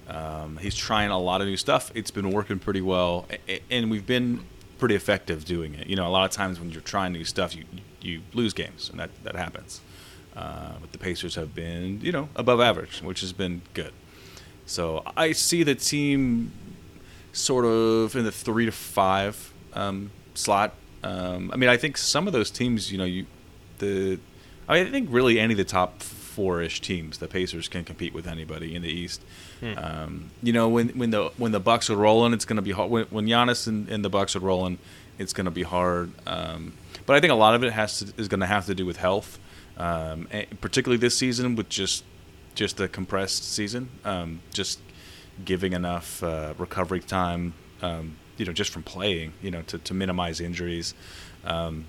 Um, 0.09 0.57
he's 0.57 0.75
trying 0.75 1.11
a 1.11 1.19
lot 1.19 1.41
of 1.41 1.47
new 1.47 1.57
stuff. 1.57 1.91
It's 1.93 2.11
been 2.11 2.31
working 2.31 2.57
pretty 2.59 2.81
well, 2.81 3.27
and 3.69 3.91
we've 3.91 4.07
been 4.07 4.43
pretty 4.79 4.95
effective 4.95 5.45
doing 5.45 5.75
it. 5.75 5.87
You 5.87 5.95
know, 5.95 6.07
a 6.07 6.09
lot 6.09 6.25
of 6.25 6.31
times 6.31 6.59
when 6.59 6.71
you're 6.71 6.81
trying 6.81 7.13
new 7.13 7.23
stuff, 7.23 7.55
you 7.55 7.65
you 8.01 8.21
lose 8.33 8.53
games, 8.53 8.89
and 8.89 8.99
that 8.99 9.11
that 9.23 9.35
happens. 9.35 9.81
Uh, 10.35 10.73
but 10.81 10.91
the 10.91 10.97
Pacers 10.97 11.35
have 11.35 11.53
been, 11.53 11.99
you 12.01 12.11
know, 12.11 12.29
above 12.35 12.61
average, 12.61 13.01
which 13.01 13.21
has 13.21 13.33
been 13.33 13.61
good. 13.73 13.91
So 14.65 15.03
I 15.17 15.33
see 15.33 15.63
the 15.63 15.75
team 15.75 16.51
sort 17.33 17.65
of 17.65 18.15
in 18.15 18.23
the 18.23 18.31
three 18.31 18.65
to 18.65 18.71
five 18.71 19.53
um, 19.73 20.11
slot. 20.33 20.73
Um, 21.03 21.51
I 21.53 21.55
mean, 21.55 21.69
I 21.69 21.77
think 21.77 21.97
some 21.97 22.25
of 22.25 22.33
those 22.33 22.49
teams, 22.49 22.91
you 22.91 22.97
know, 22.97 23.05
you 23.05 23.25
the 23.79 24.19
I, 24.67 24.75
mean, 24.75 24.87
I 24.87 24.91
think 24.91 25.09
really 25.11 25.39
any 25.39 25.53
of 25.53 25.57
the 25.57 25.63
top 25.63 26.01
four-ish 26.01 26.81
teams, 26.81 27.17
the 27.17 27.27
Pacers 27.27 27.67
can 27.67 27.83
compete 27.83 28.13
with 28.13 28.27
anybody 28.27 28.75
in 28.75 28.81
the 28.81 28.89
East. 28.89 29.21
Um, 29.61 30.31
you 30.41 30.53
know, 30.53 30.69
when 30.69 30.89
when 30.89 31.11
the 31.11 31.31
when 31.37 31.51
the 31.51 31.59
Bucks 31.59 31.89
are 31.89 31.95
rolling, 31.97 32.33
it's 32.33 32.45
going 32.45 32.55
to 32.55 32.61
be 32.61 32.71
hard. 32.71 32.89
When, 32.89 33.05
when 33.05 33.25
Giannis 33.25 33.67
and, 33.67 33.89
and 33.89 34.03
the 34.05 34.09
Bucks 34.09 34.35
are 34.35 34.39
rolling, 34.39 34.77
it's 35.17 35.33
going 35.33 35.45
to 35.45 35.51
be 35.51 35.63
hard. 35.63 36.11
Um, 36.25 36.73
but 37.05 37.15
I 37.15 37.19
think 37.19 37.31
a 37.31 37.35
lot 37.35 37.55
of 37.55 37.63
it 37.63 37.73
has 37.73 37.99
to, 37.99 38.13
is 38.17 38.27
going 38.27 38.39
to 38.39 38.45
have 38.45 38.65
to 38.67 38.75
do 38.75 38.85
with 38.85 38.97
health, 38.97 39.39
um, 39.77 40.27
particularly 40.61 40.97
this 40.97 41.17
season 41.17 41.55
with 41.55 41.69
just 41.69 42.03
just 42.55 42.79
a 42.79 42.87
compressed 42.87 43.51
season, 43.53 43.89
um, 44.05 44.41
just 44.53 44.79
giving 45.43 45.73
enough 45.73 46.21
uh, 46.23 46.53
recovery 46.57 46.99
time, 46.99 47.53
um, 47.81 48.17
you 48.37 48.45
know, 48.45 48.53
just 48.53 48.71
from 48.71 48.83
playing, 48.83 49.33
you 49.41 49.51
know, 49.51 49.61
to, 49.63 49.77
to 49.77 49.93
minimize 49.93 50.41
injuries. 50.41 50.93
Um, 51.45 51.85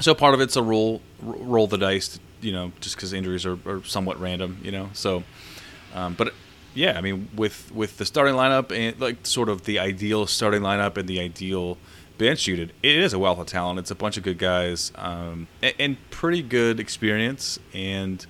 so 0.00 0.14
part 0.14 0.34
of 0.34 0.40
it's 0.40 0.56
a 0.56 0.62
roll 0.62 1.00
roll 1.20 1.66
the 1.66 1.78
dice, 1.78 2.18
you 2.40 2.52
know, 2.52 2.72
just 2.80 2.96
because 2.96 3.12
injuries 3.12 3.46
are, 3.46 3.58
are 3.66 3.84
somewhat 3.84 4.20
random, 4.20 4.58
you 4.62 4.72
know. 4.72 4.90
So, 4.92 5.22
um, 5.94 6.14
but 6.14 6.34
yeah, 6.74 6.96
I 6.96 7.00
mean, 7.00 7.28
with 7.34 7.70
with 7.74 7.98
the 7.98 8.04
starting 8.04 8.34
lineup 8.34 8.76
and 8.76 8.98
like 9.00 9.26
sort 9.26 9.48
of 9.48 9.64
the 9.64 9.78
ideal 9.78 10.26
starting 10.26 10.62
lineup 10.62 10.96
and 10.96 11.08
the 11.08 11.20
ideal 11.20 11.78
bench 12.18 12.46
unit, 12.46 12.70
it 12.82 12.96
is 12.96 13.12
a 13.12 13.18
wealth 13.18 13.38
of 13.38 13.46
talent. 13.46 13.78
It's 13.78 13.90
a 13.90 13.94
bunch 13.94 14.16
of 14.16 14.22
good 14.22 14.38
guys 14.38 14.92
um, 14.96 15.48
and, 15.62 15.74
and 15.78 16.10
pretty 16.10 16.42
good 16.42 16.80
experience, 16.80 17.58
and 17.74 18.24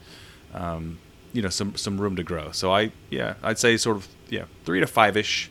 um, 0.55 0.99
you 1.33 1.43
know 1.43 1.49
some 1.49 1.77
some 1.77 2.01
room 2.01 2.17
to 2.17 2.25
grow. 2.25 2.51
So 2.53 2.73
I 2.73 2.93
yeah, 3.11 3.35
I'd 3.43 3.59
say 3.59 3.77
sort 3.77 3.97
of 3.97 4.09
yeah 4.29 4.45
three 4.65 4.81
to 4.81 4.87
five 4.87 5.17
ish, 5.17 5.51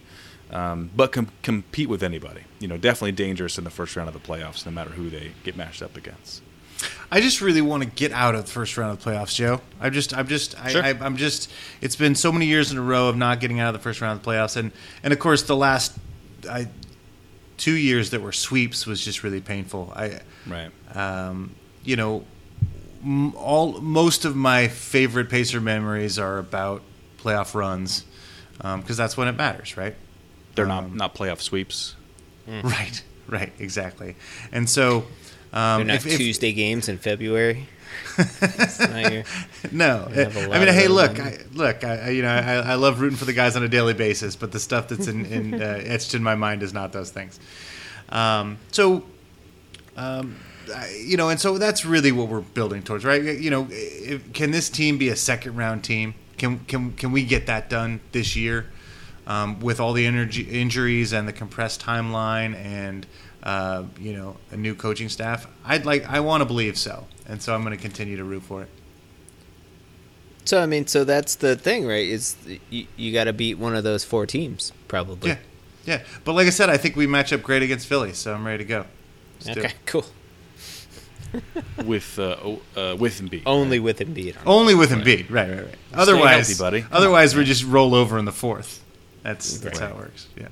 um, 0.51 0.89
but 0.95 1.11
com- 1.11 1.29
compete 1.43 1.87
with 1.89 2.03
anybody. 2.03 2.41
You 2.59 2.67
know, 2.67 2.77
definitely 2.77 3.13
dangerous 3.13 3.57
in 3.57 3.63
the 3.63 3.69
first 3.69 3.95
round 3.95 4.09
of 4.09 4.13
the 4.13 4.19
playoffs, 4.19 4.65
no 4.65 4.71
matter 4.71 4.91
who 4.91 5.09
they 5.09 5.31
get 5.43 5.55
matched 5.55 5.81
up 5.81 5.95
against. 5.95 6.41
I 7.13 7.19
just 7.19 7.41
really 7.41 7.61
want 7.61 7.83
to 7.83 7.89
get 7.89 8.11
out 8.13 8.35
of 8.35 8.45
the 8.45 8.51
first 8.51 8.77
round 8.77 8.97
of 8.97 9.03
the 9.03 9.09
playoffs, 9.11 9.35
Joe. 9.35 9.59
I'm 9.81 9.91
just, 9.91 10.15
I'm 10.17 10.27
just, 10.27 10.55
Sure. 10.69 10.81
I, 10.83 10.89
I'm 10.91 11.17
just. 11.17 11.51
It's 11.81 11.95
been 11.97 12.15
so 12.15 12.31
many 12.31 12.45
years 12.45 12.71
in 12.71 12.77
a 12.77 12.81
row 12.81 13.09
of 13.09 13.17
not 13.17 13.39
getting 13.41 13.59
out 13.59 13.67
of 13.75 13.79
the 13.79 13.83
first 13.83 13.99
round 14.01 14.19
of 14.19 14.23
the 14.25 14.31
playoffs, 14.31 14.55
and 14.55 14.71
and 15.03 15.11
of 15.11 15.19
course 15.19 15.43
the 15.43 15.55
last, 15.55 15.97
I, 16.49 16.67
two 17.57 17.73
years 17.73 18.11
that 18.11 18.21
were 18.21 18.31
sweeps 18.31 18.85
was 18.87 19.03
just 19.03 19.23
really 19.23 19.41
painful. 19.41 19.91
I, 19.95 20.21
Right. 20.47 20.71
um, 20.95 21.53
you 21.83 21.95
know, 21.97 22.23
m- 23.03 23.35
all 23.35 23.79
most 23.81 24.23
of 24.25 24.35
my 24.35 24.67
favorite 24.69 25.29
Pacer 25.29 25.59
memories 25.59 26.17
are 26.17 26.37
about 26.37 26.81
playoff 27.19 27.53
runs, 27.53 28.05
because 28.57 28.95
that's 28.97 29.17
when 29.17 29.27
it 29.27 29.33
matters, 29.35 29.75
right? 29.75 29.95
They're 30.55 30.65
not 30.65 30.85
Um, 30.85 30.97
not 30.97 31.13
playoff 31.13 31.41
sweeps. 31.41 31.95
Right, 32.47 33.03
right, 33.27 33.51
exactly. 33.59 34.15
And 34.51 34.69
so, 34.69 35.05
um, 35.53 35.79
They're 35.79 35.85
not 35.87 35.95
if- 35.97 36.07
if- 36.07 36.17
Tuesday 36.17 36.53
games 36.53 36.87
in 36.89 36.97
February. 36.97 37.67
Your- 38.17 39.23
No, 39.71 40.07
We 40.09 40.15
have 40.17 40.35
a 40.35 40.51
I 40.51 40.59
mean, 40.59 40.73
hey, 40.73 40.87
look. 40.87 41.19
I, 41.19 41.37
look, 41.53 41.83
I, 41.83 41.97
I- 41.97 42.09
you 42.09 42.21
know, 42.21 42.29
I, 42.29 42.71
I 42.71 42.75
love 42.75 42.99
rooting 43.01 43.17
for 43.17 43.25
the 43.25 43.33
guys 43.33 43.55
on 43.55 43.63
a 43.63 43.67
daily 43.67 43.93
basis, 43.93 44.35
but 44.35 44.51
the 44.51 44.59
stuff 44.59 44.87
that's 44.87 45.07
in, 45.07 45.25
in 45.25 45.53
uh, 45.61 45.81
etched 45.83 46.13
in 46.13 46.23
my 46.23 46.35
mind 46.35 46.63
is 46.63 46.73
not 46.73 46.91
those 46.93 47.09
things. 47.11 47.39
Um, 48.09 48.57
so, 48.71 49.03
um, 49.97 50.37
I, 50.73 50.89
you 51.05 51.17
know, 51.17 51.29
and 51.29 51.39
so 51.39 51.57
that's 51.57 51.85
really 51.85 52.11
what 52.11 52.27
we're 52.27 52.41
building 52.41 52.81
towards, 52.83 53.03
right? 53.05 53.21
You 53.21 53.49
know, 53.49 53.67
if, 53.69 54.33
can 54.33 54.51
this 54.51 54.69
team 54.69 54.97
be 54.97 55.09
a 55.09 55.15
second 55.15 55.55
round 55.55 55.83
team? 55.83 56.13
Can 56.37 56.59
can 56.65 56.93
can 56.93 57.11
we 57.11 57.23
get 57.23 57.45
that 57.47 57.69
done 57.69 57.99
this 58.13 58.35
year 58.35 58.65
um, 59.31 59.59
with 59.61 59.79
all 59.79 59.93
the 59.93 60.05
energy 60.05 60.43
injuries 60.43 61.13
and 61.13 61.27
the 61.27 61.33
compressed 61.33 61.81
timeline 61.81 62.53
and 62.55 63.05
uh, 63.43 63.83
you 63.99 64.13
know 64.13 64.35
a 64.51 64.57
new 64.57 64.75
coaching 64.75 65.09
staff? 65.09 65.47
I'd 65.65 65.85
like, 65.85 66.05
I 66.05 66.19
want 66.19 66.41
to 66.41 66.45
believe 66.45 66.77
so, 66.77 67.07
and 67.27 67.41
so 67.41 67.55
I'm 67.55 67.63
going 67.63 67.75
to 67.75 67.81
continue 67.81 68.17
to 68.17 68.23
root 68.23 68.43
for 68.43 68.63
it. 68.63 68.69
So 70.43 70.61
I 70.61 70.65
mean, 70.65 70.87
so 70.87 71.03
that's 71.03 71.35
the 71.35 71.55
thing, 71.55 71.87
right? 71.87 72.05
Is 72.05 72.35
you, 72.69 72.87
you 72.97 73.13
got 73.13 73.25
to 73.25 73.33
beat 73.33 73.57
one 73.57 73.75
of 73.75 73.83
those 73.83 74.03
four 74.03 74.25
teams, 74.25 74.73
probably. 74.87 75.29
Yeah, 75.29 75.37
yeah. 75.85 76.01
But 76.25 76.33
like 76.33 76.47
I 76.47 76.51
said, 76.51 76.69
I 76.69 76.77
think 76.77 76.95
we 76.95 77.07
match 77.07 77.31
up 77.31 77.41
great 77.41 77.61
against 77.61 77.87
Philly, 77.87 78.13
so 78.13 78.33
I'm 78.33 78.45
ready 78.45 78.63
to 78.63 78.67
go. 78.67 78.85
Let's 79.45 79.57
Okay. 79.57 79.73
Cool. 79.85 80.05
with 81.85 82.19
uh, 82.19 82.57
uh, 82.75 82.97
with 82.99 83.21
Embiid. 83.21 83.43
Only 83.45 83.79
with 83.79 83.99
Embiid. 83.99 84.35
Only 84.45 84.75
with 84.75 84.91
Embiid, 84.91 85.29
right, 85.29 85.49
right, 85.49 85.65
right. 85.65 85.75
Otherwise, 85.93 86.47
healthy, 86.49 86.81
buddy. 86.81 86.85
otherwise 86.91 87.33
we 87.33 87.45
just 87.45 87.63
roll 87.63 87.95
over 87.95 88.19
in 88.19 88.25
the 88.25 88.33
fourth. 88.33 88.80
That's 89.23 89.57
that's 89.59 89.79
Right. 89.79 89.89
how 89.89 89.95
it 89.95 89.99
works. 89.99 90.27
Yeah, 90.37 90.47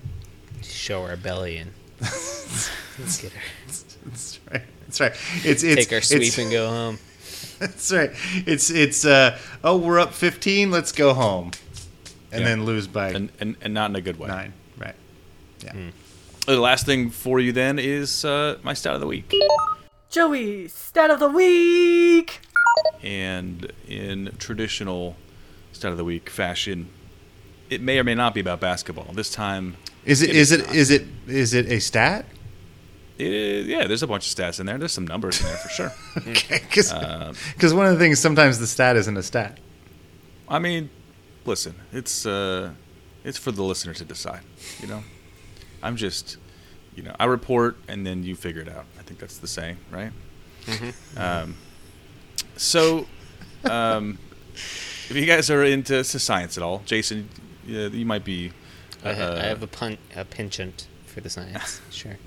Show 0.63 1.03
our 1.03 1.17
belly 1.17 1.57
and 1.57 1.71
get 1.99 3.31
our, 3.33 3.41
that's 4.05 4.39
right. 4.51 4.61
That's 4.85 4.99
right. 5.01 5.13
It's 5.43 5.63
it's 5.63 5.85
take 5.85 5.93
our 5.93 6.01
sweep 6.01 6.21
it's, 6.23 6.37
and 6.37 6.51
go 6.51 6.67
home. 6.69 6.99
That's 7.59 7.91
right. 7.91 8.11
It's 8.45 8.69
it's 8.69 9.05
uh 9.05 9.37
oh 9.63 9.77
we're 9.77 9.99
up 9.99 10.13
15. 10.13 10.71
Let's 10.71 10.91
go 10.93 11.13
home, 11.13 11.51
and 12.31 12.41
Yeah. 12.41 12.47
then 12.47 12.65
lose 12.65 12.87
by 12.87 13.09
and, 13.09 13.31
and 13.39 13.55
and 13.61 13.73
not 13.73 13.89
in 13.89 13.95
a 13.97 14.01
good 14.01 14.17
way. 14.17 14.27
nine. 14.29 14.53
Right. 14.77 14.95
Yeah. 15.63 15.73
The 16.47 16.57
last 16.59 16.85
thing 16.85 17.09
for 17.09 17.39
you 17.39 17.51
then 17.51 17.77
is 17.77 18.23
uh, 18.25 18.57
my 18.63 18.73
stat 18.73 18.93
of 18.95 19.01
the 19.01 19.07
week. 19.07 19.33
Joey, 20.09 20.67
stat 20.69 21.11
of 21.11 21.19
the 21.19 21.29
week. 21.29 22.39
And 23.03 23.71
in 23.87 24.33
traditional 24.39 25.15
stat 25.73 25.91
of 25.91 25.97
the 25.97 26.03
week 26.05 26.29
fashion, 26.29 26.89
it 27.69 27.81
may 27.81 27.99
or 27.99 28.03
may 28.03 28.15
not 28.15 28.33
be 28.33 28.39
about 28.39 28.59
basketball. 28.59 29.11
This 29.13 29.29
time, 29.31 29.75
Is 30.05 30.21
it 30.21 30.29
It 30.31 30.35
is 30.35 30.51
is 30.51 30.59
it 30.59 30.65
not. 30.67 30.75
is 30.75 30.91
it 30.91 31.07
is 31.27 31.53
it 31.53 31.71
a 31.71 31.79
stat? 31.79 32.25
it 33.17 33.27
is, 33.33 33.67
yeah, 33.67 33.85
there's 33.85 34.01
a 34.03 34.07
bunch 34.07 34.31
of 34.31 34.37
stats 34.37 34.59
in 34.59 34.65
there. 34.65 34.77
There's 34.77 34.93
some 34.93 35.05
numbers 35.05 35.39
in 35.41 35.47
there 35.47 35.57
for 35.57 35.69
sure. 35.69 35.91
Okay, 36.27 36.59
because 36.67 36.91
Uh, 36.91 37.33
one 37.75 37.85
of 37.85 37.93
the 37.93 37.99
things 37.99 38.19
sometimes 38.19 38.59
the 38.59 38.67
stat 38.67 38.95
isn't 38.95 39.17
a 39.17 39.23
stat. 39.23 39.59
I 40.47 40.57
mean, 40.59 40.89
listen, 41.45 41.75
it's 41.91 42.25
uh, 42.25 42.71
it's 43.23 43.37
for 43.37 43.51
the 43.51 43.63
listener 43.63 43.93
to 43.93 44.05
decide. 44.05 44.41
You 44.81 44.87
know, 44.87 45.03
I'm 45.83 45.95
just, 45.97 46.37
you 46.95 47.03
know, 47.03 47.13
I 47.19 47.25
report 47.25 47.75
and 47.87 48.05
then 48.07 48.23
you 48.23 48.35
figure 48.35 48.61
it 48.61 48.69
out. 48.69 48.85
I 48.97 49.03
think 49.03 49.19
that's 49.19 49.37
the 49.37 49.47
saying, 49.47 49.77
right? 49.91 50.11
Hmm. 50.65 50.89
Um, 51.17 51.55
so, 52.55 53.05
um, 53.65 54.17
if 55.09 55.11
you 55.15 55.25
guys 55.25 55.49
are 55.49 55.63
into 55.63 56.03
science 56.03 56.57
at 56.57 56.63
all, 56.63 56.81
Jason, 56.85 57.29
uh, 57.69 57.89
you 57.89 58.05
might 58.05 58.23
be. 58.25 58.51
I, 59.03 59.13
ha- 59.13 59.21
uh, 59.23 59.39
I 59.41 59.45
have 59.45 59.63
a 59.63 59.67
pun 59.67 59.97
a 60.15 60.25
penchant 60.25 60.87
for 61.05 61.21
the 61.21 61.29
science. 61.29 61.81
Sure. 61.91 62.17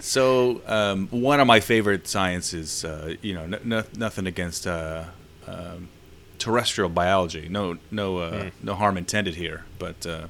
So 0.00 0.60
um, 0.66 1.08
one 1.08 1.40
of 1.40 1.46
my 1.46 1.58
favorite 1.60 2.06
sciences, 2.06 2.84
uh, 2.84 3.14
you 3.20 3.34
know, 3.34 3.42
n- 3.42 3.72
n- 3.72 3.84
nothing 3.96 4.26
against 4.28 4.64
uh, 4.66 5.04
um, 5.46 5.88
terrestrial 6.38 6.88
biology. 6.88 7.48
No, 7.48 7.78
no, 7.90 8.18
uh, 8.18 8.50
no 8.62 8.74
harm 8.76 8.96
intended 8.96 9.34
here. 9.34 9.64
But 9.80 10.06
uh, 10.06 10.28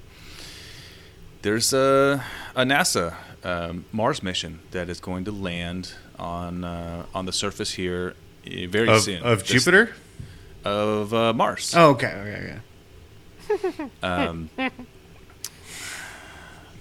there's 1.42 1.72
a, 1.74 2.24
a 2.56 2.62
NASA 2.64 3.14
um, 3.44 3.84
Mars 3.92 4.22
mission 4.22 4.60
that 4.70 4.88
is 4.88 5.00
going 5.00 5.24
to 5.26 5.32
land 5.32 5.92
on 6.18 6.64
uh, 6.64 7.04
on 7.14 7.26
the 7.26 7.32
surface 7.32 7.72
here 7.72 8.14
eh, 8.46 8.66
very 8.66 8.88
Of, 8.88 9.02
soon. 9.02 9.22
of 9.22 9.40
This- 9.40 9.48
Jupiter? 9.64 9.94
of 10.64 11.12
uh, 11.14 11.32
Mars. 11.34 11.74
Oh, 11.76 11.90
okay, 11.90 12.06
okay, 12.08 12.36
okay. 12.44 12.58
Um, 14.02 14.50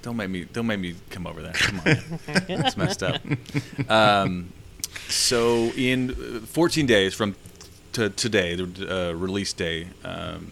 don't 0.02 0.16
make 0.18 0.30
me 0.30 0.46
don't 0.46 0.68
make 0.68 0.80
me 0.80 0.96
come 1.10 1.28
over 1.28 1.42
there. 1.42 1.54
Come 1.54 1.80
on, 1.80 1.86
it's 2.48 2.78
messed 2.78 3.04
up. 3.04 3.22
Um, 3.90 4.52
so 5.10 5.72
in 5.76 6.12
uh, 6.12 6.46
14 6.46 6.86
days 6.86 7.14
from 7.14 7.36
to 7.94 8.10
today, 8.10 8.56
the 8.56 9.10
uh, 9.10 9.14
release 9.14 9.54
day, 9.54 9.88
um, 10.04 10.52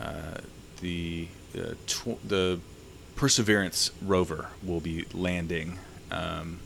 uh, 0.00 0.38
the 0.80 1.28
uh, 1.56 1.74
tw- 1.86 2.28
the 2.28 2.58
Perseverance 3.14 3.90
rover 4.02 4.48
will 4.62 4.80
be 4.80 5.06
landing, 5.14 5.78
um, 6.10 6.58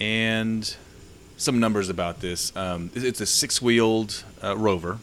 and 0.00 0.76
some 1.36 1.60
numbers 1.60 1.88
about 1.88 2.20
this. 2.20 2.54
Um, 2.56 2.86
it's- 2.94 3.04
it's 3.04 3.20
a 3.20 3.26
six-wheeled 3.26 4.24
uh, 4.42 4.56
rover. 4.56 4.98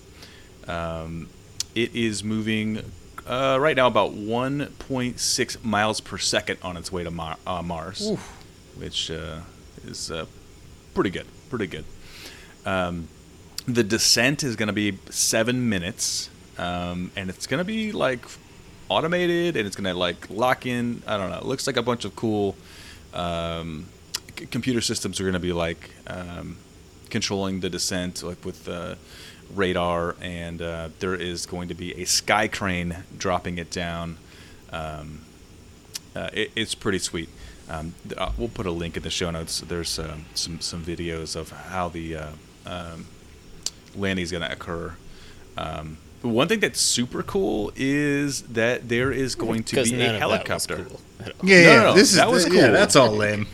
Um, 0.67 1.29
it 1.75 1.95
is 1.95 2.23
moving 2.23 2.81
uh, 3.27 3.57
right 3.59 3.75
now 3.75 3.87
about 3.87 4.11
1.6 4.11 5.63
miles 5.63 5.99
per 6.01 6.17
second 6.17 6.59
on 6.61 6.77
its 6.77 6.91
way 6.91 7.03
to 7.03 7.11
Mar- 7.11 7.37
uh, 7.47 7.61
Mars, 7.61 8.09
which 8.75 9.09
uh, 9.11 9.39
is 9.85 10.11
uh, 10.11 10.25
pretty 10.93 11.09
good. 11.09 11.25
Pretty 11.49 11.67
good. 11.67 11.85
Um, 12.65 13.07
the 13.67 13.83
descent 13.83 14.43
is 14.43 14.55
going 14.55 14.67
to 14.67 14.73
be 14.73 14.97
seven 15.09 15.69
minutes, 15.69 16.29
um, 16.57 17.11
and 17.15 17.29
it's 17.29 17.47
going 17.47 17.59
to 17.59 17.63
be 17.65 17.91
like 17.91 18.25
automated, 18.89 19.55
and 19.55 19.65
it's 19.65 19.75
going 19.75 19.91
to 19.91 19.97
like 19.97 20.29
lock 20.29 20.65
in. 20.65 21.01
I 21.07 21.17
don't 21.17 21.29
know. 21.29 21.37
It 21.39 21.45
looks 21.45 21.65
like 21.65 21.77
a 21.77 21.81
bunch 21.81 22.05
of 22.05 22.15
cool 22.15 22.55
um, 23.13 23.85
c- 24.37 24.45
computer 24.47 24.81
systems 24.81 25.19
are 25.19 25.23
going 25.23 25.33
to 25.33 25.39
be 25.39 25.53
like 25.53 25.91
um, 26.07 26.57
controlling 27.09 27.61
the 27.61 27.69
descent, 27.69 28.21
like 28.21 28.43
with 28.43 28.67
uh, 28.67 28.95
radar, 29.55 30.15
and 30.21 30.61
uh, 30.61 30.89
there 30.99 31.15
is 31.15 31.45
going 31.45 31.67
to 31.69 31.73
be 31.73 31.93
a 32.01 32.05
sky 32.05 32.47
crane 32.47 33.03
dropping 33.17 33.57
it 33.57 33.69
down. 33.71 34.17
Um, 34.71 35.21
uh, 36.15 36.29
it, 36.33 36.51
it's 36.55 36.75
pretty 36.75 36.99
sweet. 36.99 37.29
Um, 37.69 37.93
th- 38.07 38.19
uh, 38.19 38.31
we'll 38.37 38.49
put 38.49 38.65
a 38.65 38.71
link 38.71 38.97
in 38.97 39.03
the 39.03 39.09
show 39.09 39.31
notes. 39.31 39.61
There's 39.61 39.97
um, 39.99 40.25
some 40.33 40.59
some 40.59 40.83
videos 40.83 41.35
of 41.35 41.51
how 41.51 41.89
the 41.89 42.15
uh, 42.15 42.27
um, 42.65 43.05
landing 43.95 44.23
is 44.23 44.31
going 44.31 44.43
to 44.43 44.51
occur. 44.51 44.95
Um, 45.57 45.97
one 46.21 46.47
thing 46.47 46.59
that's 46.61 46.79
super 46.79 47.21
cool 47.23 47.71
is 47.75 48.43
that 48.43 48.87
there 48.89 49.11
is 49.11 49.35
going 49.35 49.63
to 49.65 49.83
be 49.83 49.91
none 49.91 50.01
a 50.01 50.13
of 50.13 50.19
that 50.19 50.27
was 50.47 50.65
helicopter. 50.65 50.75
cool 50.85 51.01
at 51.19 51.27
all. 51.39 51.49
Yeah, 51.49 51.57
No, 51.57 51.61
yeah. 51.71 51.75
no, 51.75 51.83
no, 51.83 51.93
This 51.95 52.11
is 52.11 52.15
that 52.17 52.29
was 52.31 52.45
yeah, 52.47 52.61
cool. 52.67 52.71
that's 52.71 52.95
all 52.95 53.11
lame. 53.11 53.47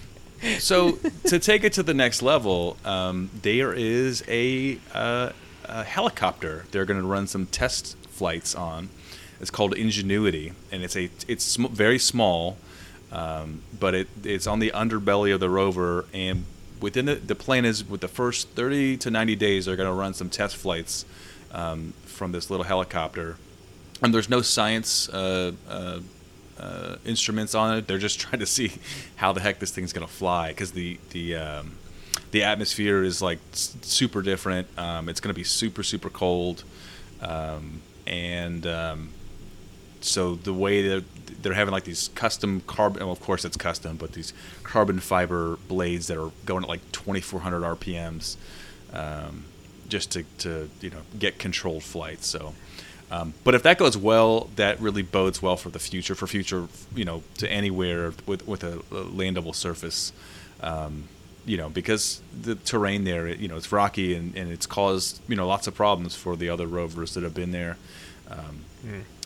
So 0.59 0.93
to 1.25 1.37
take 1.39 1.63
it 1.63 1.73
to 1.73 1.83
the 1.83 1.93
next 1.93 2.21
level, 2.21 2.77
um, 2.85 3.29
there 3.41 3.73
is 3.73 4.23
a, 4.27 4.77
uh, 4.93 5.31
a 5.69 5.83
helicopter. 5.83 6.65
They're 6.71 6.85
going 6.85 6.99
to 6.99 7.07
run 7.07 7.27
some 7.27 7.45
test 7.45 7.95
flights 8.07 8.55
on. 8.55 8.89
It's 9.39 9.49
called 9.49 9.73
Ingenuity, 9.73 10.53
and 10.71 10.83
it's 10.83 10.97
a 10.97 11.09
it's 11.27 11.45
sm- 11.45 11.67
very 11.67 11.99
small, 11.99 12.57
um, 13.11 13.61
but 13.79 13.95
it 13.95 14.07
it's 14.23 14.47
on 14.47 14.59
the 14.59 14.71
underbelly 14.71 15.33
of 15.33 15.39
the 15.39 15.49
rover. 15.49 16.05
And 16.13 16.45
within 16.81 17.05
the 17.05 17.15
the 17.15 17.35
plan 17.35 17.63
is 17.63 17.87
with 17.87 18.01
the 18.01 18.07
first 18.09 18.49
thirty 18.49 18.97
to 18.97 19.09
ninety 19.09 19.35
days, 19.35 19.65
they're 19.65 19.77
going 19.77 19.89
to 19.89 19.93
run 19.93 20.13
some 20.13 20.29
test 20.29 20.57
flights 20.57 21.05
um, 21.53 21.93
from 22.05 22.33
this 22.33 22.49
little 22.49 22.65
helicopter. 22.65 23.37
And 24.01 24.13
there's 24.13 24.29
no 24.29 24.41
science 24.41 25.09
uh, 25.09 25.53
uh, 25.69 25.99
uh, 26.59 26.95
instruments 27.05 27.55
on 27.55 27.77
it. 27.77 27.87
They're 27.87 27.97
just 27.97 28.19
trying 28.23 28.39
to 28.39 28.45
see 28.45 28.73
how 29.15 29.31
the 29.31 29.39
heck 29.39 29.59
this 29.59 29.71
thing's 29.71 29.93
gonna 29.93 30.07
fly 30.07 30.49
because 30.49 30.71
the 30.73 30.99
the 31.11 31.35
um, 31.35 31.77
the 32.31 32.43
atmosphere 32.43 33.03
is 33.03 33.21
like 33.21 33.39
super 33.51 34.21
different. 34.21 34.67
Um, 34.77 35.09
it's 35.09 35.19
gonna 35.19 35.33
be 35.33 35.43
super 35.43 35.83
super 35.83 36.09
cold, 36.09 36.63
um, 37.21 37.81
and 38.07 38.65
um, 38.65 39.09
so 40.01 40.35
the 40.35 40.53
way 40.53 40.87
that 40.87 41.03
they're 41.41 41.53
having 41.53 41.71
like 41.71 41.83
these 41.83 42.09
custom 42.15 42.61
carbon, 42.67 43.03
well, 43.03 43.11
of 43.11 43.19
course 43.19 43.45
it's 43.45 43.57
custom, 43.57 43.97
but 43.97 44.13
these 44.13 44.33
carbon 44.63 44.99
fiber 44.99 45.57
blades 45.67 46.07
that 46.07 46.21
are 46.21 46.31
going 46.45 46.63
at 46.63 46.69
like 46.69 46.91
2,400 46.91 47.61
RPMs, 47.61 48.35
um, 48.93 49.45
just 49.87 50.11
to, 50.11 50.23
to 50.39 50.69
you 50.81 50.89
know 50.89 51.01
get 51.17 51.39
controlled 51.39 51.83
flights. 51.83 52.27
So, 52.27 52.53
um, 53.11 53.33
but 53.43 53.55
if 53.55 53.63
that 53.63 53.77
goes 53.77 53.97
well, 53.97 54.49
that 54.55 54.79
really 54.79 55.01
bodes 55.01 55.41
well 55.41 55.57
for 55.57 55.69
the 55.69 55.79
future, 55.79 56.15
for 56.15 56.27
future 56.27 56.67
you 56.95 57.05
know 57.05 57.23
to 57.37 57.51
anywhere 57.51 58.13
with 58.25 58.47
with 58.47 58.63
a, 58.63 58.79
a 58.79 59.03
landable 59.05 59.55
surface. 59.55 60.13
Um, 60.61 61.05
you 61.49 61.57
know, 61.57 61.69
because 61.69 62.21
the 62.47 62.53
terrain 62.71 63.01
there, 63.05 63.27
you 63.27 63.47
know, 63.47 63.57
it's 63.57 63.71
rocky 63.71 64.09
and, 64.17 64.35
and 64.39 64.51
it's 64.51 64.67
caused, 64.67 65.19
you 65.27 65.35
know, 65.35 65.47
lots 65.47 65.65
of 65.67 65.73
problems 65.73 66.13
for 66.15 66.35
the 66.35 66.47
other 66.53 66.67
rovers 66.67 67.13
that 67.15 67.23
have 67.23 67.33
been 67.33 67.51
there. 67.51 67.75
Um, 68.29 68.55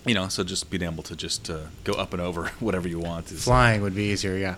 You 0.06 0.14
know, 0.18 0.28
so 0.30 0.44
just 0.44 0.70
being 0.70 0.84
able 0.84 1.04
to 1.04 1.16
just 1.16 1.50
uh, 1.50 1.60
go 1.84 1.94
up 1.94 2.12
and 2.14 2.22
over 2.22 2.42
whatever 2.68 2.88
you 2.88 3.00
want 3.00 3.32
is 3.32 3.44
Flying 3.44 3.82
would 3.82 3.96
be 3.96 4.06
easier, 4.14 4.36
yeah. 4.38 4.56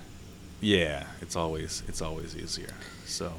yeah, 0.61 1.05
it's 1.21 1.35
always 1.35 1.81
it's 1.89 2.01
always 2.01 2.35
easier. 2.35 2.73
So 3.05 3.31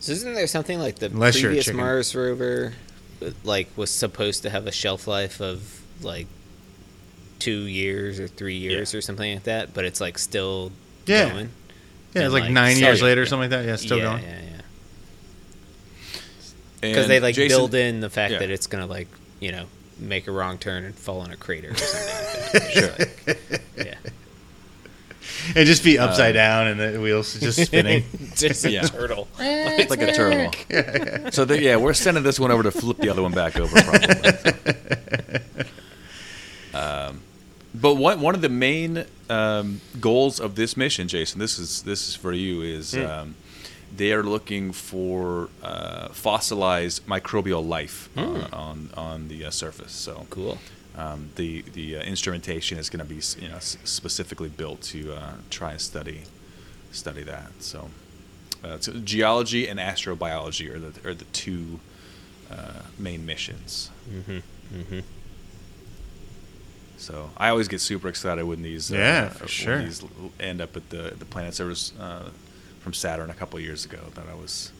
So 0.00 0.12
isn't 0.12 0.34
there 0.34 0.46
something 0.46 0.78
like 0.86 0.96
the 1.02 1.06
Unless 1.06 1.40
previous. 1.40 1.72
Mars 1.72 2.14
rover, 2.14 2.72
uh, 3.20 3.30
like 3.44 3.68
was 3.76 3.90
supposed 3.90 4.42
to 4.44 4.50
have 4.50 4.66
a 4.68 4.72
shelf 4.72 5.06
life 5.06 5.40
of 5.40 5.56
like 6.02 6.26
two 7.38 7.62
years 7.66 8.18
or 8.20 8.28
three 8.28 8.56
years 8.58 8.94
or 8.94 9.00
something 9.00 9.34
like 9.34 9.44
that, 9.44 9.74
but 9.74 9.84
it's 9.84 10.00
like 10.00 10.18
still 10.18 10.70
Yeah. 11.06 11.30
going. 11.30 11.50
Yeah, 12.14 12.24
it's 12.24 12.32
like, 12.32 12.44
like, 12.44 12.52
nine 12.52 12.76
years 12.78 13.00
later 13.02 13.22
or 13.22 13.26
something 13.26 13.50
like 13.50 13.60
that. 13.60 13.66
Yeah, 13.66 13.76
still 13.76 13.98
yeah, 13.98 14.04
going. 14.04 14.22
Yeah, 14.22 14.40
yeah. 14.42 14.60
Because 16.80 17.08
they 17.08 17.20
like 17.20 17.34
Jason- 17.34 17.56
build 17.56 17.74
in 17.74 18.00
the 18.00 18.10
fact 18.10 18.32
yeah. 18.32 18.38
that 18.40 18.50
it's 18.50 18.66
gonna 18.66 18.86
like 18.86 19.08
you 19.40 19.52
know 19.52 19.66
make 19.98 20.26
a 20.26 20.32
wrong 20.32 20.58
turn 20.58 20.84
and 20.84 20.94
fall 20.94 21.24
in 21.24 21.30
a 21.30 21.36
crater 21.36 21.70
or 21.70 21.74
something. 21.76 22.52
like 22.60 22.74
that. 22.74 23.38
Like- 23.50 23.86
yeah. 23.86 23.94
And 25.56 25.66
just 25.66 25.82
be 25.82 25.98
upside 25.98 26.34
down 26.34 26.66
and 26.68 26.78
the 26.80 27.00
wheels 27.00 27.38
just 27.40 27.62
spinning. 27.66 28.04
Just 28.36 28.64
a 28.64 28.70
Yeah. 28.70 28.82
turtle. 28.82 29.28
It's 29.38 29.90
like 29.90 30.02
a 30.02 30.12
turtle. 30.12 31.30
So 31.32 31.44
they, 31.44 31.62
yeah, 31.62 31.76
we're 31.76 31.94
sending 31.94 32.22
this 32.22 32.38
one 32.38 32.50
over 32.50 32.62
to 32.64 32.70
flip 32.70 32.98
the 32.98 33.08
other 33.08 33.22
one 33.22 33.32
back 33.32 33.58
over. 33.58 33.74
Probably. 33.80 35.40
um, 36.74 37.22
but 37.74 37.94
one 37.94 38.20
one 38.20 38.34
of 38.34 38.40
the 38.42 38.48
main 38.48 39.04
um, 39.30 39.80
goals 40.00 40.40
of 40.40 40.54
this 40.54 40.76
mission, 40.76 41.08
Jason, 41.08 41.38
this 41.40 41.58
is 41.58 41.82
this 41.82 42.08
is 42.08 42.14
for 42.14 42.32
you, 42.32 42.62
is 42.62 42.94
um, 42.94 43.34
they 43.96 44.12
are 44.12 44.22
looking 44.22 44.72
for 44.72 45.48
uh, 45.62 46.08
fossilized 46.08 47.06
microbial 47.06 47.66
life 47.66 48.08
on, 48.16 48.42
on 48.52 48.90
on 48.96 49.28
the 49.28 49.44
uh, 49.46 49.50
surface. 49.50 49.92
So 49.92 50.26
Cool. 50.30 50.58
um, 50.96 51.30
the 51.36 51.62
the 51.72 51.96
uh, 51.96 52.02
instrumentation 52.02 52.78
is 52.78 52.90
going 52.90 53.06
to 53.06 53.14
be 53.14 53.20
you 53.40 53.48
know 53.48 53.56
s- 53.56 53.76
specifically 53.84 54.48
built 54.48 54.82
to 54.92 55.14
uh, 55.14 55.32
try 55.50 55.72
and 55.72 55.80
study 55.80 56.22
study 56.90 57.22
that. 57.22 57.50
So, 57.60 57.88
uh, 58.62 58.78
so 58.80 58.92
geology 58.92 59.66
and 59.68 59.80
astrobiology 59.80 60.68
are 60.74 60.78
the 60.78 61.08
are 61.08 61.14
the 61.14 61.24
two 61.32 61.80
uh, 62.50 62.82
main 62.98 63.24
missions. 63.24 63.90
Mm-hmm. 64.10 64.38
Mm-hmm. 64.76 65.00
So 67.02 67.30
I 67.36 67.48
always 67.48 67.66
get 67.66 67.80
super 67.80 68.06
excited 68.08 68.44
when 68.44 68.62
these 68.62 68.92
uh, 68.92 68.96
Yeah, 68.96 69.28
for 69.30 69.48
sure. 69.48 69.82
these 69.82 70.04
end 70.38 70.60
up 70.60 70.76
at 70.76 70.90
the 70.90 71.14
the 71.18 71.24
planet 71.24 71.52
service 71.54 71.92
uh, 71.98 72.30
from 72.80 72.92
Saturn 72.94 73.28
a 73.28 73.34
couple 73.34 73.58
years 73.58 73.84
ago 73.84 73.98
that 74.14 74.26
I 74.30 74.34
was 74.34 74.70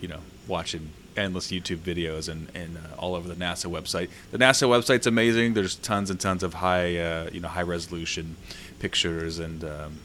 you 0.00 0.06
know 0.06 0.20
watching 0.46 0.90
endless 1.16 1.50
YouTube 1.50 1.78
videos 1.78 2.28
and 2.28 2.48
and 2.54 2.76
uh, 2.76 3.00
all 3.00 3.16
over 3.16 3.28
the 3.28 3.34
NASA 3.34 3.68
website. 3.68 4.10
The 4.30 4.38
NASA 4.38 4.68
website's 4.68 5.08
amazing. 5.08 5.54
There's 5.54 5.74
tons 5.74 6.08
and 6.08 6.20
tons 6.20 6.44
of 6.44 6.54
high 6.54 6.96
uh, 6.96 7.30
you 7.32 7.40
know 7.40 7.48
high 7.48 7.62
resolution 7.62 8.36
pictures 8.78 9.40
and 9.40 9.64
um, 9.64 9.98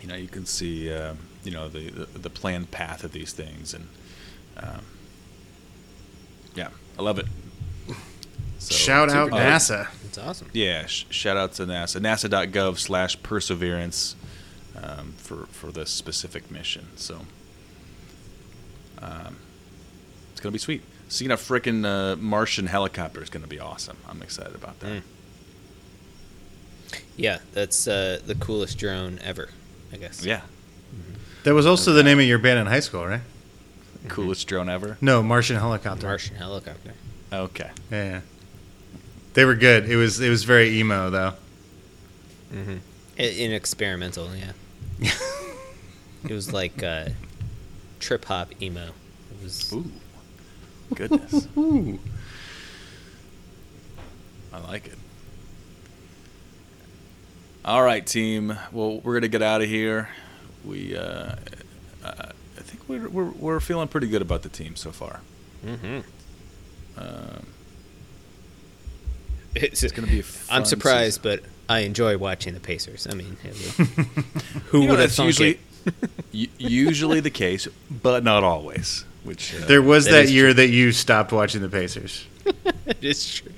you 0.00 0.08
know 0.08 0.16
you 0.16 0.28
can 0.28 0.44
see 0.44 0.92
uh, 0.92 1.14
you 1.44 1.52
know 1.52 1.68
the, 1.68 1.90
the 1.90 2.18
the 2.18 2.30
planned 2.30 2.72
path 2.72 3.04
of 3.04 3.12
these 3.12 3.32
things 3.32 3.74
and 3.74 3.86
um, 4.56 4.82
yeah, 6.56 6.70
I 6.98 7.02
love 7.02 7.20
it. 7.20 7.26
So, 8.58 8.74
Shout 8.74 9.10
out 9.10 9.30
NASA. 9.30 9.88
It's 10.06 10.18
awesome. 10.18 10.48
yeah, 10.52 10.86
sh- 10.86 11.04
shout 11.10 11.36
out 11.36 11.52
to 11.54 11.66
NASA. 11.66 12.00
NASA.gov 12.00 12.78
slash 12.78 13.22
perseverance 13.22 14.16
um, 14.82 15.12
for, 15.18 15.46
for 15.46 15.70
this 15.70 15.90
specific 15.90 16.50
mission. 16.50 16.88
So 16.96 17.26
um, 19.00 19.36
it's 20.32 20.40
going 20.40 20.50
to 20.50 20.52
be 20.52 20.58
sweet. 20.58 20.82
Seeing 21.08 21.30
a 21.30 21.36
freaking 21.36 21.84
uh, 21.86 22.16
Martian 22.16 22.66
helicopter 22.66 23.22
is 23.22 23.30
going 23.30 23.42
to 23.42 23.48
be 23.48 23.60
awesome. 23.60 23.96
I'm 24.08 24.22
excited 24.22 24.54
about 24.54 24.80
that. 24.80 25.02
Mm. 25.02 25.02
Yeah, 27.16 27.38
that's 27.52 27.86
uh, 27.86 28.20
the 28.26 28.34
coolest 28.34 28.78
drone 28.78 29.18
ever. 29.22 29.50
I 29.92 29.96
guess. 29.96 30.24
Yeah. 30.24 30.40
That 31.44 31.54
was 31.54 31.64
also 31.66 31.92
the 31.92 32.02
name 32.02 32.18
of 32.18 32.26
your 32.26 32.38
band 32.38 32.58
in 32.58 32.66
high 32.66 32.80
school, 32.80 33.06
right? 33.06 33.20
Coolest 34.08 34.46
drone 34.48 34.68
ever. 34.68 34.98
No, 35.00 35.22
Martian 35.22 35.56
Helicopter. 35.56 36.06
Martian 36.06 36.36
helicopter. 36.36 36.92
Okay. 37.32 37.70
Yeah. 37.90 38.20
They 39.36 39.44
were 39.44 39.54
good. 39.54 39.90
It 39.90 39.96
was 39.96 40.18
it 40.18 40.30
was 40.30 40.44
very 40.44 40.78
emo 40.78 41.10
though. 41.10 41.34
Mm-hmm. 42.54 42.76
In 43.18 43.52
experimental, 43.52 44.30
yeah. 44.34 44.52
it 46.24 46.32
was 46.32 46.54
like 46.54 46.82
uh, 46.82 47.10
trip 48.00 48.24
hop 48.24 48.50
emo. 48.62 48.86
It 48.86 49.42
was. 49.44 49.70
Ooh. 49.74 49.92
Goodness. 50.94 51.48
Ooh. 51.54 51.98
I 54.54 54.58
like 54.60 54.86
it. 54.86 54.98
All 57.62 57.82
right, 57.82 58.06
team. 58.06 58.56
Well, 58.72 59.00
we're 59.00 59.12
gonna 59.12 59.28
get 59.28 59.42
out 59.42 59.60
of 59.60 59.68
here. 59.68 60.08
We, 60.64 60.96
uh, 60.96 61.34
uh, 62.02 62.32
I 62.56 62.60
think 62.62 62.88
we're, 62.88 63.10
we're 63.10 63.32
we're 63.32 63.60
feeling 63.60 63.88
pretty 63.88 64.08
good 64.08 64.22
about 64.22 64.44
the 64.44 64.48
team 64.48 64.76
so 64.76 64.92
far. 64.92 65.20
Mm-hmm. 65.62 66.00
Um, 66.96 67.46
It's, 69.56 69.82
it's 69.82 69.92
gonna 69.92 70.08
be. 70.08 70.20
A 70.20 70.22
fun 70.22 70.58
I'm 70.58 70.64
surprised, 70.64 71.22
season. 71.22 71.40
but 71.42 71.50
I 71.72 71.80
enjoy 71.80 72.16
watching 72.18 72.54
the 72.54 72.60
Pacers. 72.60 73.06
I 73.10 73.14
mean, 73.14 73.36
who 74.66 74.80
You 74.82 74.86
know, 74.86 74.90
would 74.92 75.00
have 75.00 75.08
that's 75.08 75.16
thunk 75.16 75.26
usually 75.28 75.58
it? 76.32 76.50
usually 76.58 77.20
the 77.20 77.30
case, 77.30 77.66
but 77.90 78.22
not 78.24 78.44
always. 78.44 79.04
Which 79.24 79.54
uh, 79.54 79.66
There 79.66 79.82
was 79.82 80.04
That 80.04 80.10
that, 80.12 80.24
is 80.26 80.34
year 80.34 80.54
that 80.54 80.68
you 80.68 80.92
stopped 80.92 81.32
watching 81.32 81.60
the 81.62 81.68
Pacers. 81.68 82.26
it's 83.00 83.40
true. 83.40 83.50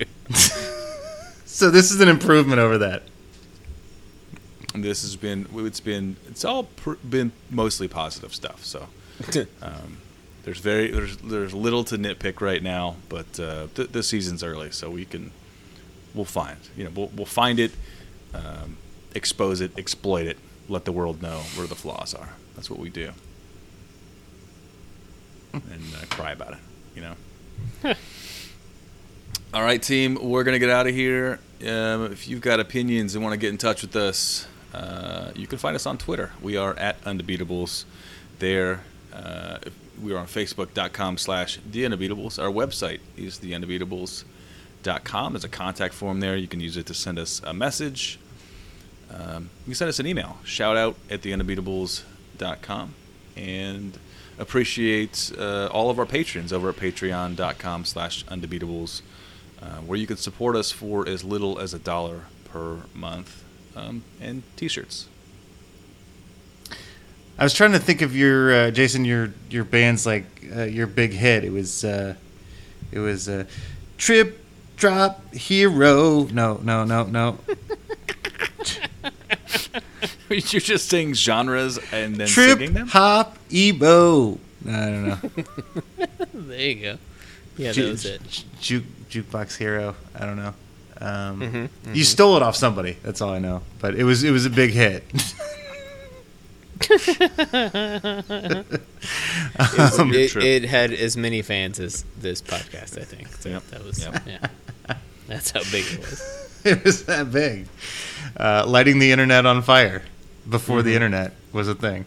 So 1.45 1.69
this 1.69 1.91
is 1.91 1.99
an 2.01 2.07
improvement 2.09 2.59
over 2.59 2.77
that. 2.79 3.03
this 4.75 5.01
has 5.01 5.15
been 5.15 5.47
it's 5.53 5.79
been 5.79 6.15
it's 6.27 6.45
all 6.45 6.63
pr- 6.63 6.93
been 7.07 7.31
mostly 7.49 7.87
positive 7.87 8.33
stuff. 8.33 8.63
So 8.63 8.87
um, 9.61 9.97
there's 10.43 10.59
very 10.59 10.89
there's 10.91 11.17
there's 11.17 11.53
little 11.53 11.83
to 11.85 11.97
nitpick 11.97 12.39
right 12.41 12.63
now, 12.63 12.95
but 13.09 13.39
uh, 13.39 13.67
th- 13.75 13.91
the 13.91 14.01
season's 14.03 14.43
early, 14.43 14.71
so 14.71 14.89
we 14.89 15.05
can 15.05 15.31
we'll 16.13 16.25
find 16.25 16.57
you 16.75 16.83
know 16.83 16.91
we'll 16.95 17.11
we'll 17.15 17.25
find 17.25 17.59
it, 17.59 17.71
um, 18.33 18.77
expose 19.15 19.61
it, 19.61 19.77
exploit 19.77 20.27
it, 20.27 20.37
let 20.67 20.85
the 20.85 20.91
world 20.91 21.21
know 21.21 21.39
where 21.55 21.67
the 21.67 21.75
flaws 21.75 22.13
are. 22.13 22.29
That's 22.55 22.69
what 22.69 22.79
we 22.79 22.89
do, 22.89 23.11
and 25.53 25.83
uh, 25.95 26.05
cry 26.09 26.31
about 26.31 26.53
it. 26.53 26.59
You 26.95 27.01
know. 27.01 27.15
All 29.51 29.63
right, 29.63 29.81
team, 29.81 30.15
we're 30.21 30.43
going 30.43 30.53
to 30.53 30.59
get 30.59 30.69
out 30.69 30.85
of 30.85 30.93
here. 30.93 31.39
Um, 31.61 32.11
if 32.11 32.27
you've 32.27 32.41
got 32.41 32.59
opinions 32.59 33.15
and 33.15 33.23
want 33.23 33.33
to 33.33 33.37
get 33.39 33.49
in 33.49 33.57
touch 33.57 33.81
with 33.81 33.95
us, 33.95 34.47
uh, 34.75 35.31
you 35.35 35.47
can 35.47 35.57
find 35.57 35.75
us 35.75 35.87
on 35.87 35.97
Twitter. 35.97 36.31
We 36.39 36.55
are 36.55 36.77
at 36.77 37.01
Undebeatables. 37.01 37.85
There, 38.37 38.83
uh, 39.11 39.57
we 39.99 40.13
are 40.13 40.17
on 40.17 40.27
Facebook.com 40.27 41.17
slash 41.17 41.59
The 41.69 41.83
Undebeatables. 41.83 42.37
Our 42.37 42.51
website 42.51 42.99
is 43.17 43.39
TheUndebeatables.com. 44.83 45.33
There's 45.33 45.43
a 45.43 45.49
contact 45.49 45.93
form 45.93 46.19
there. 46.19 46.35
You 46.35 46.47
can 46.47 46.59
use 46.59 46.77
it 46.77 46.85
to 46.87 46.93
send 46.93 47.19
us 47.19 47.41
a 47.43 47.53
message. 47.53 48.19
Um, 49.11 49.49
you 49.61 49.71
can 49.71 49.75
send 49.75 49.89
us 49.89 49.99
an 49.99 50.07
email, 50.07 50.37
shout 50.43 50.77
out 50.77 50.95
at 51.09 51.21
TheUndebeatables.com. 51.21 52.93
And 53.35 53.97
appreciate 54.37 55.31
uh, 55.37 55.67
all 55.71 55.89
of 55.89 55.99
our 55.99 56.05
patrons 56.05 56.53
over 56.53 56.69
at 56.69 56.75
patreon.com 56.75 57.85
slash 57.85 58.23
undebeatables 58.25 59.01
uh, 59.61 59.77
where 59.77 59.97
you 59.97 60.07
can 60.07 60.17
support 60.17 60.55
us 60.55 60.71
for 60.71 61.07
as 61.07 61.23
little 61.23 61.59
as 61.59 61.73
a 61.73 61.79
dollar 61.79 62.21
per 62.45 62.83
month 62.93 63.43
um, 63.75 64.03
and 64.21 64.43
t-shirts 64.55 65.07
I 67.37 67.43
was 67.43 67.53
trying 67.53 67.71
to 67.73 67.79
think 67.79 68.01
of 68.01 68.15
your 68.15 68.53
uh, 68.53 68.71
Jason, 68.71 69.05
your 69.05 69.33
your 69.49 69.63
band's 69.63 70.05
like 70.05 70.25
uh, 70.53 70.63
your 70.63 70.87
big 70.87 71.13
hit. 71.13 71.45
It 71.45 71.53
was 71.53 71.85
uh, 71.85 72.15
It 72.91 72.99
was 72.99 73.29
a 73.29 73.47
trip 73.97 74.43
drop 74.79 75.33
hero. 75.33 76.23
No, 76.31 76.59
no, 76.63 76.83
no, 76.85 77.03
no. 77.03 77.37
You're 80.29 80.61
just 80.61 80.89
saying 80.89 81.15
genres 81.15 81.79
and 81.91 82.15
then 82.15 82.27
Trip 82.27 82.57
singing 82.59 82.73
them. 82.73 82.87
hop 82.87 83.37
emo. 83.51 84.37
I 84.67 84.71
don't 84.71 85.07
know. 85.07 85.17
There 86.33 86.59
you 86.61 86.75
go. 86.81 86.97
Yeah, 87.57 87.71
Ju- 87.73 87.85
that 87.85 87.91
was 87.91 88.05
it. 88.05 88.43
Juke 88.59 88.83
jukebox 89.09 89.57
hero. 89.57 89.95
I 90.15 90.25
don't 90.25 90.37
know. 90.37 90.53
Um, 91.01 91.41
Mm-hmm, 91.41 91.93
You 91.93 92.03
stole 92.03 92.37
it 92.37 92.43
off 92.43 92.55
somebody. 92.55 92.97
That's 93.03 93.21
all 93.21 93.31
I 93.31 93.39
know. 93.39 93.61
But 93.79 93.95
it 93.95 94.03
was 94.03 94.23
it 94.23 94.31
was 94.31 94.45
a 94.45 94.49
big 94.49 94.71
hit. 94.71 95.03
Um, 99.99 100.13
It, 100.13 100.35
it 100.35 100.63
had 100.65 100.91
as 100.91 101.17
many 101.17 101.41
fans 101.41 101.79
as 101.79 102.03
this 102.19 102.41
podcast, 102.41 102.99
I 102.99 103.03
think. 103.03 103.27
So 103.39 103.49
Yep. 103.49 103.67
that 103.67 103.83
was 103.83 103.99
Yep. 103.99 104.23
yeah. 104.27 104.47
That's 105.27 105.51
how 105.51 105.61
big 105.71 105.85
it 105.91 105.99
was. 105.99 106.21
it 106.65 106.83
was 106.83 107.03
that 107.05 107.31
big. 107.31 107.67
Uh, 108.37 108.65
lighting 108.67 108.99
the 108.99 109.11
internet 109.11 109.45
on 109.45 109.61
fire 109.61 110.03
before 110.49 110.77
Mm-hmm. 110.79 110.87
the 110.87 110.95
internet 110.95 111.33
was 111.53 111.67
a 111.67 111.75
thing. 111.75 112.05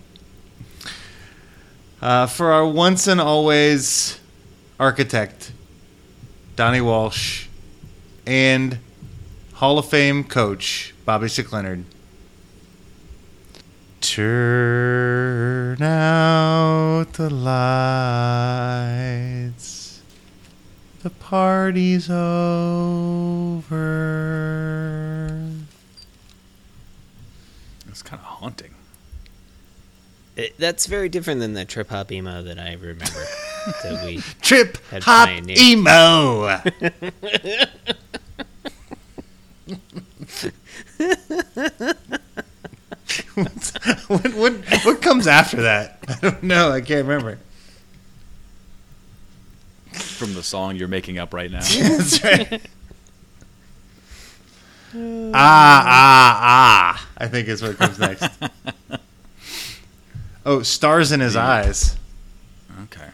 Uh, 2.01 2.27
for 2.27 2.51
our 2.53 2.67
once 2.67 3.07
and 3.07 3.21
always 3.21 4.19
architect, 4.81 5.53
Donnie 6.57 6.81
Walsh, 6.81 7.47
and 8.27 8.79
Hall 9.55 9.79
of 9.79 9.87
Fame 9.89 10.25
coach, 10.25 10.95
Bobby 11.05 11.29
Slick 11.29 11.53
Leonard. 11.53 11.85
Turn 14.13 15.81
out 15.83 17.15
the 17.15 17.31
lights. 19.41 20.03
The 21.03 21.09
party's 21.09 22.11
over. 22.11 23.71
It's 27.89 28.03
kind 28.03 28.21
of 28.21 28.27
haunting. 28.27 28.75
It, 30.37 30.59
that's 30.59 30.85
very 30.85 31.09
different 31.09 31.41
than 31.41 31.55
the 31.55 31.65
trip 31.65 31.89
hop 31.89 32.13
emo 32.13 32.43
that 32.43 32.59
I 32.59 32.75
remember 32.75 33.05
that 33.83 34.05
we 34.05 34.19
Trip 34.43 34.77
Had 34.91 35.05
hop 35.05 35.29
pioneered. 35.29 35.59
emo. 35.59 36.61
What's- 43.35 43.73
what, 44.09 44.35
what 44.35 44.53
what 44.85 45.03
comes 45.03 45.27
after 45.27 45.63
that? 45.63 45.99
I 46.09 46.15
don't 46.21 46.43
know. 46.43 46.71
I 46.71 46.81
can't 46.81 47.07
remember. 47.07 47.39
From 49.93 50.35
the 50.35 50.43
song 50.43 50.77
you're 50.77 50.89
making 50.89 51.19
up 51.19 51.35
right 51.35 51.51
now. 51.51 51.61
That's 51.79 52.23
right. 52.25 52.63
ah 54.95 55.83
ah 55.85 56.39
ah! 56.95 57.09
I 57.19 57.29
think 57.29 57.49
is 57.49 57.63
what 57.63 57.77
comes 57.77 57.99
next. 57.99 58.29
Oh, 60.45 60.63
stars 60.63 61.13
in 61.13 61.21
his 61.21 61.37
eyes. 61.37 61.97
Okay. 62.85 63.09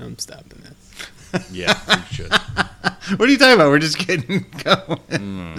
I'm 0.00 0.18
stopping 0.18 0.47
this. 0.47 0.47
Yeah, 1.50 1.78
you 1.88 2.02
should. 2.10 2.32
What 3.16 3.26
are 3.26 3.32
you 3.32 3.38
talking 3.38 3.54
about? 3.54 3.70
We're 3.70 3.78
just 3.78 3.98
getting 4.06 4.44
going. 4.64 4.98
Hmm. 5.10 5.58